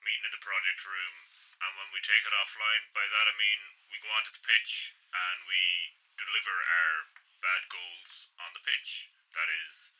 meeting 0.04 0.28
in 0.28 0.32
the 0.36 0.44
project 0.44 0.84
room, 0.84 1.16
and 1.64 1.72
when 1.80 1.88
we 1.96 2.04
take 2.04 2.28
it 2.28 2.36
offline, 2.36 2.84
by 2.92 3.08
that 3.08 3.26
I 3.32 3.34
mean 3.40 3.60
we 3.88 3.96
go 4.04 4.12
onto 4.12 4.36
the 4.36 4.44
pitch 4.44 4.92
and 5.08 5.48
we 5.48 5.96
deliver 6.20 6.52
our 6.52 6.92
bad 7.40 7.64
goals 7.72 8.28
on 8.44 8.52
the 8.52 8.60
pitch. 8.60 9.08
That 9.32 9.48
is, 9.64 9.96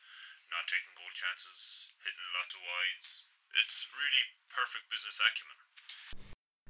not 0.53 0.69
taking 0.69 0.93
goal 0.93 1.09
chances, 1.17 1.89
hitting 1.97 2.29
lots 2.37 2.53
of 2.53 2.61
wides. 2.61 3.32
It's 3.53 3.85
really 3.93 4.23
perfect 4.49 4.89
business 4.89 5.19
acumen. 5.21 5.53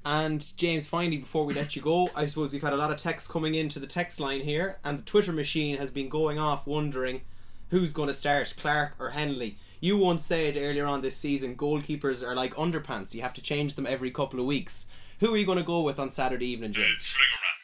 And 0.06 0.58
James, 0.58 0.86
finally, 0.88 1.18
before 1.18 1.46
we 1.46 1.54
let 1.54 1.76
you 1.76 1.82
go, 1.82 2.10
I 2.16 2.26
suppose 2.26 2.52
we've 2.52 2.62
had 2.62 2.74
a 2.74 2.78
lot 2.78 2.92
of 2.92 2.98
texts 2.98 3.32
coming 3.32 3.56
into 3.56 3.80
the 3.80 3.88
text 3.88 4.20
line 4.20 4.42
here, 4.42 4.80
and 4.84 5.00
the 5.00 5.04
Twitter 5.04 5.32
machine 5.32 5.78
has 5.78 5.92
been 5.92 6.10
going 6.10 6.38
off 6.38 6.68
wondering 6.68 7.22
who's 7.70 7.94
going 7.94 8.10
to 8.10 8.14
start, 8.14 8.54
Clarke 8.58 8.96
or 9.00 9.12
Hennelly. 9.12 9.56
You 9.80 9.98
once 9.98 10.26
said 10.26 10.58
earlier 10.58 10.86
on 10.86 11.02
this 11.02 11.16
season, 11.16 11.56
goalkeepers 11.56 12.26
are 12.26 12.36
like 12.36 12.54
underpants; 12.56 13.16
you 13.16 13.22
have 13.22 13.34
to 13.36 13.42
change 13.42 13.76
them 13.76 13.88
every 13.88 14.12
couple 14.12 14.40
of 14.40 14.46
weeks. 14.46 14.88
Who 15.20 15.34
are 15.34 15.38
you 15.38 15.46
going 15.46 15.58
to 15.58 15.64
go 15.64 15.82
with 15.82 16.00
on 16.00 16.10
Saturday 16.10 16.48
evening, 16.48 16.74
James? 16.74 17.00
Slingerman. 17.00 17.58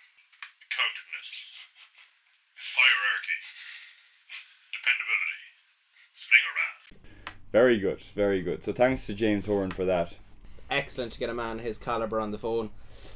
Accountedness. 0.64 1.56
Hierarchy. 2.76 3.40
Dependability. 4.72 5.44
Slingerman. 6.16 7.39
Very 7.52 7.80
good, 7.80 8.02
very 8.16 8.42
good. 8.42 8.64
So 8.64 8.74
thanks 8.74 9.06
to 9.08 9.14
James 9.14 9.46
Horan 9.46 9.72
for 9.72 9.86
that. 9.86 10.14
Excellent 10.70 11.12
to 11.14 11.20
get 11.20 11.30
a 11.30 11.34
man 11.34 11.60
his 11.60 11.78
caliber 11.78 12.20
on 12.20 12.32
the 12.32 12.38
phone. 12.38 12.70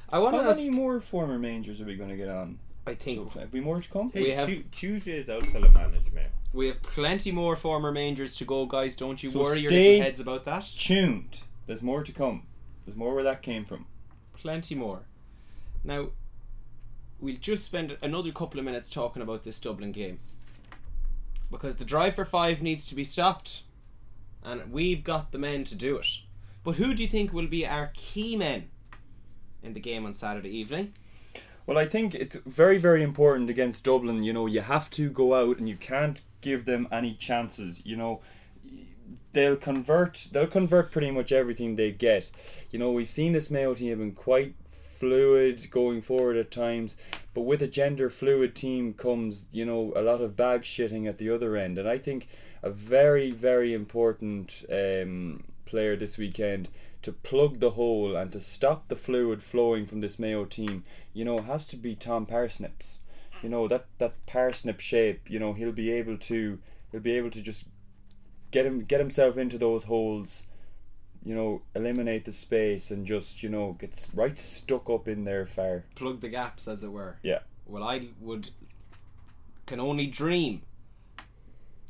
I 0.09 0.19
want 0.19 0.36
How 0.36 0.41
to 0.43 0.49
ask. 0.49 0.59
many 0.59 0.71
more 0.71 0.99
former 0.99 1.38
Rangers 1.38 1.79
are 1.81 1.86
we 1.86 1.95
going 1.95 2.09
to 2.09 2.15
get 2.15 2.29
on? 2.29 2.57
I 2.88 2.95
think 2.95 3.31
Have 3.34 3.53
we 3.53 3.59
more 3.61 3.79
to 3.79 3.89
come? 3.89 4.11
we 4.13 4.31
have 4.31 4.49
Tuesday's 4.71 5.29
outside 5.29 5.63
of 5.63 5.71
management. 5.73 6.31
we 6.51 6.67
have 6.67 6.81
plenty 6.81 7.31
more 7.31 7.55
former 7.55 7.91
Rangers 7.93 8.36
to 8.38 8.45
go, 8.45 8.65
guys. 8.65 8.95
Don't 8.95 9.21
you 9.23 9.29
So 9.29 9.41
worry 9.41 9.59
your 9.59 9.71
little 9.71 10.01
heads 10.01 10.19
about 10.19 10.45
that. 10.45 10.63
tuned. 10.77 11.41
There's 11.67 11.81
more 11.81 12.03
to 12.03 12.11
come. 12.11 12.43
There's 12.86 12.97
more 12.97 13.13
where 13.15 13.23
that 13.23 13.41
came 13.41 13.63
from. 13.65 13.86
Plenty 14.34 14.75
more. 14.75 15.03
Now, 15.84 16.07
we'll 17.21 17.38
just 17.38 17.63
spend 17.65 17.97
another 18.01 18.31
couple 18.31 18.59
of 18.59 18.65
minutes 18.65 18.89
talking 18.89 19.21
about 19.21 19.43
this 19.43 19.59
Dublin 19.61 19.91
game. 19.93 20.19
Because 21.51 21.77
the 21.77 21.86
drive 21.86 22.15
for 22.15 22.25
five 22.25 22.61
needs 22.61 22.86
to 22.88 22.95
be 22.95 23.03
stopped. 23.05 23.63
And 24.43 24.71
we've 24.71 25.03
got 25.03 25.31
the 25.31 25.37
men 25.37 25.63
to 25.65 25.75
do 25.75 25.97
it. 25.97 26.07
But 26.63 26.75
who 26.75 26.93
do 26.93 27.03
you 27.03 27.09
think 27.09 27.33
will 27.33 27.47
be 27.47 27.65
our 27.65 27.91
key 27.93 28.35
men 28.35 28.69
in 29.61 29.73
the 29.73 29.79
game 29.79 30.05
on 30.05 30.13
Saturday 30.13 30.49
evening? 30.49 30.93
Well, 31.65 31.77
I 31.77 31.85
think 31.85 32.13
it's 32.13 32.35
very, 32.45 32.77
very 32.77 33.03
important 33.03 33.49
against 33.49 33.85
Dublin. 33.85 34.23
You 34.23 34.33
know, 34.33 34.47
you 34.47 34.61
have 34.61 34.89
to 34.91 35.09
go 35.09 35.33
out 35.33 35.59
and 35.59 35.69
you 35.69 35.77
can't 35.77 36.21
give 36.41 36.65
them 36.65 36.87
any 36.91 37.13
chances. 37.13 37.81
You 37.85 37.95
know, 37.95 38.21
they'll 39.31 39.55
convert. 39.55 40.27
They'll 40.31 40.47
convert 40.47 40.91
pretty 40.91 41.11
much 41.11 41.31
everything 41.31 41.75
they 41.75 41.91
get. 41.91 42.29
You 42.69 42.79
know, 42.79 42.91
we've 42.91 43.07
seen 43.07 43.31
this 43.31 43.49
Mayo 43.49 43.75
team 43.75 43.89
have 43.89 43.99
been 43.99 44.11
quite 44.11 44.55
fluid 44.99 45.69
going 45.69 46.01
forward 46.01 46.37
at 46.37 46.51
times, 46.51 46.95
but 47.33 47.41
with 47.41 47.61
a 47.61 47.67
gender 47.67 48.09
fluid 48.09 48.55
team 48.55 48.93
comes, 48.93 49.47
you 49.51 49.65
know, 49.65 49.91
a 49.95 50.01
lot 50.01 50.21
of 50.21 50.35
bag 50.35 50.61
shitting 50.61 51.07
at 51.07 51.17
the 51.17 51.29
other 51.29 51.57
end. 51.57 51.77
And 51.77 51.89
I 51.89 51.97
think 51.97 52.27
a 52.64 52.72
very, 52.72 53.30
very 53.30 53.74
important 53.74 54.66
um, 54.72 55.43
player 55.66 55.95
this 55.95 56.18
weekend 56.18 56.70
to 57.01 57.11
plug 57.11 57.59
the 57.59 57.72
hole 57.72 58.16
and 58.16 58.32
to 58.32 58.39
stop 58.39 58.88
the 58.88 58.95
fluid 58.95 59.43
flowing 59.43 59.86
from 59.86 59.99
this 59.99 60.18
Mayo 60.18 60.45
team, 60.45 60.86
you 61.14 61.26
know, 61.26 61.41
has 61.41 61.68
to 61.68 61.78
be 61.78 61.93
Tom 61.93 62.26
Parsnips. 62.26 62.99
You 63.43 63.49
know 63.49 63.68
that 63.68 63.88
that 63.97 64.26
parsnip 64.26 64.80
shape. 64.80 65.30
You 65.30 65.38
know 65.38 65.51
he'll 65.51 65.74
be 65.74 65.91
able 65.91 66.18
to 66.18 66.59
he'll 66.91 67.01
be 67.01 67.11
able 67.11 67.30
to 67.32 67.41
just 67.41 67.66
get 68.51 68.66
him 68.66 68.86
get 68.86 69.01
himself 69.01 69.38
into 69.38 69.57
those 69.57 69.84
holes. 69.84 70.45
You 71.26 71.36
know, 71.36 71.61
eliminate 71.76 72.24
the 72.24 72.32
space 72.32 72.89
and 72.89 73.05
just 73.05 73.43
you 73.43 73.49
know 73.49 73.74
gets 73.74 74.09
right 74.14 74.38
stuck 74.38 74.89
up 74.89 75.09
in 75.09 75.26
there 75.26 75.45
far. 75.45 75.84
Plug 75.95 76.22
the 76.22 76.30
gaps, 76.30 76.70
as 76.70 76.84
it 76.84 76.91
were. 76.93 77.18
Yeah. 77.22 77.39
Well, 77.66 77.84
I 77.84 78.07
would 78.22 78.51
can 79.66 79.82
only 79.82 80.07
dream 80.07 80.61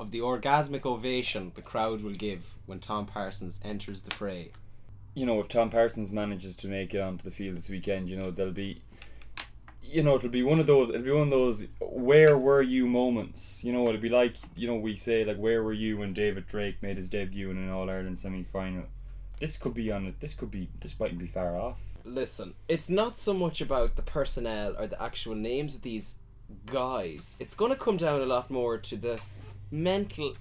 of 0.03 0.11
the 0.11 0.19
orgasmic 0.19 0.85
ovation 0.85 1.53
the 1.55 1.61
crowd 1.61 2.03
will 2.03 2.11
give 2.11 2.53
when 2.65 2.79
Tom 2.79 3.05
Parsons 3.05 3.59
enters 3.63 4.01
the 4.01 4.11
fray. 4.11 4.51
you 5.15 5.25
know, 5.25 5.39
if 5.39 5.47
Tom 5.47 5.69
Parsons 5.69 6.11
manages 6.11 6.55
to 6.57 6.67
make 6.67 6.93
it 6.93 6.99
onto 6.99 7.23
the 7.23 7.31
field 7.31 7.57
this 7.57 7.69
weekend, 7.69 8.09
you 8.09 8.17
know, 8.17 8.31
there'll 8.31 8.51
be, 8.51 8.81
you 9.83 10.01
know, 10.01 10.15
it'll 10.15 10.29
be 10.29 10.43
one 10.43 10.59
of 10.59 10.65
those, 10.65 10.89
it'll 10.89 11.01
be 11.01 11.11
one 11.11 11.23
of 11.23 11.29
those, 11.29 11.65
where 11.79 12.37
were 12.37 12.61
you 12.61 12.87
moments? 12.87 13.63
You 13.63 13.73
know, 13.73 13.87
it'll 13.89 14.01
be 14.01 14.09
like, 14.09 14.35
you 14.55 14.67
know, 14.67 14.75
we 14.75 14.95
say, 14.95 15.23
like, 15.23 15.37
where 15.37 15.61
were 15.61 15.73
you 15.73 15.97
when 15.97 16.13
David 16.13 16.47
Drake 16.47 16.81
made 16.81 16.97
his 16.97 17.09
debut 17.09 17.51
in 17.51 17.57
an 17.57 17.69
All 17.69 17.89
Ireland 17.89 18.17
semi 18.17 18.43
final? 18.43 18.85
This 19.39 19.57
could 19.57 19.73
be 19.73 19.91
on 19.91 20.07
it, 20.07 20.19
this 20.19 20.33
could 20.33 20.49
be, 20.51 20.69
this 20.79 20.99
mightn't 20.99 21.19
be 21.19 21.27
far 21.27 21.57
off. 21.57 21.77
Listen, 22.05 22.55
it's 22.67 22.89
not 22.89 23.15
so 23.15 23.33
much 23.33 23.61
about 23.61 23.95
the 23.95 24.01
personnel 24.01 24.75
or 24.77 24.87
the 24.87 25.01
actual 25.01 25.35
names 25.35 25.75
of 25.75 25.83
these 25.83 26.19
guys. 26.65 27.37
It's 27.39 27.55
going 27.55 27.71
to 27.71 27.77
come 27.77 27.97
down 27.97 28.21
a 28.21 28.25
lot 28.25 28.49
more 28.49 28.77
to 28.77 28.95
the 28.95 29.19
mental 29.71 30.35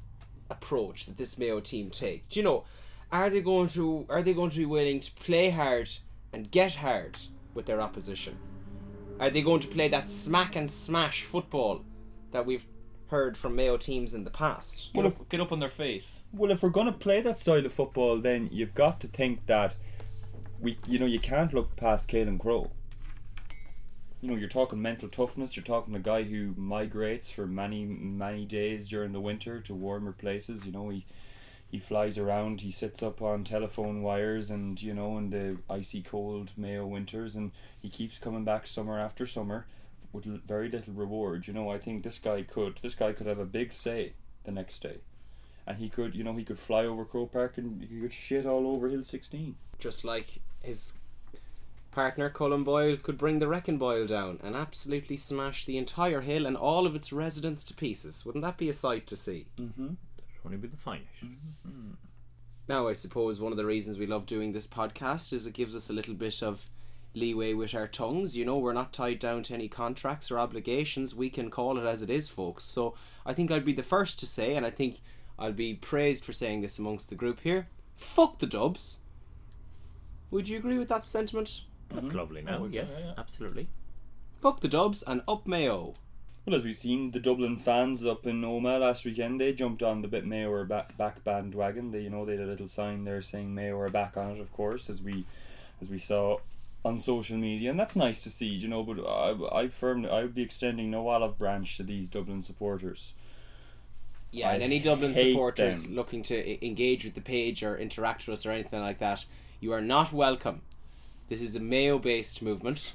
approach 0.50 1.06
that 1.06 1.16
this 1.16 1.38
Mayo 1.38 1.60
team 1.60 1.90
take. 1.90 2.28
Do 2.28 2.40
you 2.40 2.44
know, 2.44 2.64
are 3.10 3.30
they 3.30 3.40
going 3.40 3.68
to 3.68 4.06
are 4.08 4.22
they 4.22 4.34
going 4.34 4.50
to 4.50 4.56
be 4.56 4.66
willing 4.66 5.00
to 5.00 5.12
play 5.14 5.50
hard 5.50 5.90
and 6.32 6.50
get 6.50 6.74
hard 6.74 7.18
with 7.54 7.66
their 7.66 7.80
opposition? 7.80 8.36
Are 9.20 9.30
they 9.30 9.42
going 9.42 9.60
to 9.60 9.68
play 9.68 9.88
that 9.88 10.08
smack 10.08 10.56
and 10.56 10.70
smash 10.70 11.22
football 11.22 11.84
that 12.32 12.46
we've 12.46 12.66
heard 13.08 13.36
from 13.36 13.54
Mayo 13.54 13.76
teams 13.76 14.14
in 14.14 14.24
the 14.24 14.30
past? 14.30 14.92
Get, 14.94 15.04
up, 15.04 15.28
get 15.28 15.40
up 15.40 15.52
on 15.52 15.60
their 15.60 15.68
face. 15.68 16.22
Well, 16.32 16.50
if 16.50 16.62
we're 16.62 16.70
going 16.70 16.86
to 16.86 16.92
play 16.92 17.20
that 17.20 17.38
style 17.38 17.64
of 17.64 17.72
football, 17.72 18.18
then 18.18 18.48
you've 18.50 18.74
got 18.74 19.00
to 19.00 19.08
think 19.08 19.46
that 19.46 19.76
we, 20.60 20.78
you 20.88 20.98
know, 20.98 21.06
you 21.06 21.20
can't 21.20 21.52
look 21.52 21.76
past 21.76 22.08
Caelan 22.08 22.38
Crow. 22.38 22.70
You 24.22 24.30
know, 24.30 24.36
you're 24.36 24.48
talking 24.48 24.80
mental 24.80 25.08
toughness. 25.08 25.56
You're 25.56 25.64
talking 25.64 25.94
a 25.96 25.98
guy 25.98 26.22
who 26.22 26.54
migrates 26.56 27.28
for 27.28 27.46
many, 27.46 27.84
many 27.84 28.44
days 28.44 28.88
during 28.88 29.12
the 29.12 29.20
winter 29.20 29.60
to 29.60 29.74
warmer 29.74 30.12
places. 30.12 30.64
You 30.64 30.72
know, 30.72 30.88
he 30.90 31.04
he 31.68 31.78
flies 31.80 32.16
around. 32.18 32.60
He 32.60 32.70
sits 32.70 33.02
up 33.02 33.20
on 33.20 33.42
telephone 33.42 34.00
wires, 34.00 34.48
and 34.50 34.80
you 34.80 34.94
know, 34.94 35.18
in 35.18 35.30
the 35.30 35.58
icy 35.68 36.02
cold 36.02 36.52
Mayo 36.56 36.86
winters, 36.86 37.34
and 37.34 37.50
he 37.80 37.90
keeps 37.90 38.18
coming 38.18 38.44
back 38.44 38.66
summer 38.66 38.98
after 38.98 39.26
summer 39.26 39.66
with 40.12 40.24
very 40.46 40.68
little 40.68 40.94
reward. 40.94 41.48
You 41.48 41.54
know, 41.54 41.70
I 41.70 41.78
think 41.78 42.04
this 42.04 42.18
guy 42.20 42.42
could 42.42 42.76
this 42.78 42.94
guy 42.94 43.12
could 43.12 43.26
have 43.26 43.40
a 43.40 43.44
big 43.44 43.72
say 43.72 44.12
the 44.44 44.52
next 44.52 44.82
day, 44.82 44.98
and 45.66 45.78
he 45.78 45.88
could, 45.88 46.14
you 46.14 46.22
know, 46.22 46.34
he 46.36 46.44
could 46.44 46.60
fly 46.60 46.84
over 46.84 47.04
Croke 47.04 47.32
Park 47.32 47.58
and 47.58 47.82
he 47.82 48.00
could 48.00 48.12
shit 48.12 48.46
all 48.46 48.68
over 48.68 48.88
Hill 48.88 49.02
Sixteen. 49.04 49.56
just 49.80 50.04
like 50.04 50.34
his 50.60 50.94
partner 51.92 52.28
Colm 52.30 52.64
Boyle 52.64 52.96
could 52.96 53.18
bring 53.18 53.38
the 53.38 53.46
Wrecking 53.46 53.78
Boyle 53.78 54.06
down 54.06 54.40
and 54.42 54.56
absolutely 54.56 55.16
smash 55.16 55.64
the 55.64 55.78
entire 55.78 56.22
hill 56.22 56.46
and 56.46 56.56
all 56.56 56.86
of 56.86 56.96
its 56.96 57.12
residents 57.12 57.62
to 57.64 57.74
pieces. 57.74 58.26
Wouldn't 58.26 58.42
that 58.42 58.56
be 58.56 58.68
a 58.68 58.72
sight 58.72 59.06
to 59.06 59.16
see? 59.16 59.46
Mm-hmm. 59.58 59.94
Only 60.44 60.56
be 60.56 60.68
the 60.68 60.76
finest. 60.76 61.08
Now, 62.68 62.88
I 62.88 62.94
suppose 62.94 63.40
one 63.40 63.52
of 63.52 63.58
the 63.58 63.66
reasons 63.66 63.98
we 63.98 64.06
love 64.06 64.26
doing 64.26 64.52
this 64.52 64.66
podcast 64.66 65.32
is 65.32 65.46
it 65.46 65.54
gives 65.54 65.76
us 65.76 65.90
a 65.90 65.92
little 65.92 66.14
bit 66.14 66.42
of 66.42 66.68
leeway 67.14 67.54
with 67.54 67.74
our 67.74 67.86
tongues. 67.86 68.36
You 68.36 68.44
know, 68.44 68.58
we're 68.58 68.72
not 68.72 68.92
tied 68.92 69.18
down 69.18 69.42
to 69.44 69.54
any 69.54 69.68
contracts 69.68 70.30
or 70.30 70.38
obligations. 70.38 71.14
We 71.14 71.30
can 71.30 71.50
call 71.50 71.78
it 71.78 71.86
as 71.86 72.02
it 72.02 72.10
is, 72.10 72.28
folks. 72.28 72.64
So 72.64 72.94
I 73.26 73.34
think 73.34 73.50
I'd 73.50 73.64
be 73.64 73.72
the 73.72 73.82
first 73.82 74.18
to 74.20 74.26
say, 74.26 74.56
and 74.56 74.64
I 74.64 74.70
think 74.70 75.00
I'll 75.38 75.52
be 75.52 75.74
praised 75.74 76.24
for 76.24 76.32
saying 76.32 76.62
this 76.62 76.78
amongst 76.78 77.08
the 77.08 77.14
group 77.14 77.40
here 77.40 77.68
fuck 77.96 78.38
the 78.38 78.46
dubs. 78.46 79.02
Would 80.30 80.48
you 80.48 80.58
agree 80.58 80.78
with 80.78 80.88
that 80.88 81.04
sentiment? 81.04 81.62
That's 81.92 82.08
mm-hmm. 82.08 82.18
lovely. 82.18 82.42
Now, 82.42 82.58
Oh, 82.62 82.68
yes, 82.70 82.96
yeah, 83.00 83.06
yeah. 83.06 83.14
absolutely. 83.18 83.68
Fuck 84.40 84.60
the 84.60 84.68
dubs 84.68 85.02
and 85.02 85.22
up 85.28 85.46
Mayo. 85.46 85.94
Well, 86.44 86.56
as 86.56 86.64
we've 86.64 86.76
seen, 86.76 87.12
the 87.12 87.20
Dublin 87.20 87.56
fans 87.56 88.04
up 88.04 88.26
in 88.26 88.42
Omagh 88.42 88.80
last 88.80 89.04
weekend, 89.04 89.40
they 89.40 89.52
jumped 89.52 89.82
on 89.82 90.02
the 90.02 90.08
bit 90.08 90.26
Mayo 90.26 90.50
are 90.50 90.64
back, 90.64 90.96
back 90.96 91.22
bandwagon. 91.22 91.92
They, 91.92 92.00
you 92.00 92.10
know, 92.10 92.24
they 92.24 92.32
had 92.32 92.40
a 92.40 92.46
little 92.46 92.66
sign 92.66 93.04
there 93.04 93.22
saying 93.22 93.54
Mayo 93.54 93.78
are 93.78 93.88
back 93.88 94.16
on 94.16 94.32
it, 94.32 94.40
of 94.40 94.52
course, 94.52 94.90
as 94.90 95.00
we, 95.00 95.24
as 95.80 95.88
we 95.88 96.00
saw 96.00 96.38
on 96.84 96.98
social 96.98 97.36
media, 97.36 97.70
and 97.70 97.78
that's 97.78 97.94
nice 97.94 98.22
to 98.24 98.30
see, 98.30 98.46
you 98.46 98.68
know. 98.68 98.82
But 98.82 99.06
I, 99.06 99.60
I 99.60 99.68
firmly, 99.68 100.10
I 100.10 100.22
would 100.22 100.34
be 100.34 100.42
extending 100.42 100.90
no 100.90 101.08
olive 101.08 101.38
branch 101.38 101.76
to 101.76 101.82
these 101.82 102.08
Dublin 102.08 102.42
supporters. 102.42 103.14
Yeah, 104.32 104.50
I 104.50 104.54
and 104.54 104.62
any 104.62 104.80
Dublin 104.80 105.14
supporters 105.14 105.84
them. 105.84 105.94
looking 105.94 106.22
to 106.24 106.66
engage 106.66 107.04
with 107.04 107.14
the 107.14 107.20
page 107.20 107.62
or 107.62 107.76
interact 107.76 108.26
with 108.26 108.38
us 108.38 108.46
or 108.46 108.50
anything 108.50 108.80
like 108.80 108.98
that, 108.98 109.26
you 109.60 109.72
are 109.72 109.80
not 109.80 110.12
welcome. 110.12 110.62
This 111.28 111.42
is 111.42 111.56
a 111.56 111.60
Mayo 111.60 111.98
based 111.98 112.42
movement. 112.42 112.94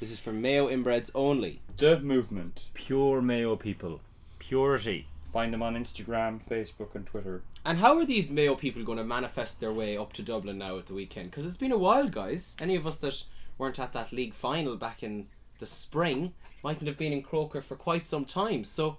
This 0.00 0.10
is 0.10 0.18
for 0.18 0.32
Mayo 0.32 0.68
inbreds 0.68 1.10
only. 1.14 1.60
The 1.76 2.00
movement. 2.00 2.70
Pure 2.74 3.22
Mayo 3.22 3.56
people. 3.56 4.00
Purity. 4.38 5.06
Find 5.32 5.52
them 5.52 5.62
on 5.62 5.76
Instagram, 5.76 6.40
Facebook, 6.48 6.94
and 6.94 7.06
Twitter. 7.06 7.42
And 7.64 7.78
how 7.78 7.98
are 7.98 8.04
these 8.04 8.30
Mayo 8.30 8.54
people 8.54 8.82
going 8.82 8.98
to 8.98 9.04
manifest 9.04 9.60
their 9.60 9.72
way 9.72 9.96
up 9.96 10.12
to 10.14 10.22
Dublin 10.22 10.58
now 10.58 10.78
at 10.78 10.86
the 10.86 10.94
weekend? 10.94 11.30
Because 11.30 11.46
it's 11.46 11.56
been 11.56 11.72
a 11.72 11.78
while, 11.78 12.08
guys. 12.08 12.56
Any 12.60 12.76
of 12.76 12.86
us 12.86 12.96
that 12.98 13.24
weren't 13.58 13.78
at 13.78 13.92
that 13.92 14.12
league 14.12 14.34
final 14.34 14.76
back 14.76 15.02
in 15.02 15.28
the 15.58 15.66
spring 15.66 16.32
mightn't 16.62 16.88
have 16.88 16.96
been 16.96 17.12
in 17.12 17.22
Croker 17.22 17.60
for 17.60 17.76
quite 17.76 18.06
some 18.06 18.24
time. 18.24 18.64
So, 18.64 18.98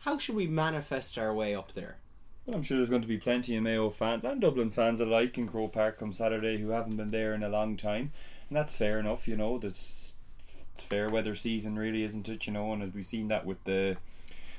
how 0.00 0.18
should 0.18 0.34
we 0.34 0.46
manifest 0.46 1.16
our 1.16 1.32
way 1.32 1.54
up 1.54 1.72
there? 1.74 1.98
I'm 2.52 2.62
sure 2.62 2.76
there's 2.76 2.90
going 2.90 3.02
to 3.02 3.08
be 3.08 3.18
plenty 3.18 3.56
of 3.56 3.62
Mayo 3.62 3.90
fans 3.90 4.24
and 4.24 4.40
Dublin 4.40 4.70
fans 4.70 5.00
alike 5.00 5.38
in 5.38 5.48
Croke 5.48 5.72
Park 5.72 5.98
come 5.98 6.12
Saturday 6.12 6.58
who 6.58 6.70
haven't 6.70 6.96
been 6.96 7.10
there 7.10 7.34
in 7.34 7.42
a 7.42 7.48
long 7.48 7.76
time, 7.76 8.12
and 8.48 8.56
that's 8.56 8.72
fair 8.74 8.98
enough. 8.98 9.28
You 9.28 9.36
know, 9.36 9.58
that's 9.58 10.14
fair 10.76 11.10
weather 11.10 11.34
season, 11.34 11.78
really, 11.78 12.02
isn't 12.02 12.28
it? 12.28 12.46
You 12.46 12.52
know, 12.52 12.72
and 12.72 12.82
as 12.82 12.94
we've 12.94 13.04
seen 13.04 13.28
that 13.28 13.46
with 13.46 13.62
the 13.64 13.96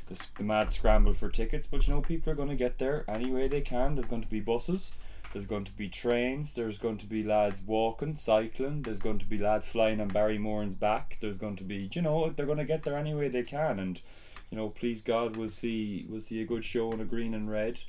the, 0.07 0.25
the 0.37 0.43
mad 0.43 0.71
scramble 0.71 1.13
for 1.13 1.29
tickets, 1.29 1.67
but 1.67 1.87
you 1.87 1.93
know, 1.93 2.01
people 2.01 2.31
are 2.31 2.35
going 2.35 2.49
to 2.49 2.55
get 2.55 2.77
there 2.79 3.05
any 3.07 3.31
way 3.31 3.47
they 3.47 3.61
can. 3.61 3.95
There's 3.95 4.07
going 4.07 4.23
to 4.23 4.27
be 4.27 4.39
buses. 4.39 4.91
There's 5.31 5.45
going 5.45 5.63
to 5.63 5.71
be 5.71 5.87
trains. 5.87 6.53
There's 6.53 6.77
going 6.77 6.97
to 6.97 7.05
be 7.05 7.23
lads 7.23 7.61
walking, 7.65 8.15
cycling. 8.15 8.81
There's 8.81 8.99
going 8.99 9.19
to 9.19 9.25
be 9.25 9.37
lads 9.37 9.67
flying 9.67 10.01
on 10.01 10.09
Barry 10.09 10.37
Moran's 10.37 10.75
back. 10.75 11.17
There's 11.21 11.37
going 11.37 11.55
to 11.57 11.63
be, 11.63 11.89
you 11.93 12.01
know, 12.01 12.29
they're 12.29 12.45
going 12.45 12.57
to 12.57 12.65
get 12.65 12.83
there 12.83 12.97
any 12.97 13.13
way 13.13 13.29
they 13.29 13.43
can. 13.43 13.79
And, 13.79 14.01
you 14.51 14.57
know, 14.57 14.69
please 14.69 15.01
God, 15.01 15.37
we'll 15.37 15.49
see, 15.49 16.05
we'll 16.09 16.21
see 16.21 16.41
a 16.41 16.45
good 16.45 16.63
show 16.63 16.91
in 16.91 16.99
a 16.99 17.05
green 17.05 17.33
and 17.33 17.49
red. 17.49 17.79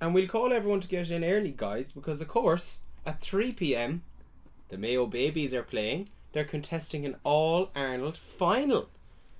And 0.00 0.12
we'll 0.14 0.26
call 0.26 0.52
everyone 0.52 0.80
to 0.80 0.88
get 0.88 1.10
in 1.10 1.22
early, 1.22 1.54
guys, 1.56 1.92
because 1.92 2.20
of 2.20 2.28
course, 2.28 2.80
at 3.06 3.20
3 3.20 3.52
pm, 3.52 4.02
the 4.70 4.78
Mayo 4.78 5.06
Babies 5.06 5.54
are 5.54 5.62
playing. 5.62 6.08
They're 6.32 6.44
contesting 6.44 7.06
an 7.06 7.16
All 7.22 7.70
Arnold 7.76 8.16
final 8.16 8.88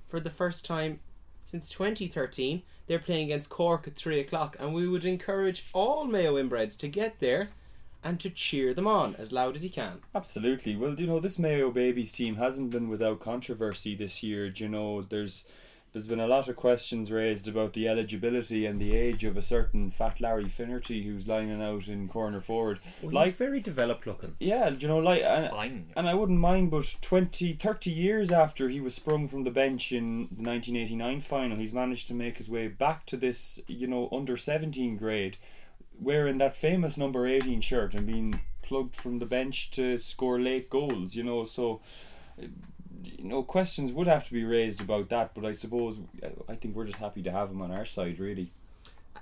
for 0.06 0.20
the 0.20 0.30
first 0.30 0.64
time 0.64 1.00
since 1.46 1.68
2013. 1.70 2.62
They're 2.86 2.98
playing 2.98 3.24
against 3.24 3.50
Cork 3.50 3.88
at 3.88 3.96
3 3.96 4.20
o'clock, 4.20 4.56
and 4.60 4.74
we 4.74 4.86
would 4.86 5.04
encourage 5.04 5.68
all 5.72 6.04
Mayo 6.04 6.34
inbreds 6.34 6.78
to 6.78 6.88
get 6.88 7.18
there 7.20 7.48
and 8.02 8.20
to 8.20 8.28
cheer 8.28 8.74
them 8.74 8.86
on 8.86 9.16
as 9.16 9.32
loud 9.32 9.56
as 9.56 9.64
you 9.64 9.70
can. 9.70 10.00
Absolutely. 10.14 10.76
Well, 10.76 10.94
you 10.94 11.06
know, 11.06 11.20
this 11.20 11.38
Mayo 11.38 11.70
Babies 11.70 12.12
team 12.12 12.36
hasn't 12.36 12.70
been 12.70 12.90
without 12.90 13.20
controversy 13.20 13.96
this 13.96 14.22
year. 14.22 14.50
Do 14.50 14.64
You 14.64 14.68
know, 14.68 15.02
there's 15.02 15.44
there's 15.94 16.08
been 16.08 16.18
a 16.18 16.26
lot 16.26 16.48
of 16.48 16.56
questions 16.56 17.12
raised 17.12 17.46
about 17.46 17.72
the 17.72 17.86
eligibility 17.86 18.66
and 18.66 18.80
the 18.80 18.96
age 18.96 19.22
of 19.22 19.36
a 19.36 19.42
certain 19.42 19.92
fat 19.92 20.20
Larry 20.20 20.48
Finnerty 20.48 21.04
who's 21.04 21.28
lining 21.28 21.62
out 21.62 21.86
in 21.86 22.08
corner 22.08 22.40
forward. 22.40 22.80
Well, 23.00 23.10
he's 23.10 23.12
like 23.12 23.36
very 23.36 23.60
developed 23.60 24.04
looking. 24.04 24.34
Yeah, 24.40 24.70
you 24.70 24.88
know, 24.88 24.98
like 24.98 25.22
and, 25.22 25.50
Fine. 25.50 25.92
and 25.96 26.08
I 26.08 26.14
wouldn't 26.14 26.40
mind, 26.40 26.72
but 26.72 26.96
20, 27.00 27.52
30 27.52 27.90
years 27.92 28.32
after 28.32 28.68
he 28.68 28.80
was 28.80 28.92
sprung 28.92 29.28
from 29.28 29.44
the 29.44 29.52
bench 29.52 29.92
in 29.92 30.22
the 30.32 30.42
1989 30.42 31.20
final, 31.20 31.58
he's 31.58 31.72
managed 31.72 32.08
to 32.08 32.14
make 32.14 32.38
his 32.38 32.50
way 32.50 32.66
back 32.66 33.06
to 33.06 33.16
this, 33.16 33.60
you 33.68 33.86
know, 33.86 34.08
under 34.10 34.36
17 34.36 34.96
grade, 34.96 35.36
wearing 36.00 36.38
that 36.38 36.56
famous 36.56 36.96
number 36.96 37.24
18 37.24 37.60
shirt 37.60 37.94
and 37.94 38.04
being 38.04 38.40
plugged 38.62 38.96
from 38.96 39.20
the 39.20 39.26
bench 39.26 39.70
to 39.70 39.98
score 39.98 40.40
late 40.40 40.68
goals, 40.68 41.14
you 41.14 41.22
know, 41.22 41.44
so. 41.44 41.80
Uh, 43.06 43.10
You 43.18 43.24
know, 43.24 43.42
questions 43.42 43.92
would 43.92 44.06
have 44.06 44.26
to 44.26 44.32
be 44.32 44.44
raised 44.44 44.80
about 44.80 45.08
that, 45.10 45.34
but 45.34 45.44
I 45.44 45.52
suppose 45.52 45.98
I 46.48 46.54
think 46.54 46.74
we're 46.74 46.86
just 46.86 46.98
happy 46.98 47.22
to 47.22 47.30
have 47.30 47.50
him 47.50 47.62
on 47.62 47.70
our 47.70 47.84
side, 47.84 48.18
really. 48.18 48.52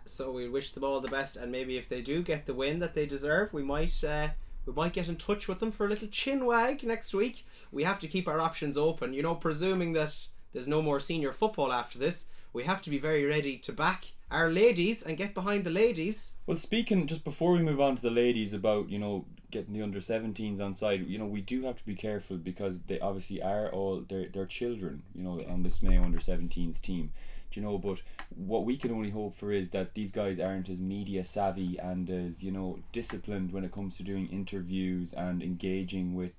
So 0.05 0.33
we 0.33 0.49
wish 0.49 0.73
them 0.73 0.85
all 0.85 1.01
the 1.01 1.09
best, 1.09 1.37
and 1.37 1.53
maybe 1.53 1.77
if 1.77 1.89
they 1.89 2.01
do 2.01 2.23
get 2.23 2.47
the 2.47 2.55
win 2.55 2.81
that 2.81 2.95
they 2.95 3.07
deserve, 3.07 3.53
we 3.53 3.63
might 3.63 4.03
uh, 4.03 4.29
we 4.67 4.73
might 4.73 4.93
get 4.93 5.09
in 5.09 5.17
touch 5.17 5.49
with 5.49 5.61
them 5.61 5.73
for 5.73 5.87
a 5.87 5.89
little 5.89 6.09
chin 6.09 6.45
wag 6.45 6.83
next 6.83 7.15
week. 7.15 7.47
We 7.71 7.85
have 7.85 8.01
to 8.01 8.09
keep 8.09 8.29
our 8.29 8.41
options 8.41 8.77
open, 8.77 9.13
you 9.13 9.23
know, 9.23 9.35
presuming 9.35 9.93
that 9.93 10.29
there's 10.53 10.69
no 10.69 10.83
more 10.83 11.01
senior 11.01 11.33
football 11.33 11.73
after 11.73 11.99
this. 11.99 12.29
We 12.53 12.65
have 12.65 12.83
to 12.83 12.91
be 12.91 12.99
very 12.99 13.25
ready 13.25 13.57
to 13.59 13.73
back 13.73 14.13
our 14.31 14.51
ladies 14.51 15.03
and 15.03 15.17
get 15.17 15.35
behind 15.35 15.65
the 15.65 15.71
ladies. 15.71 16.37
Well, 16.47 16.57
speaking 16.57 17.07
just 17.07 17.25
before 17.25 17.53
we 17.53 17.63
move 17.63 17.81
on 17.81 17.97
to 17.97 18.03
the 18.03 18.11
ladies 18.11 18.53
about 18.53 18.89
you 18.89 18.99
know 18.99 19.25
getting 19.53 19.75
the 19.75 19.83
under 19.83 20.01
17s 20.01 20.61
on 20.61 20.75
side, 20.75 21.07
you 21.07 21.19
know 21.19 21.27
we 21.27 21.41
do 21.41 21.63
have 21.63 21.77
to 21.77 21.87
be 21.87 21.95
careful 21.95 22.37
because 22.37 22.81
they 22.89 22.99
obviously 22.99 23.41
are 23.43 23.71
all 23.71 24.05
they're, 24.09 24.47
children, 24.47 25.03
you 25.15 25.23
know, 25.23 25.41
on 25.49 25.63
this 25.63 25.83
Mayo 25.83 26.03
under 26.03 26.19
17s 26.19 26.81
team. 26.81 27.13
Do 27.51 27.61
you 27.61 27.67
know? 27.67 27.79
But 27.79 28.01
what 28.35 28.65
we 28.65 28.77
can 28.77 28.91
only 28.93 29.11
hope 29.11 29.37
for 29.37 29.53
is 29.53 29.71
that 29.71 29.95
these 29.95 30.11
guys 30.11 30.41
aren't 30.41 30.71
as 30.71 30.81
media 30.81 31.25
savvy 31.25 31.79
and 31.79 32.09
as 32.11 32.43
you 32.43 32.51
know 32.51 32.79
disciplined 32.93 33.53
when 33.53 33.65
it 33.65 33.73
comes 33.73 33.97
to 33.99 34.03
doing 34.03 34.27
interviews 34.29 35.13
and 35.13 35.43
engaging 35.43 36.15
with 36.15 36.33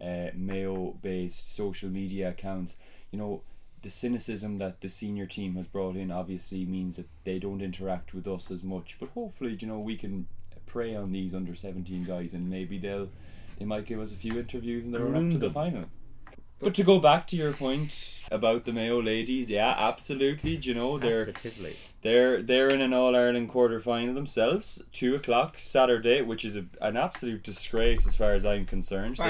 uh, 0.00 0.30
Mayo-based 0.34 1.54
social 1.54 1.90
media 1.90 2.30
accounts. 2.30 2.76
You 3.10 3.18
know, 3.18 3.42
the 3.82 3.90
cynicism 3.90 4.58
that 4.58 4.80
the 4.80 4.88
senior 4.88 5.26
team 5.26 5.56
has 5.56 5.66
brought 5.66 5.96
in 5.96 6.10
obviously 6.10 6.64
means 6.64 6.96
that 6.96 7.08
they 7.24 7.38
don't 7.38 7.60
interact 7.60 8.14
with 8.14 8.26
us 8.26 8.50
as 8.50 8.62
much. 8.62 8.96
But 9.00 9.10
hopefully, 9.10 9.56
you 9.60 9.66
know, 9.66 9.80
we 9.80 9.96
can 9.96 10.26
prey 10.72 10.96
on 10.96 11.12
these 11.12 11.34
under 11.34 11.54
seventeen 11.54 12.02
guys, 12.04 12.32
and 12.34 12.48
maybe 12.48 12.78
they'll 12.78 13.08
they 13.58 13.64
might 13.66 13.86
give 13.86 14.00
us 14.00 14.12
a 14.12 14.16
few 14.16 14.38
interviews 14.38 14.86
and 14.86 14.94
they're 14.94 15.06
up 15.06 15.30
to 15.30 15.38
the 15.38 15.50
final. 15.50 15.84
But 16.58 16.74
to 16.76 16.84
go 16.84 17.00
back 17.00 17.26
to 17.28 17.36
your 17.36 17.52
point 17.52 18.24
about 18.30 18.64
the 18.64 18.72
Mayo 18.72 19.02
ladies, 19.02 19.50
yeah, 19.50 19.74
absolutely. 19.76 20.56
Do 20.56 20.68
you 20.68 20.74
know 20.76 20.96
they're 20.96 21.26
Positively. 21.26 21.74
they're 22.02 22.40
they're 22.40 22.68
in 22.68 22.80
an 22.80 22.92
All 22.94 23.16
Ireland 23.16 23.48
quarter 23.48 23.80
final 23.80 24.14
themselves, 24.14 24.80
two 24.92 25.16
o'clock 25.16 25.58
Saturday, 25.58 26.22
which 26.22 26.44
is 26.44 26.54
a, 26.56 26.64
an 26.80 26.96
absolute 26.96 27.42
disgrace 27.42 28.06
as 28.06 28.14
far 28.14 28.32
as 28.34 28.44
I'm 28.46 28.64
concerned. 28.64 29.16
They- 29.16 29.24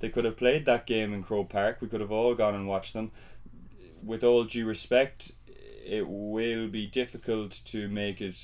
They, 0.00 0.08
could 0.08 0.24
have 0.24 0.36
played 0.36 0.64
that 0.66 0.86
game 0.86 1.12
in 1.12 1.24
Croke 1.24 1.48
Park. 1.50 1.78
We 1.80 1.88
could 1.88 2.00
have 2.00 2.12
all 2.12 2.34
gone 2.36 2.54
and 2.54 2.68
watched 2.68 2.92
them. 2.94 3.10
With 4.02 4.22
all 4.22 4.44
due 4.44 4.66
respect, 4.66 5.32
it 5.84 6.06
will 6.08 6.68
be 6.68 6.86
difficult 6.86 7.50
to 7.66 7.88
make 7.88 8.20
it 8.20 8.36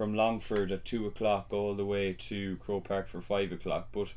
from 0.00 0.14
Longford 0.14 0.72
at 0.72 0.86
two 0.86 1.06
o'clock 1.06 1.48
all 1.52 1.74
the 1.74 1.84
way 1.84 2.14
to 2.14 2.56
Croke 2.56 2.84
Park 2.84 3.06
for 3.06 3.20
five 3.20 3.52
o'clock. 3.52 3.88
But 3.92 4.14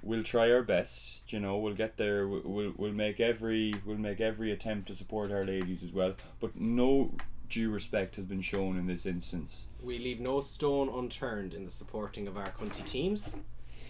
we'll 0.00 0.22
try 0.22 0.52
our 0.52 0.62
best. 0.62 1.32
You 1.32 1.40
know, 1.40 1.58
we'll 1.58 1.74
get 1.74 1.96
there. 1.96 2.28
We'll 2.28 2.72
we'll, 2.76 2.92
make 2.92 3.18
every 3.18 3.74
we'll 3.84 3.98
make 3.98 4.20
every 4.20 4.52
attempt 4.52 4.86
to 4.86 4.94
support 4.94 5.32
our 5.32 5.42
ladies 5.42 5.82
as 5.82 5.90
well. 5.90 6.14
But 6.38 6.54
no 6.54 7.10
due 7.48 7.72
respect 7.72 8.14
has 8.14 8.24
been 8.24 8.40
shown 8.40 8.78
in 8.78 8.86
this 8.86 9.04
instance. 9.04 9.66
We 9.82 9.98
leave 9.98 10.20
no 10.20 10.40
stone 10.40 10.88
unturned 10.88 11.54
in 11.54 11.64
the 11.64 11.72
supporting 11.72 12.28
of 12.28 12.36
our 12.36 12.52
country 12.52 12.84
teams, 12.84 13.40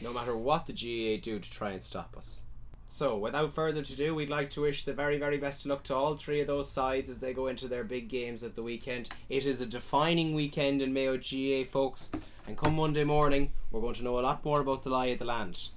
no 0.00 0.14
matter 0.14 0.34
what 0.34 0.64
the 0.64 0.72
GAA 0.72 1.20
do 1.22 1.38
to 1.38 1.50
try 1.50 1.72
and 1.72 1.82
stop 1.82 2.16
us. 2.16 2.44
So, 2.88 3.16
without 3.18 3.52
further 3.52 3.80
ado, 3.80 4.14
we'd 4.14 4.30
like 4.30 4.48
to 4.50 4.62
wish 4.62 4.84
the 4.84 4.92
very, 4.92 5.18
very 5.18 5.38
best 5.38 5.64
of 5.64 5.70
luck 5.70 5.82
to 5.84 5.94
all 5.94 6.16
three 6.16 6.40
of 6.40 6.46
those 6.46 6.70
sides 6.70 7.10
as 7.10 7.18
they 7.18 7.34
go 7.34 7.48
into 7.48 7.68
their 7.68 7.84
big 7.84 8.08
games 8.08 8.42
at 8.42 8.54
the 8.54 8.62
weekend. 8.62 9.08
It 9.28 9.44
is 9.44 9.60
a 9.60 9.66
defining 9.66 10.34
weekend 10.34 10.80
in 10.80 10.92
Mayo 10.92 11.16
GAA, 11.16 11.68
folks, 11.70 12.12
and 12.46 12.56
come 12.56 12.76
Monday 12.76 13.04
morning, 13.04 13.52
we're 13.70 13.80
going 13.80 13.94
to 13.94 14.04
know 14.04 14.18
a 14.18 14.20
lot 14.20 14.44
more 14.44 14.60
about 14.60 14.82
the 14.82 14.90
lie 14.90 15.06
of 15.06 15.18
the 15.18 15.24
land. 15.24 15.68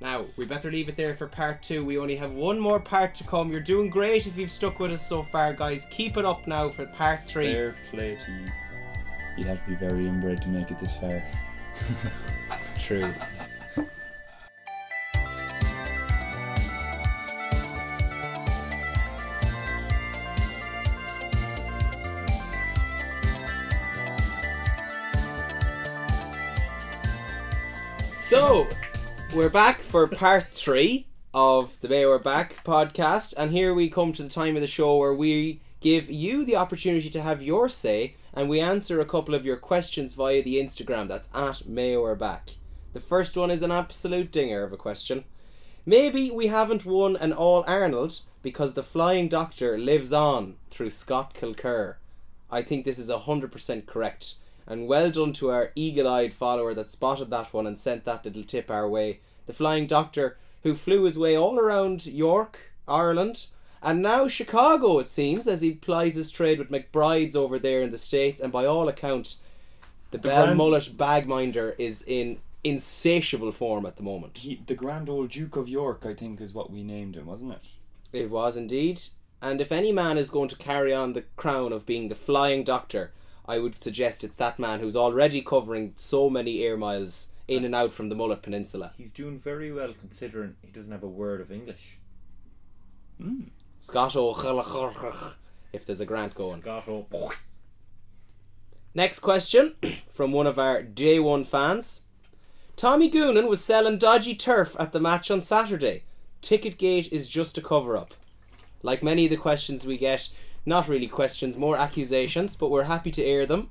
Now, 0.00 0.26
we 0.36 0.46
better 0.46 0.70
leave 0.70 0.88
it 0.88 0.96
there 0.96 1.14
for 1.14 1.26
part 1.26 1.62
two. 1.62 1.84
We 1.84 1.98
only 1.98 2.16
have 2.16 2.32
one 2.32 2.58
more 2.58 2.80
part 2.80 3.14
to 3.16 3.24
come. 3.24 3.50
You're 3.50 3.60
doing 3.60 3.90
great 3.90 4.26
if 4.26 4.36
you've 4.36 4.50
stuck 4.50 4.78
with 4.78 4.92
us 4.92 5.06
so 5.06 5.22
far, 5.22 5.52
guys. 5.52 5.86
Keep 5.90 6.16
it 6.16 6.24
up 6.24 6.46
now 6.46 6.70
for 6.70 6.86
part 6.86 7.20
three. 7.24 7.52
Fair 7.52 7.74
play 7.90 8.16
to 8.24 8.32
you. 8.32 8.48
You'd 9.36 9.46
have 9.46 9.62
to 9.64 9.70
be 9.70 9.76
very 9.76 10.06
inbred 10.06 10.40
to 10.42 10.48
make 10.48 10.70
it 10.70 10.80
this 10.80 10.96
far. 10.96 11.22
True. 12.78 13.12
So, 28.30 28.68
we're 29.34 29.48
back 29.48 29.80
for 29.80 30.06
part 30.06 30.44
three 30.52 31.08
of 31.34 31.80
the 31.80 31.88
Mayo 31.88 32.12
Are 32.12 32.18
Back 32.20 32.62
podcast, 32.64 33.34
and 33.36 33.50
here 33.50 33.74
we 33.74 33.90
come 33.90 34.12
to 34.12 34.22
the 34.22 34.28
time 34.28 34.54
of 34.54 34.60
the 34.60 34.68
show 34.68 34.98
where 34.98 35.12
we 35.12 35.60
give 35.80 36.08
you 36.08 36.44
the 36.44 36.54
opportunity 36.54 37.10
to 37.10 37.22
have 37.22 37.42
your 37.42 37.68
say 37.68 38.14
and 38.32 38.48
we 38.48 38.60
answer 38.60 39.00
a 39.00 39.04
couple 39.04 39.34
of 39.34 39.44
your 39.44 39.56
questions 39.56 40.14
via 40.14 40.44
the 40.44 40.62
Instagram. 40.62 41.08
That's 41.08 41.28
at 41.34 41.66
Mayo 41.68 42.04
Are 42.04 42.14
Back. 42.14 42.50
The 42.92 43.00
first 43.00 43.36
one 43.36 43.50
is 43.50 43.62
an 43.62 43.72
absolute 43.72 44.30
dinger 44.30 44.62
of 44.62 44.72
a 44.72 44.76
question. 44.76 45.24
Maybe 45.84 46.30
we 46.30 46.46
haven't 46.46 46.86
won 46.86 47.16
an 47.16 47.32
All 47.32 47.64
Arnold 47.66 48.20
because 48.42 48.74
the 48.74 48.84
Flying 48.84 49.26
Doctor 49.26 49.76
lives 49.76 50.12
on 50.12 50.54
through 50.70 50.90
Scott 50.90 51.34
Kilker. 51.34 51.96
I 52.48 52.62
think 52.62 52.84
this 52.84 53.00
is 53.00 53.10
100% 53.10 53.86
correct. 53.86 54.34
And 54.70 54.86
well 54.86 55.10
done 55.10 55.32
to 55.34 55.50
our 55.50 55.72
eagle 55.74 56.06
eyed 56.06 56.32
follower 56.32 56.74
that 56.74 56.92
spotted 56.92 57.28
that 57.30 57.52
one 57.52 57.66
and 57.66 57.76
sent 57.76 58.04
that 58.04 58.24
little 58.24 58.44
tip 58.44 58.70
our 58.70 58.88
way. 58.88 59.18
The 59.46 59.52
Flying 59.52 59.88
Doctor, 59.88 60.38
who 60.62 60.76
flew 60.76 61.02
his 61.02 61.18
way 61.18 61.36
all 61.36 61.58
around 61.58 62.06
York, 62.06 62.70
Ireland, 62.86 63.48
and 63.82 64.00
now 64.00 64.28
Chicago, 64.28 65.00
it 65.00 65.08
seems, 65.08 65.48
as 65.48 65.60
he 65.60 65.72
plies 65.72 66.14
his 66.14 66.30
trade 66.30 66.60
with 66.60 66.70
McBride's 66.70 67.34
over 67.34 67.58
there 67.58 67.82
in 67.82 67.90
the 67.90 67.98
States. 67.98 68.38
And 68.40 68.52
by 68.52 68.64
all 68.64 68.88
account, 68.88 69.36
the, 70.12 70.18
Bell 70.18 70.44
Grand- 70.44 70.58
Mullet 70.58 70.96
Bagminder 70.96 71.74
is 71.76 72.02
in 72.02 72.38
insatiable 72.62 73.50
form 73.50 73.86
at 73.86 73.96
the 73.96 74.04
moment. 74.04 74.38
He, 74.38 74.62
the 74.66 74.76
Grand 74.76 75.08
Old 75.08 75.30
Duke 75.30 75.56
of 75.56 75.68
York, 75.68 76.06
I 76.06 76.14
think, 76.14 76.40
is 76.40 76.54
what 76.54 76.70
we 76.70 76.84
named 76.84 77.16
him, 77.16 77.26
wasn't 77.26 77.54
it? 77.54 77.66
It 78.12 78.30
was 78.30 78.56
indeed. 78.56 79.00
And 79.42 79.60
if 79.60 79.72
any 79.72 79.90
man 79.90 80.16
is 80.16 80.30
going 80.30 80.50
to 80.50 80.56
carry 80.56 80.94
on 80.94 81.14
the 81.14 81.24
crown 81.34 81.72
of 81.72 81.86
being 81.86 82.08
the 82.08 82.14
Flying 82.14 82.62
Doctor, 82.62 83.12
I 83.50 83.58
would 83.58 83.82
suggest 83.82 84.22
it's 84.22 84.36
that 84.36 84.60
man 84.60 84.78
who's 84.78 84.94
already 84.94 85.42
covering 85.42 85.92
so 85.96 86.30
many 86.30 86.62
air 86.62 86.76
miles 86.76 87.32
in 87.48 87.64
and 87.64 87.74
out 87.74 87.92
from 87.92 88.08
the 88.08 88.14
Mullet 88.14 88.42
Peninsula. 88.42 88.92
He's 88.96 89.10
doing 89.10 89.40
very 89.40 89.72
well 89.72 89.92
considering 89.98 90.54
he 90.62 90.68
doesn't 90.68 90.92
have 90.92 91.02
a 91.02 91.08
word 91.08 91.40
of 91.40 91.50
English. 91.50 91.98
Hmm. 93.20 93.48
Scott 93.80 94.14
O. 94.14 95.34
If 95.72 95.84
there's 95.84 96.00
a 96.00 96.06
grant 96.06 96.34
going. 96.34 96.60
Scott 96.60 96.88
O. 96.88 97.32
Next 98.94 99.18
question 99.18 99.74
from 100.12 100.30
one 100.30 100.46
of 100.46 100.56
our 100.56 100.80
day 100.80 101.18
one 101.18 101.44
fans. 101.44 102.06
Tommy 102.76 103.10
Goonan 103.10 103.48
was 103.48 103.64
selling 103.64 103.98
dodgy 103.98 104.36
turf 104.36 104.76
at 104.78 104.92
the 104.92 105.00
match 105.00 105.28
on 105.28 105.40
Saturday. 105.40 106.04
Ticketgate 106.40 107.10
is 107.10 107.26
just 107.26 107.58
a 107.58 107.62
cover 107.62 107.96
up. 107.96 108.14
Like 108.84 109.02
many 109.02 109.24
of 109.24 109.30
the 109.30 109.36
questions 109.36 109.84
we 109.84 109.98
get, 109.98 110.28
not 110.66 110.88
really 110.88 111.06
questions, 111.06 111.56
more 111.56 111.76
accusations, 111.76 112.56
but 112.56 112.70
we're 112.70 112.84
happy 112.84 113.10
to 113.12 113.24
air 113.24 113.46
them. 113.46 113.70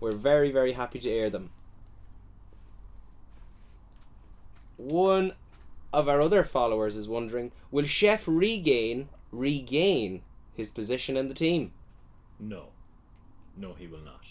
We're 0.00 0.12
very, 0.12 0.50
very 0.50 0.72
happy 0.72 0.98
to 1.00 1.10
air 1.10 1.30
them. 1.30 1.50
one 4.80 5.32
of 5.92 6.08
our 6.08 6.20
other 6.20 6.44
followers 6.44 6.96
is 6.96 7.08
wondering: 7.08 7.52
Will 7.70 7.84
Chef 7.84 8.24
regain 8.26 9.08
regain 9.30 10.22
his 10.54 10.70
position 10.70 11.16
in 11.16 11.28
the 11.28 11.34
team? 11.34 11.72
No. 12.38 12.68
No, 13.56 13.74
he 13.74 13.86
will 13.86 14.00
not. 14.00 14.24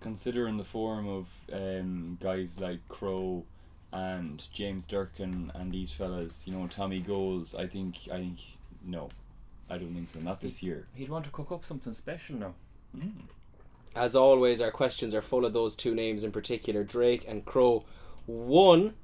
Consider 0.00 0.48
in 0.48 0.56
the 0.56 0.64
form 0.64 1.08
of 1.08 1.28
um, 1.52 2.18
guys 2.20 2.58
like 2.58 2.86
Crow 2.88 3.44
and 3.92 4.46
James 4.52 4.86
Durkin 4.86 5.52
and 5.54 5.72
these 5.72 5.92
fellas, 5.92 6.46
you 6.46 6.54
know, 6.54 6.66
Tommy 6.66 7.00
Goals, 7.00 7.54
I 7.54 7.66
think, 7.66 7.96
I 8.10 8.16
think, 8.16 8.38
no, 8.84 9.10
I 9.70 9.78
don't 9.78 9.94
think 9.94 10.08
so. 10.08 10.20
Not 10.20 10.40
this 10.40 10.62
year. 10.62 10.86
He'd 10.94 11.08
want 11.08 11.24
to 11.24 11.30
cook 11.30 11.50
up 11.50 11.64
something 11.64 11.94
special 11.94 12.36
now. 12.36 12.54
Hmm. 12.98 13.08
As 13.96 14.16
always, 14.16 14.60
our 14.60 14.70
questions 14.70 15.14
are 15.14 15.22
full 15.22 15.44
of 15.44 15.52
those 15.52 15.76
two 15.76 15.94
names 15.94 16.24
in 16.24 16.32
particular, 16.32 16.82
Drake 16.82 17.24
and 17.28 17.44
Crow. 17.44 17.84
One 18.26 18.94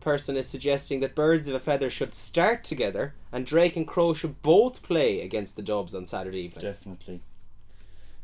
person 0.00 0.36
is 0.36 0.48
suggesting 0.48 1.00
that 1.00 1.14
Birds 1.14 1.48
of 1.48 1.54
a 1.54 1.60
Feather 1.60 1.90
should 1.90 2.14
start 2.14 2.64
together, 2.64 3.14
and 3.32 3.46
Drake 3.46 3.76
and 3.76 3.86
Crow 3.86 4.14
should 4.14 4.42
both 4.42 4.82
play 4.82 5.20
against 5.20 5.56
the 5.56 5.62
Dubs 5.62 5.94
on 5.94 6.06
Saturday 6.06 6.40
evening. 6.40 6.62
Definitely. 6.62 7.22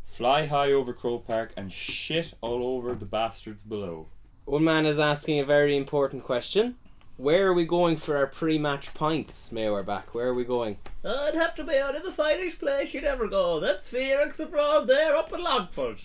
Fly 0.05 0.47
high 0.47 0.73
over 0.73 0.93
Croke 0.93 1.27
Park 1.27 1.53
and 1.57 1.73
shit 1.73 2.35
all 2.41 2.65
over 2.65 2.95
the 2.95 3.05
bastards 3.05 3.63
below. 3.63 4.07
One 4.45 4.65
man 4.65 4.87
is 4.87 4.99
asking 4.99 5.39
a 5.39 5.45
very 5.45 5.77
important 5.77 6.25
question. 6.25 6.77
Where 7.19 7.49
are 7.49 7.53
we 7.53 7.65
going 7.65 7.97
for 7.97 8.17
our 8.17 8.29
pre-match 8.29 8.95
pints, 8.95 9.51
Mayor 9.51 9.83
back? 9.83 10.15
Where 10.15 10.29
are 10.29 10.35
we 10.35 10.45
going? 10.45 10.79
I'd 11.05 11.35
have 11.35 11.53
to 11.57 11.65
be 11.65 11.77
out 11.77 11.97
in 11.97 12.05
the 12.05 12.13
finest 12.13 12.61
place 12.61 12.95
you'd 12.95 13.03
ever 13.03 13.27
go. 13.27 13.59
That's 13.59 13.89
Felix 13.89 14.39
abroad 14.39 14.87
there 14.87 15.17
up 15.17 15.33
in 15.33 15.43
Longford. 15.43 15.99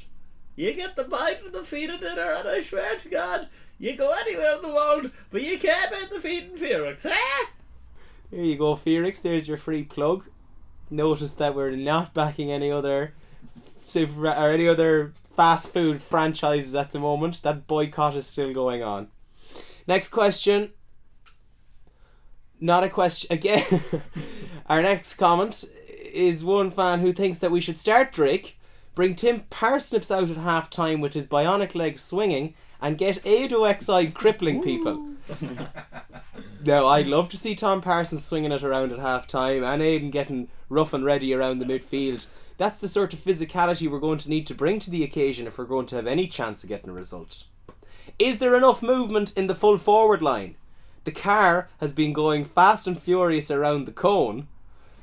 You 0.55 0.74
get 0.74 0.95
the 0.95 1.03
bite 1.03 1.43
with 1.43 1.53
the 1.53 1.64
feed 1.64 1.91
of 1.91 1.99
dinner, 1.99 2.32
and 2.32 2.49
I 2.49 2.64
swear 2.64 2.97
to 2.97 3.09
God, 3.09 3.47
you 3.78 3.95
go 3.95 4.11
anywhere 4.11 4.55
in 4.55 4.64
the 4.64 4.74
world, 4.74 5.11
but 5.30 5.43
you 5.43 5.59
can't 5.59 5.91
beat 5.91 6.09
the 6.09 6.20
feed 6.20 6.45
in 6.45 6.57
Felix, 6.57 7.05
eh? 7.05 7.45
There 8.32 8.43
you 8.43 8.57
go, 8.57 8.76
Felix. 8.76 9.20
There's 9.20 9.47
your 9.47 9.57
free 9.57 9.84
plug. 9.84 10.26
Notice 10.89 11.36
that 11.36 11.53
we're 11.53 11.76
not 11.76 12.16
backing 12.16 12.51
any 12.51 12.72
other 12.72 13.14
super 13.86 14.26
or 14.30 14.49
any 14.49 14.68
other 14.68 15.14
fast 15.36 15.72
food 15.72 16.01
franchises 16.01 16.74
at 16.74 16.89
the 16.89 16.97
moment. 16.97 17.43
That 17.43 17.68
boycott 17.68 18.16
is 18.16 18.26
still 18.26 18.51
going 18.51 18.82
on. 18.82 19.09
Next 19.86 20.09
question. 20.09 20.72
Not 22.64 22.86
a 22.86 22.89
question 22.89 23.28
again. 23.30 23.84
Our 24.68 24.82
next 24.82 25.16
comment 25.16 25.66
is 26.14 26.45
one 26.45 26.72
fan 26.72 27.01
who 27.01 27.11
thinks 27.11 27.39
that 27.39 27.51
we 27.51 27.59
should 27.59 27.78
start 27.78 28.14
Drake, 28.14 28.57
bring 28.95 29.16
Tim 29.16 29.41
Parsnips 29.49 30.09
out 30.09 30.30
at 30.30 30.38
half 30.38 30.70
time 30.70 31.01
with 31.01 31.14
his 31.14 31.28
bionic 31.28 31.76
legs 31.76 32.01
swinging, 32.01 32.53
and 32.82 32.97
get 32.97 33.26
Ado 33.26 33.70
XI 33.70 34.11
crippling 34.11 34.64
people. 34.64 35.09
Now, 36.64 36.88
I'd 36.88 37.07
love 37.07 37.28
to 37.32 37.38
see 37.38 37.53
Tom 37.53 37.82
Parsons 37.82 38.24
swinging 38.24 38.53
it 38.53 38.64
around 38.64 38.93
at 38.93 38.99
half 38.99 39.28
time 39.28 39.66
and 39.66 39.82
Aidan 39.82 40.09
getting 40.09 40.47
rough 40.70 40.93
and 40.93 41.03
ready 41.03 41.34
around 41.34 41.59
the 41.59 41.66
midfield. 41.66 42.28
That's 42.57 42.80
the 42.80 42.88
sort 42.88 43.14
of 43.14 43.20
physicality 43.20 43.91
we're 43.91 43.99
going 43.99 44.20
to 44.20 44.30
need 44.30 44.47
to 44.47 44.55
bring 44.55 44.80
to 44.80 44.89
the 44.89 45.03
occasion 45.03 45.47
if 45.47 45.57
we're 45.57 45.66
going 45.66 45.88
to 45.88 45.97
have 45.97 46.07
any 46.07 46.28
chance 46.28 46.64
of 46.64 46.70
getting 46.70 46.91
a 46.91 46.93
result. 46.93 47.43
Is 48.18 48.39
there 48.39 48.55
enough 48.55 48.82
movement 48.82 49.34
in 49.36 49.47
the 49.47 49.55
full 49.55 49.78
forward 49.78 50.22
line? 50.22 50.55
The 51.04 51.12
car 51.12 51.70
has 51.80 51.93
been 51.93 52.14
going 52.14 52.45
fast 52.45 52.88
and 52.88 53.01
furious 53.01 53.51
around 53.51 53.86
the 53.86 53.91
cone, 53.91 54.47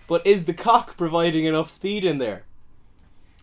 but 0.07 0.27
is 0.27 0.47
the 0.47 0.55
cock 0.55 0.97
providing 0.97 1.45
enough 1.45 1.71
speed 1.71 2.05
in 2.05 2.19
there? 2.19 2.45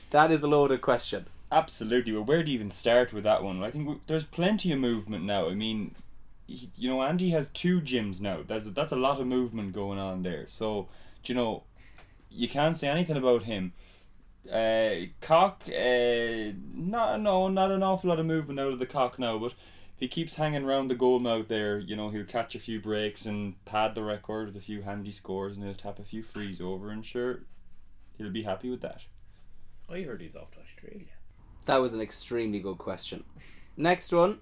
That 0.10 0.32
is 0.32 0.42
a 0.42 0.48
loaded 0.48 0.82
question. 0.82 1.28
Absolutely. 1.52 2.14
Well, 2.14 2.24
where 2.24 2.44
do 2.44 2.52
you 2.52 2.56
even 2.56 2.70
start 2.70 3.14
with 3.14 3.24
that 3.24 3.44
one? 3.44 3.64
I 3.64 3.72
think 3.72 4.02
there's 4.08 4.24
plenty 4.24 4.72
of 4.72 4.80
movement 4.80 5.24
now. 5.24 5.48
I 5.50 5.54
mean, 5.54 5.96
he, 6.46 6.70
you 6.76 6.90
know, 6.90 7.02
Andy 7.02 7.30
has 7.30 7.50
two 7.50 7.80
gyms 7.80 8.20
now. 8.20 8.40
That's 8.46 8.68
that's 8.72 8.92
a 8.92 8.98
lot 8.98 9.22
of 9.22 9.28
movement 9.28 9.74
going 9.74 10.00
on 10.00 10.24
there. 10.24 10.46
So, 10.48 10.88
you 11.26 11.36
know, 11.36 11.64
you 12.30 12.48
can't 12.48 12.76
say 12.76 12.88
anything 12.88 13.18
about 13.18 13.44
him. 13.44 13.74
Uh, 14.52 15.08
cock, 15.22 15.64
uh, 15.68 16.52
not 16.74 17.22
no, 17.22 17.50
not 17.50 17.72
an 17.72 17.84
awful 17.84 18.10
lot 18.10 18.20
of 18.20 18.26
movement 18.26 18.60
out 18.60 18.74
of 18.74 18.80
the 18.80 18.86
cock 18.86 19.20
now. 19.20 19.38
But 19.38 19.54
if 19.98 20.02
he 20.02 20.08
keeps 20.08 20.36
hanging 20.36 20.64
around 20.64 20.90
the 20.90 20.96
goal 20.96 21.18
mouth 21.18 21.48
there, 21.48 21.80
you 21.80 21.96
know, 21.96 22.12
he'll 22.12 22.24
catch 22.24 22.54
a 22.54 22.60
few 22.60 22.80
breaks 22.80 23.26
and 23.26 23.56
pad 23.66 23.96
the 23.96 24.04
record 24.04 24.46
with 24.46 24.56
a 24.56 24.62
few 24.62 24.84
handy 24.84 25.12
scores, 25.12 25.58
and 25.58 25.66
he'll 25.66 25.74
tap 25.74 25.98
a 25.98 26.04
few 26.04 26.22
frees 26.22 26.62
over, 26.62 26.92
and 26.92 27.04
sure, 27.04 27.40
he'll 28.16 28.30
be 28.30 28.44
happy 28.44 28.70
with 28.70 28.82
that. 28.82 29.02
I 29.90 30.02
heard 30.02 30.22
he's 30.22 30.36
off 30.36 30.52
to 30.52 30.60
Australia. 30.60 31.08
That 31.66 31.82
was 31.82 31.96
an 31.96 32.02
extremely 32.02 32.60
good 32.60 32.78
question. 32.78 33.24
Next 33.76 34.12
one. 34.12 34.38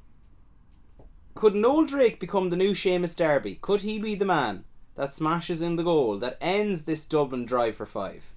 Could 1.35 1.55
Noel 1.55 1.85
Drake 1.85 2.19
become 2.19 2.49
the 2.49 2.57
new 2.57 2.71
Seamus 2.71 3.15
Darby? 3.15 3.57
Could 3.61 3.79
he 3.81 3.97
be 3.97 4.13
the 4.13 4.25
man 4.25 4.65
that 4.95 5.13
smashes 5.13 5.61
in 5.61 5.77
the 5.77 5.83
goal 5.83 6.17
that 6.17 6.37
ends 6.41 6.83
this 6.83 7.05
Dublin 7.05 7.45
drive 7.45 7.77
for 7.77 7.85
five? 7.85 8.33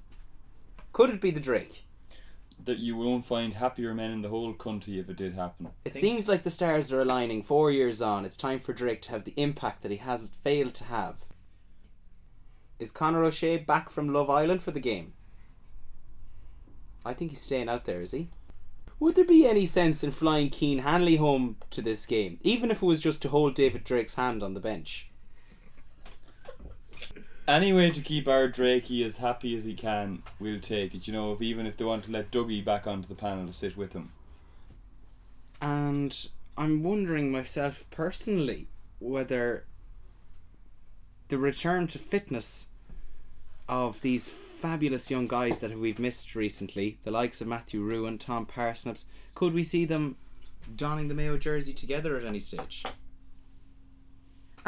Could 0.92 1.10
it 1.10 1.20
be 1.20 1.32
the 1.32 1.40
Drake? 1.40 1.84
That 2.64 2.78
you 2.78 2.96
won't 2.96 3.24
find 3.24 3.54
happier 3.54 3.94
men 3.94 4.10
in 4.10 4.22
the 4.22 4.28
whole 4.28 4.52
country 4.52 4.98
if 4.98 5.08
it 5.08 5.16
did 5.16 5.34
happen. 5.34 5.68
It 5.84 5.94
seems 5.94 6.28
like 6.28 6.42
the 6.42 6.50
stars 6.50 6.92
are 6.92 7.00
aligning 7.00 7.42
four 7.42 7.70
years 7.70 8.02
on. 8.02 8.24
It's 8.24 8.36
time 8.36 8.60
for 8.60 8.72
Drake 8.72 9.00
to 9.02 9.10
have 9.12 9.24
the 9.24 9.34
impact 9.36 9.82
that 9.82 9.90
he 9.90 9.98
hasn't 9.98 10.34
failed 10.42 10.74
to 10.74 10.84
have. 10.84 11.24
Is 12.78 12.90
Conor 12.90 13.24
O'Shea 13.24 13.56
back 13.56 13.90
from 13.90 14.12
Love 14.12 14.28
Island 14.28 14.62
for 14.62 14.70
the 14.70 14.80
game? 14.80 15.14
I 17.04 17.14
think 17.14 17.30
he's 17.30 17.40
staying 17.40 17.68
out 17.68 17.84
there, 17.84 18.02
is 18.02 18.12
he? 18.12 18.28
Would 19.00 19.14
there 19.14 19.24
be 19.24 19.46
any 19.46 19.64
sense 19.64 20.02
in 20.02 20.10
flying 20.10 20.50
Keen 20.50 20.80
Hanley 20.80 21.16
home 21.16 21.56
to 21.70 21.80
this 21.80 22.04
game, 22.04 22.38
even 22.42 22.70
if 22.70 22.82
it 22.82 22.86
was 22.86 23.00
just 23.00 23.22
to 23.22 23.28
hold 23.28 23.54
David 23.54 23.84
Drake's 23.84 24.14
hand 24.14 24.42
on 24.42 24.54
the 24.54 24.60
bench? 24.60 25.07
Any 27.48 27.72
way 27.72 27.90
to 27.90 28.02
keep 28.02 28.28
our 28.28 28.46
Drakey 28.46 29.02
as 29.06 29.16
happy 29.16 29.56
as 29.56 29.64
he 29.64 29.72
can, 29.72 30.22
we'll 30.38 30.60
take 30.60 30.94
it. 30.94 31.06
You 31.06 31.14
know, 31.14 31.32
if 31.32 31.40
even 31.40 31.64
if 31.64 31.78
they 31.78 31.84
want 31.84 32.04
to 32.04 32.12
let 32.12 32.30
Dougie 32.30 32.62
back 32.62 32.86
onto 32.86 33.08
the 33.08 33.14
panel 33.14 33.46
to 33.46 33.54
sit 33.54 33.74
with 33.74 33.94
him. 33.94 34.12
And 35.58 36.28
I'm 36.58 36.82
wondering 36.82 37.32
myself 37.32 37.86
personally 37.90 38.66
whether 38.98 39.64
the 41.28 41.38
return 41.38 41.86
to 41.86 41.98
fitness 41.98 42.68
of 43.66 44.02
these 44.02 44.28
fabulous 44.28 45.10
young 45.10 45.26
guys 45.26 45.60
that 45.60 45.78
we've 45.78 45.98
missed 45.98 46.34
recently, 46.34 46.98
the 47.04 47.10
likes 47.10 47.40
of 47.40 47.46
Matthew 47.46 47.80
Ruane, 47.80 48.20
Tom 48.20 48.44
Parsnips, 48.44 49.06
could 49.34 49.54
we 49.54 49.64
see 49.64 49.86
them 49.86 50.16
donning 50.76 51.08
the 51.08 51.14
Mayo 51.14 51.38
jersey 51.38 51.72
together 51.72 52.18
at 52.18 52.26
any 52.26 52.40
stage? 52.40 52.84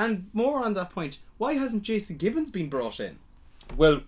And 0.00 0.30
more 0.32 0.64
on 0.64 0.72
that 0.74 0.88
point, 0.88 1.18
why 1.36 1.52
hasn't 1.52 1.82
Jason 1.82 2.16
Gibbons 2.16 2.50
been 2.50 2.70
brought 2.70 3.00
in? 3.00 3.18
Well, 3.76 4.00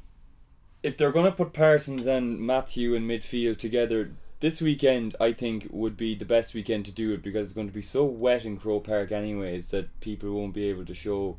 if 0.83 0.97
they're 0.97 1.13
going 1.13 1.27
to 1.27 1.37
put 1.37 1.53
Parsons 1.53 2.07
and 2.07 2.41
Matthew 2.41 2.95
in 2.95 3.07
midfield 3.07 3.59
together, 3.59 4.11
this 4.41 4.63
weekend 4.63 5.15
I 5.21 5.33
think 5.33 5.69
would 5.71 5.99
be 5.99 6.15
the 6.15 6.25
best 6.25 6.55
weekend 6.55 6.87
to 6.87 6.93
do 6.93 7.13
it 7.13 7.23
because 7.23 7.49
it's 7.49 7.53
going 7.53 7.67
to 7.67 7.75
be 7.75 7.83
so 7.83 8.07
wet 8.07 8.47
in 8.47 8.57
Croke 8.57 8.85
Park, 8.85 9.13
anyways, 9.13 9.71
that 9.73 10.01
people 10.01 10.33
won't 10.33 10.55
be 10.55 10.71
able 10.71 10.87
to 10.87 10.95
show 10.95 11.37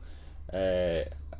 uh, 0.53 0.99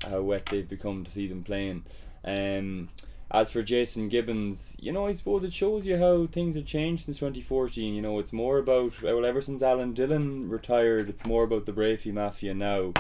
how 0.10 0.22
wet 0.22 0.48
they've 0.48 0.68
become 0.68 1.04
to 1.04 1.12
see 1.12 1.28
them 1.28 1.44
playing. 1.44 1.84
Um, 2.26 2.90
as 3.34 3.52
for 3.52 3.64
Jason 3.64 4.10
Gibbons, 4.10 4.78
you 4.80 4.92
know, 4.92 5.08
I 5.08 5.14
suppose 5.14 5.44
it 5.44 5.52
shows 5.52 5.88
you 5.88 5.98
how 5.98 6.28
things 6.28 6.56
have 6.56 6.68
changed 6.68 7.06
since 7.06 7.18
2014. 7.18 7.96
You 7.96 8.02
know, 8.02 8.20
it's 8.20 8.32
more 8.32 8.60
about, 8.60 9.02
well, 9.02 9.26
ever 9.26 9.42
since 9.42 9.64
Alan 9.64 9.94
Dillon 9.94 10.48
retired, 10.48 11.10
it's 11.10 11.26
more 11.26 11.44
about 11.44 11.66
the 11.66 11.74
Breaffy 11.74 12.14
Mafia 12.14 12.54
now. 12.54 12.94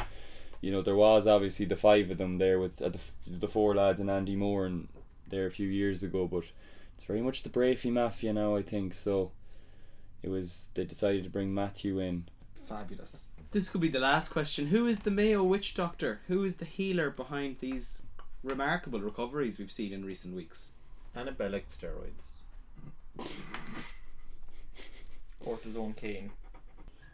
You 0.59 0.71
know, 0.71 0.81
there 0.81 0.95
was 0.95 1.27
obviously 1.27 1.67
the 1.67 1.75
five 1.75 2.09
of 2.09 2.17
them 2.17 2.39
there 2.39 2.59
with 2.59 2.81
uh, 2.81 2.89
the, 2.89 2.99
the 3.27 3.47
four 3.47 3.75
lads 3.75 3.99
and 3.99 4.09
Andy 4.09 4.35
Moran 4.35 4.87
there 5.29 5.45
a 5.45 5.51
few 5.51 5.67
years 5.67 6.01
ago, 6.01 6.25
but 6.25 6.45
it's 6.95 7.03
very 7.03 7.21
much 7.21 7.43
the 7.43 7.49
Breaffy 7.49 7.91
Mafia 7.91 8.33
now, 8.33 8.55
I 8.55 8.63
think. 8.63 8.95
So 8.95 9.31
it 10.23 10.29
was, 10.29 10.69
they 10.73 10.83
decided 10.83 11.25
to 11.25 11.29
bring 11.29 11.53
Matthew 11.53 11.99
in. 11.99 12.25
Fabulous. 12.67 13.25
This 13.51 13.69
could 13.69 13.81
be 13.81 13.89
the 13.89 13.99
last 13.99 14.29
question. 14.29 14.67
Who 14.67 14.87
is 14.87 15.01
the 15.01 15.11
Mayo 15.11 15.43
witch 15.43 15.75
doctor? 15.75 16.21
Who 16.27 16.43
is 16.43 16.55
the 16.55 16.65
healer 16.65 17.11
behind 17.11 17.57
these 17.59 18.01
remarkable 18.43 18.99
recoveries 18.99 19.57
we've 19.57 19.71
seen 19.71 19.93
in 19.93 20.05
recent 20.05 20.35
weeks? 20.35 20.73
Anabolic 21.15 21.63
steroids. 21.69 22.41
Cortisone 25.43 25.95
cane. 25.95 26.31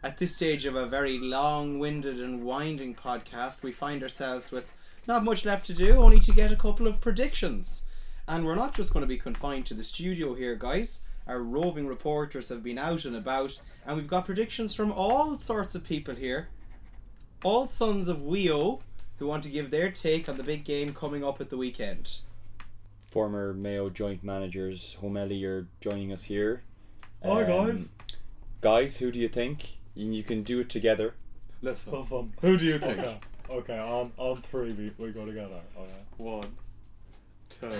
At 0.02 0.18
this 0.18 0.34
stage 0.34 0.64
of 0.64 0.76
a 0.76 0.86
very 0.86 1.18
long 1.18 1.78
winded 1.78 2.20
and 2.20 2.42
winding 2.42 2.94
podcast, 2.94 3.62
we 3.62 3.72
find 3.72 4.02
ourselves 4.02 4.50
with 4.50 4.72
not 5.06 5.24
much 5.24 5.44
left 5.44 5.66
to 5.66 5.74
do, 5.74 5.96
only 5.96 6.20
to 6.20 6.32
get 6.32 6.52
a 6.52 6.56
couple 6.56 6.86
of 6.86 7.00
predictions. 7.00 7.84
And 8.26 8.46
we're 8.46 8.54
not 8.54 8.74
just 8.74 8.92
going 8.92 9.02
to 9.02 9.08
be 9.08 9.18
confined 9.18 9.66
to 9.66 9.74
the 9.74 9.84
studio 9.84 10.34
here, 10.34 10.54
guys. 10.54 11.00
Our 11.26 11.40
roving 11.40 11.86
reporters 11.86 12.48
have 12.48 12.62
been 12.62 12.78
out 12.78 13.04
and 13.04 13.14
about, 13.14 13.60
and 13.86 13.96
we've 13.96 14.08
got 14.08 14.26
predictions 14.26 14.72
from 14.72 14.90
all 14.90 15.36
sorts 15.36 15.74
of 15.74 15.84
people 15.84 16.14
here. 16.14 16.48
All 17.44 17.66
sons 17.66 18.08
of 18.08 18.18
Weo 18.18 18.80
who 19.20 19.26
want 19.26 19.44
to 19.44 19.50
give 19.50 19.70
their 19.70 19.90
take 19.90 20.28
on 20.28 20.36
the 20.38 20.42
big 20.42 20.64
game 20.64 20.94
coming 20.94 21.22
up 21.22 21.40
at 21.42 21.50
the 21.50 21.56
weekend. 21.56 22.20
Former 23.06 23.52
Mayo 23.52 23.90
joint 23.90 24.24
managers, 24.24 24.96
Homelli, 25.02 25.44
are 25.44 25.68
joining 25.80 26.10
us 26.10 26.24
here. 26.24 26.62
Hi, 27.22 27.44
um, 27.44 27.46
guys. 27.46 27.88
Guys, 28.62 28.96
who 28.96 29.12
do 29.12 29.18
you 29.18 29.28
think? 29.28 29.76
You 29.94 30.10
you 30.10 30.22
can 30.22 30.42
do 30.42 30.60
it 30.60 30.70
together. 30.70 31.14
Listen. 31.60 31.92
Have 31.92 32.08
fun. 32.08 32.32
Who 32.40 32.56
do 32.56 32.64
you 32.64 32.78
think? 32.78 32.98
Okay, 32.98 33.18
okay 33.50 33.78
on, 33.78 34.12
on 34.16 34.40
three 34.40 34.72
we, 34.72 34.92
we 34.96 35.12
go 35.12 35.26
together. 35.26 35.60
Oh, 35.76 35.82
okay. 35.82 35.92
One, 36.16 36.56
two, 37.50 37.70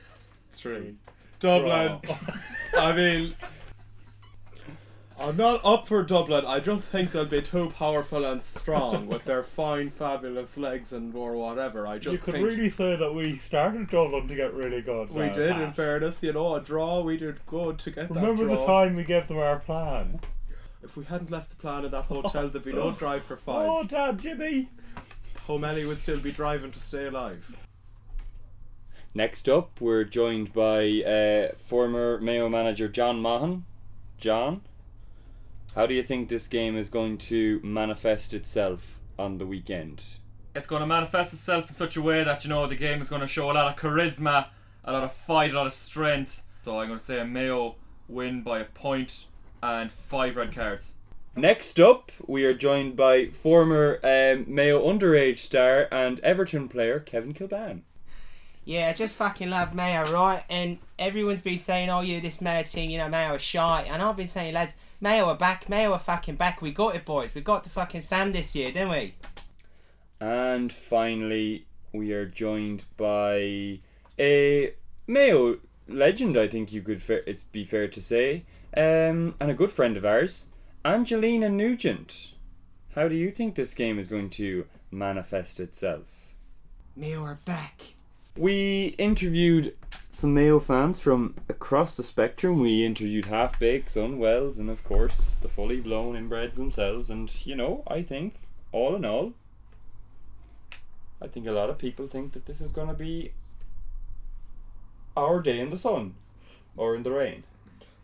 three. 0.52 0.94
Dublin. 1.40 2.00
I 2.78 2.96
mean, 2.96 3.34
I'm 5.18 5.36
not 5.36 5.64
up 5.64 5.88
for 5.88 6.02
Dublin. 6.02 6.44
I 6.46 6.60
just 6.60 6.84
think 6.84 7.12
they'll 7.12 7.24
be 7.24 7.40
too 7.40 7.70
powerful 7.70 8.24
and 8.24 8.42
strong 8.42 9.06
with 9.06 9.24
their 9.24 9.42
fine, 9.42 9.90
fabulous 9.90 10.58
legs 10.58 10.92
and 10.92 11.14
or 11.14 11.36
whatever. 11.36 11.86
I 11.86 11.98
just 11.98 12.12
you 12.12 12.18
could 12.18 12.34
think 12.34 12.46
really 12.46 12.70
say 12.70 12.96
that 12.96 13.14
we 13.14 13.38
started 13.38 13.88
Dublin 13.88 14.28
to 14.28 14.34
get 14.34 14.52
really 14.52 14.82
good. 14.82 15.10
we 15.10 15.24
uh, 15.24 15.34
did. 15.34 15.50
In 15.52 15.68
Pat. 15.68 15.76
fairness, 15.76 16.16
you 16.20 16.34
know, 16.34 16.54
a 16.54 16.60
draw. 16.60 17.00
We 17.00 17.16
did 17.16 17.44
good 17.46 17.78
to 17.80 17.90
get 17.90 18.10
Remember 18.10 18.44
that 18.44 18.56
the 18.56 18.66
time 18.66 18.94
we 18.94 19.04
gave 19.04 19.26
them 19.26 19.38
our 19.38 19.58
plan? 19.58 20.20
If 20.82 20.96
we 20.96 21.04
hadn't 21.04 21.30
left 21.30 21.50
the 21.50 21.56
plan 21.56 21.86
in 21.86 21.92
that 21.92 22.04
hotel, 22.08 22.48
there'd 22.48 22.64
be 22.64 22.74
no 22.74 22.92
drive 22.98 23.24
for 23.24 23.36
five. 23.36 23.66
Oh, 23.68 23.84
damn, 23.84 24.18
Jimmy! 24.18 24.68
O'Malley 25.48 25.86
would 25.86 26.00
still 26.00 26.18
be 26.18 26.32
driving 26.32 26.72
to 26.72 26.80
stay 26.80 27.06
alive. 27.06 27.56
Next 29.14 29.48
up, 29.48 29.80
we're 29.80 30.04
joined 30.04 30.52
by 30.52 31.02
uh, 31.02 31.56
former 31.56 32.20
Mayo 32.20 32.50
manager 32.50 32.86
John 32.86 33.22
Mahan. 33.22 33.64
John, 34.18 34.60
how 35.76 35.86
do 35.86 35.92
you 35.92 36.02
think 36.02 36.30
this 36.30 36.48
game 36.48 36.74
is 36.74 36.88
going 36.88 37.18
to 37.18 37.60
manifest 37.62 38.32
itself 38.32 38.98
on 39.18 39.36
the 39.36 39.46
weekend? 39.46 40.02
It's 40.54 40.66
going 40.66 40.80
to 40.80 40.86
manifest 40.86 41.34
itself 41.34 41.68
in 41.68 41.74
such 41.74 41.98
a 41.98 42.02
way 42.02 42.24
that 42.24 42.44
you 42.44 42.48
know 42.48 42.66
the 42.66 42.76
game 42.76 43.02
is 43.02 43.10
going 43.10 43.20
to 43.20 43.28
show 43.28 43.50
a 43.50 43.52
lot 43.52 43.70
of 43.70 43.76
charisma, 43.76 44.46
a 44.84 44.92
lot 44.92 45.04
of 45.04 45.12
fight, 45.12 45.52
a 45.52 45.56
lot 45.56 45.66
of 45.66 45.74
strength. 45.74 46.40
So 46.62 46.80
I'm 46.80 46.88
going 46.88 46.98
to 46.98 47.04
say 47.04 47.20
a 47.20 47.26
Mayo 47.26 47.74
win 48.08 48.42
by 48.42 48.60
a 48.60 48.64
point 48.64 49.26
and 49.62 49.92
five 49.92 50.36
red 50.36 50.54
cards. 50.54 50.92
Next 51.36 51.78
up, 51.78 52.10
we 52.26 52.46
are 52.46 52.54
joined 52.54 52.96
by 52.96 53.26
former 53.26 54.00
um, 54.02 54.46
Mayo 54.48 54.82
underage 54.82 55.38
star 55.38 55.88
and 55.92 56.18
Everton 56.20 56.70
player 56.70 57.00
Kevin 57.00 57.34
Kilbane. 57.34 57.82
Yeah, 58.64 58.88
I 58.88 58.94
just 58.94 59.14
fucking 59.14 59.50
love 59.50 59.74
Mayo, 59.74 60.06
right? 60.06 60.42
And 60.48 60.78
everyone's 60.98 61.42
been 61.42 61.58
saying, 61.58 61.90
oh, 61.90 62.00
yeah, 62.00 62.20
this 62.20 62.40
Mayo 62.40 62.62
team, 62.62 62.90
you 62.90 62.96
know, 62.96 63.10
Mayo 63.10 63.34
are 63.34 63.38
shy. 63.38 63.86
And 63.86 64.00
I've 64.02 64.16
been 64.16 64.26
saying, 64.26 64.54
lads, 64.54 64.74
Mayo 65.00 65.26
are 65.26 65.36
back. 65.36 65.68
Mayo 65.68 65.92
are 65.92 65.98
fucking 65.98 66.36
back. 66.36 66.62
We 66.62 66.72
got 66.72 66.96
it, 66.96 67.04
boys. 67.04 67.34
We 67.34 67.40
got 67.40 67.64
the 67.64 67.70
fucking 67.70 68.00
Sam 68.00 68.32
this 68.32 68.54
year, 68.54 68.72
didn't 68.72 68.90
we? 68.90 69.14
And 70.20 70.72
finally, 70.72 71.66
we 71.92 72.12
are 72.12 72.26
joined 72.26 72.84
by 72.96 73.80
a 74.18 74.74
Mayo 75.06 75.58
legend, 75.88 76.36
I 76.36 76.48
think 76.48 76.72
you 76.72 76.82
could 76.82 77.02
fa- 77.02 77.28
it's 77.28 77.42
be 77.42 77.64
fair 77.64 77.88
to 77.88 78.00
say, 78.00 78.44
um, 78.76 79.34
and 79.38 79.50
a 79.50 79.54
good 79.54 79.70
friend 79.70 79.96
of 79.96 80.04
ours, 80.04 80.46
Angelina 80.84 81.48
Nugent. 81.48 82.32
How 82.94 83.08
do 83.08 83.14
you 83.14 83.30
think 83.30 83.54
this 83.54 83.74
game 83.74 83.98
is 83.98 84.08
going 84.08 84.30
to 84.30 84.66
manifest 84.90 85.60
itself? 85.60 86.32
Mayo 86.96 87.22
are 87.22 87.40
back. 87.44 87.82
We 88.36 88.94
interviewed 88.98 89.74
some 90.10 90.34
Mayo 90.34 90.58
fans 90.60 90.98
from 90.98 91.34
across 91.48 91.96
the 91.96 92.02
spectrum. 92.02 92.58
We 92.58 92.84
interviewed 92.84 93.26
half 93.26 93.58
bakes, 93.58 93.92
Sun 93.94 94.18
Wells, 94.18 94.58
and 94.58 94.68
of 94.70 94.82
course 94.84 95.36
the 95.40 95.48
fully 95.48 95.80
blown 95.80 96.14
inbreds 96.16 96.54
themselves. 96.54 97.10
And 97.10 97.32
you 97.46 97.54
know, 97.56 97.82
I 97.86 98.02
think 98.02 98.34
all 98.72 98.94
in 98.96 99.04
all, 99.04 99.32
I 101.20 101.28
think 101.28 101.46
a 101.46 101.52
lot 101.52 101.70
of 101.70 101.78
people 101.78 102.06
think 102.08 102.32
that 102.32 102.46
this 102.46 102.60
is 102.60 102.72
going 102.72 102.88
to 102.88 102.94
be 102.94 103.32
our 105.16 105.40
day 105.40 105.60
in 105.60 105.70
the 105.70 105.76
sun 105.78 106.14
or 106.76 106.94
in 106.94 107.02
the 107.02 107.10
rain. 107.12 107.44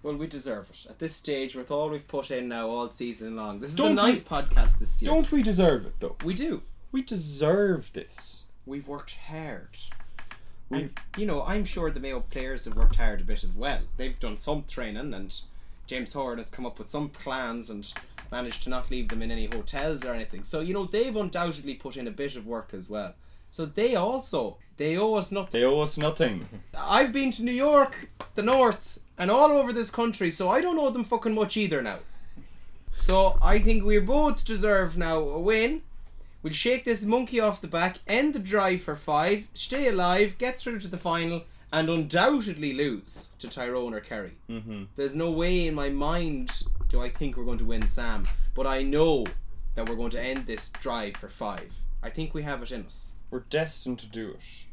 Well, 0.03 0.17
we 0.17 0.27
deserve 0.27 0.71
it. 0.71 0.87
At 0.91 0.99
this 0.99 1.15
stage, 1.15 1.55
with 1.55 1.71
all 1.71 1.89
we've 1.91 2.09
put 2.09 2.31
in 2.31 2.49
now 2.49 2.69
all 2.69 2.89
season 2.89 3.37
long, 3.37 3.61
this 3.61 3.71
is 3.73 3.77
Don't 3.77 3.95
the 3.95 4.03
we- 4.03 4.13
ninth 4.13 4.29
podcast 4.29 4.79
this 4.79 5.01
year. 5.01 5.11
Don't 5.13 5.31
we 5.31 5.43
deserve 5.43 5.87
it 5.87 5.95
though? 6.01 6.17
We 6.25 6.35
do. 6.35 6.63
We 6.91 7.03
deserve 7.03 7.91
this. 7.93 8.45
We've 8.67 8.89
worked 8.89 9.17
hard. 9.29 9.77
And, 10.73 10.91
you 11.17 11.27
know, 11.27 11.43
I'm 11.45 11.65
sure 11.65 11.91
the 11.91 12.01
Mayo 12.01 12.21
players 12.21 12.65
have 12.65 12.77
worked 12.77 12.97
hard 12.97 13.21
a 13.21 13.25
bit 13.25 13.45
as 13.45 13.55
well. 13.55 13.81
They've 13.97 14.19
done 14.19 14.39
some 14.39 14.65
training, 14.65 15.13
and 15.13 15.35
James 15.87 16.13
Horan 16.13 16.39
has 16.39 16.51
come 16.51 16.67
up 16.67 16.79
with 16.79 16.89
some 16.89 17.09
plans 17.09 17.71
and 17.71 17.93
managed 18.31 18.63
to 18.63 18.71
not 18.71 18.91
leave 18.91 19.09
them 19.09 19.23
in 19.23 19.31
any 19.31 19.47
hotels 19.47 20.05
or 20.05 20.15
anything. 20.15 20.43
So, 20.43 20.61
you 20.61 20.73
know, 20.73 20.87
they've 20.87 21.15
undoubtedly 21.15 21.75
put 21.75 21.97
in 21.97 22.09
a 22.09 22.11
bit 22.11 22.37
of 22.37 22.47
work 22.47 22.71
as 22.73 22.89
well. 22.89 23.15
So 23.51 23.67
they 23.67 23.95
also, 23.95 24.57
they 24.79 24.97
owe 24.97 25.15
us 25.15 25.31
nothing. 25.31 25.61
They 25.61 25.67
owe 25.67 25.81
us 25.81 25.99
nothing. 25.99 26.49
I've 26.79 27.13
been 27.13 27.31
to 27.33 27.45
New 27.45 27.53
York, 27.53 28.09
the 28.35 28.43
North, 28.43 28.99
and 29.19 29.31
all 29.31 29.53
over 29.53 29.73
this 29.73 29.91
country, 29.91 30.31
so 30.31 30.49
I 30.49 30.63
don't 30.63 30.79
owe 30.79 30.89
them 30.89 31.05
fucking 31.05 31.35
much 31.35 31.59
either 31.59 31.83
now. 31.83 31.99
So 32.97 33.39
I 33.43 33.59
think 33.59 33.85
we 33.85 33.99
both 33.99 34.45
deserve 34.45 34.97
now 34.97 35.19
a 35.19 35.39
win. 35.39 35.83
We'll 36.43 36.53
shake 36.53 36.85
this 36.85 37.05
monkey 37.05 37.39
off 37.39 37.61
the 37.61 37.69
back, 37.69 37.99
end 38.07 38.35
the 38.35 38.41
drive 38.41 38.83
for 38.83 38.97
five, 38.97 39.47
stay 39.55 39.87
alive, 39.87 40.39
get 40.39 40.59
through 40.59 40.81
to 40.81 40.89
the 40.89 40.99
final, 40.99 41.45
and 41.73 41.89
undoubtedly 41.89 42.73
lose 42.73 43.31
to 43.39 43.49
Tyrone 43.49 43.95
or 43.95 44.01
Kerry. 44.01 44.37
Mm-hmm. 44.51 44.85
There's 44.97 45.15
no 45.15 45.31
way 45.31 45.67
in 45.67 45.75
my 45.75 45.89
mind 45.89 46.65
do 46.89 47.01
I 47.01 47.09
think 47.09 47.37
we're 47.37 47.45
going 47.45 47.59
to 47.59 47.65
win 47.65 47.89
Sam, 47.89 48.29
but 48.55 48.67
I 48.67 48.83
know 48.83 49.25
that 49.75 49.89
we're 49.89 49.97
going 49.97 50.11
to 50.11 50.23
end 50.23 50.47
this 50.47 50.69
drive 50.69 51.17
for 51.17 51.29
five. 51.29 51.81
I 52.03 52.11
think 52.11 52.35
we 52.35 52.43
have 52.43 52.63
it 52.63 52.71
in 52.71 52.85
us. 52.85 53.13
We're 53.31 53.41
destined 53.41 53.99
to 54.01 54.07
do 54.07 54.31
it. 54.31 54.67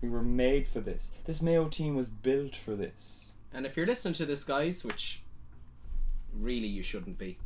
We 0.00 0.08
were 0.08 0.22
made 0.22 0.66
for 0.66 0.80
this. 0.80 1.12
This 1.24 1.42
Mayo 1.42 1.68
team 1.68 1.94
was 1.94 2.08
built 2.08 2.56
for 2.56 2.74
this. 2.74 3.32
And 3.52 3.66
if 3.66 3.76
you're 3.76 3.86
listening 3.86 4.14
to 4.14 4.24
this, 4.24 4.44
guys, 4.44 4.82
which 4.82 5.22
really 6.32 6.66
you 6.68 6.82
shouldn't 6.82 7.18
be, 7.18 7.38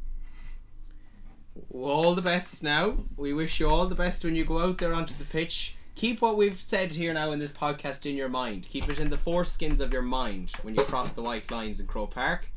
all 1.72 2.14
the 2.14 2.22
best 2.22 2.62
now. 2.62 2.98
We 3.16 3.32
wish 3.32 3.60
you 3.60 3.68
all 3.68 3.86
the 3.86 3.94
best 3.94 4.24
when 4.24 4.34
you 4.34 4.44
go 4.44 4.58
out 4.58 4.78
there 4.78 4.94
onto 4.94 5.14
the 5.14 5.24
pitch. 5.24 5.76
Keep 5.94 6.20
what 6.20 6.36
we've 6.36 6.60
said 6.60 6.92
here 6.92 7.14
now 7.14 7.32
in 7.32 7.38
this 7.38 7.52
podcast 7.52 8.08
in 8.08 8.16
your 8.16 8.28
mind. 8.28 8.68
Keep 8.68 8.88
it 8.90 9.00
in 9.00 9.08
the 9.10 9.16
foreskins 9.16 9.80
of 9.80 9.92
your 9.92 10.02
mind 10.02 10.52
when 10.62 10.74
you 10.74 10.82
cross 10.84 11.12
the 11.12 11.22
white 11.22 11.50
lines 11.50 11.80
in 11.80 11.86
Croke 11.86 12.10
Park. 12.12 12.50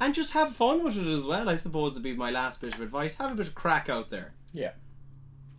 And 0.00 0.14
just 0.14 0.32
have 0.32 0.54
fun 0.54 0.84
with 0.84 0.96
it 0.96 1.06
as 1.06 1.24
well, 1.24 1.48
I 1.48 1.56
suppose 1.56 1.94
would 1.94 2.02
be 2.02 2.14
my 2.14 2.30
last 2.30 2.60
bit 2.60 2.74
of 2.74 2.80
advice. 2.80 3.16
Have 3.16 3.32
a 3.32 3.34
bit 3.34 3.48
of 3.48 3.54
crack 3.54 3.88
out 3.88 4.10
there. 4.10 4.32
Yeah. 4.52 4.72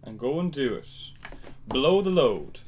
And 0.04 0.18
go 0.18 0.40
and 0.40 0.52
do 0.52 0.76
it. 0.76 0.88
Blow 1.68 2.02
the 2.02 2.10
load. 2.10 2.60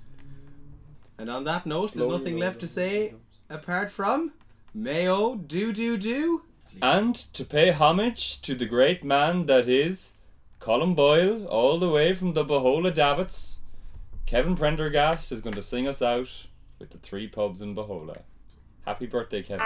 And 1.17 1.29
on 1.29 1.43
that 1.45 1.65
note, 1.65 1.93
there's 1.93 2.07
nothing 2.07 2.37
left 2.37 2.59
to 2.59 2.67
say 2.67 3.13
apart 3.49 3.89
from 3.89 4.33
Mayo 4.73 5.35
do 5.35 5.73
do 5.73 5.97
do. 5.97 6.43
And 6.79 7.15
to 7.33 7.43
pay 7.43 7.71
homage 7.71 8.41
to 8.41 8.53
the 8.55 8.65
great 8.65 9.03
man 9.03 9.47
that 9.47 9.67
is 9.67 10.13
Colm 10.59 10.95
Boyle, 10.95 11.45
all 11.47 11.79
the 11.79 11.89
way 11.89 12.13
from 12.13 12.33
the 12.33 12.45
Bohola 12.45 12.93
Davitts, 12.93 13.59
Kevin 14.25 14.55
Prendergast 14.55 15.31
is 15.31 15.41
going 15.41 15.55
to 15.55 15.61
sing 15.61 15.87
us 15.87 16.01
out 16.01 16.47
with 16.79 16.91
the 16.91 16.97
three 16.99 17.27
pubs 17.27 17.61
in 17.61 17.75
Bohola. 17.75 18.21
Happy 18.85 19.05
birthday, 19.05 19.41
Kevin. 19.41 19.65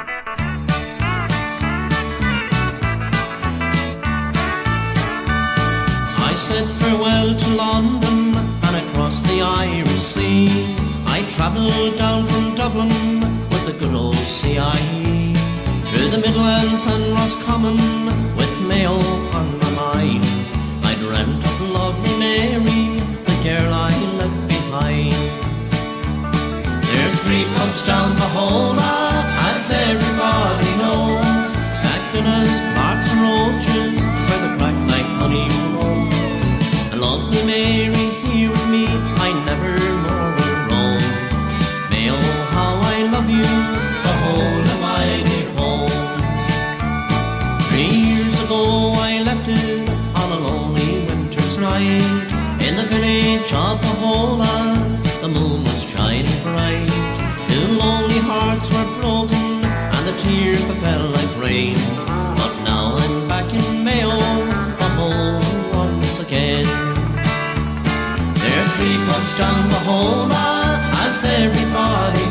I 6.18 6.34
said 6.36 6.70
farewell 6.82 7.36
to 7.36 7.56
London 7.56 8.36
and 8.36 8.88
across 8.88 9.22
the 9.22 9.41
Irish 9.41 9.89
Sea. 9.89 10.47
I 11.06 11.26
travelled 11.32 11.97
down 11.97 12.26
from 12.26 12.56
Dublin 12.56 12.89
with 13.49 13.66
the 13.68 13.74
good 13.80 13.93
old 13.93 14.16
CIE. 14.16 15.35
Through 15.88 16.10
the 16.10 16.22
Midlands 16.26 16.86
and 16.86 17.14
Roscommon 17.14 17.78
with 18.36 18.54
Mayo 18.68 18.98
on 19.40 19.48
my 19.60 19.72
mind. 19.84 20.26
I 20.84 20.94
dreamt 21.00 21.44
of 21.44 21.62
lovely 21.72 22.16
Mary, 22.20 23.00
the 23.30 23.36
girl 23.44 23.72
I 23.74 23.94
left 24.20 24.48
behind. 24.48 25.16
There's 26.88 27.18
three 27.24 27.46
pubs 27.56 27.86
down 27.86 28.16
the 28.16 28.30
whole 28.36 28.80
as 28.80 29.72
everybody 29.72 30.72
knows. 30.82 31.36
Clark's 32.96 33.12
and 33.12 33.22
Roaches, 33.22 34.06
where 34.28 34.42
the 34.44 34.58
crack 34.58 34.78
like 34.88 35.10
honey 35.20 35.50
flows. 35.50 36.92
And 36.92 37.02
lovely 37.02 37.44
In 51.78 52.76
the 52.78 52.86
village 52.88 53.51
of 53.51 53.82
Bohola, 53.82 55.19
the 55.21 55.28
moon 55.28 55.61
was 55.61 55.84
shining 55.84 56.41
bright. 56.41 56.88
Two 57.49 57.67
lonely 57.76 58.19
hearts 58.19 58.71
were 58.71 58.88
broken, 59.01 59.65
and 59.65 60.07
the 60.07 60.15
tears 60.17 60.63
that 60.67 60.78
fell 60.78 61.09
like 61.09 61.38
rain. 61.38 61.76
But 62.39 62.53
now 62.63 62.95
I'm 62.95 63.28
back 63.28 63.53
in 63.53 63.84
Mayo, 63.84 64.15
Bohola 64.80 65.43
once 65.76 66.19
again. 66.21 66.65
There 68.39 68.59
are 68.63 68.71
three 68.78 68.97
pubs 69.07 69.36
down 69.36 69.69
Bohola, 69.69 70.80
as 71.03 71.26
everybody 71.26 72.24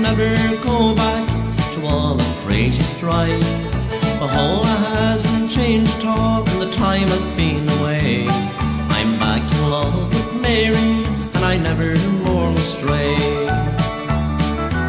never 0.00 0.34
go 0.62 0.94
back 0.94 1.26
to 1.74 1.86
all 1.86 2.14
the 2.14 2.24
crazy 2.44 2.82
strife. 2.82 3.42
Bohola 4.18 4.74
hasn't 4.88 5.50
changed 5.50 5.96
at 5.98 6.06
all 6.06 6.48
in 6.50 6.58
the 6.60 6.70
time 6.70 7.06
I've 7.08 7.36
been 7.36 7.68
away. 7.80 8.26
I'm 8.96 9.18
back 9.18 9.42
in 9.42 9.70
love 9.70 10.08
with 10.08 10.40
Mary, 10.40 11.04
and 11.34 11.44
I 11.44 11.58
never 11.58 11.96
more 12.24 12.50
will 12.50 12.56
stray. 12.56 13.16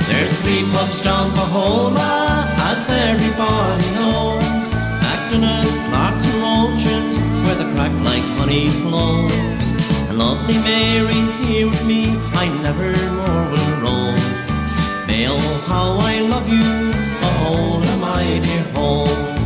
There's 0.08 0.34
three 0.42 0.64
pubs 0.72 1.02
down 1.02 1.32
Bohola, 1.32 2.46
as 2.72 2.90
everybody 2.90 3.86
knows. 3.96 4.72
Acting 5.14 5.44
as 5.44 5.78
Clark's 5.90 6.26
and 6.32 6.42
Roachins, 6.42 7.16
where 7.44 7.56
the 7.56 7.68
crack 7.74 7.94
like 8.04 8.24
honey 8.40 8.70
flows. 8.70 9.72
And 10.08 10.18
lovely 10.18 10.58
Mary 10.60 11.22
here 11.46 11.68
with 11.68 11.86
me, 11.86 12.18
I 12.34 12.46
never 12.62 12.92
more 13.18 13.52
will 13.52 13.82
roam. 13.82 14.35
Oh 15.08 15.66
how 15.68 15.98
I 16.00 16.20
love 16.22 16.50
you, 16.50 16.92
Bohola 17.22 18.00
my 18.00 18.40
dear 18.40 18.64
home. 18.74 19.45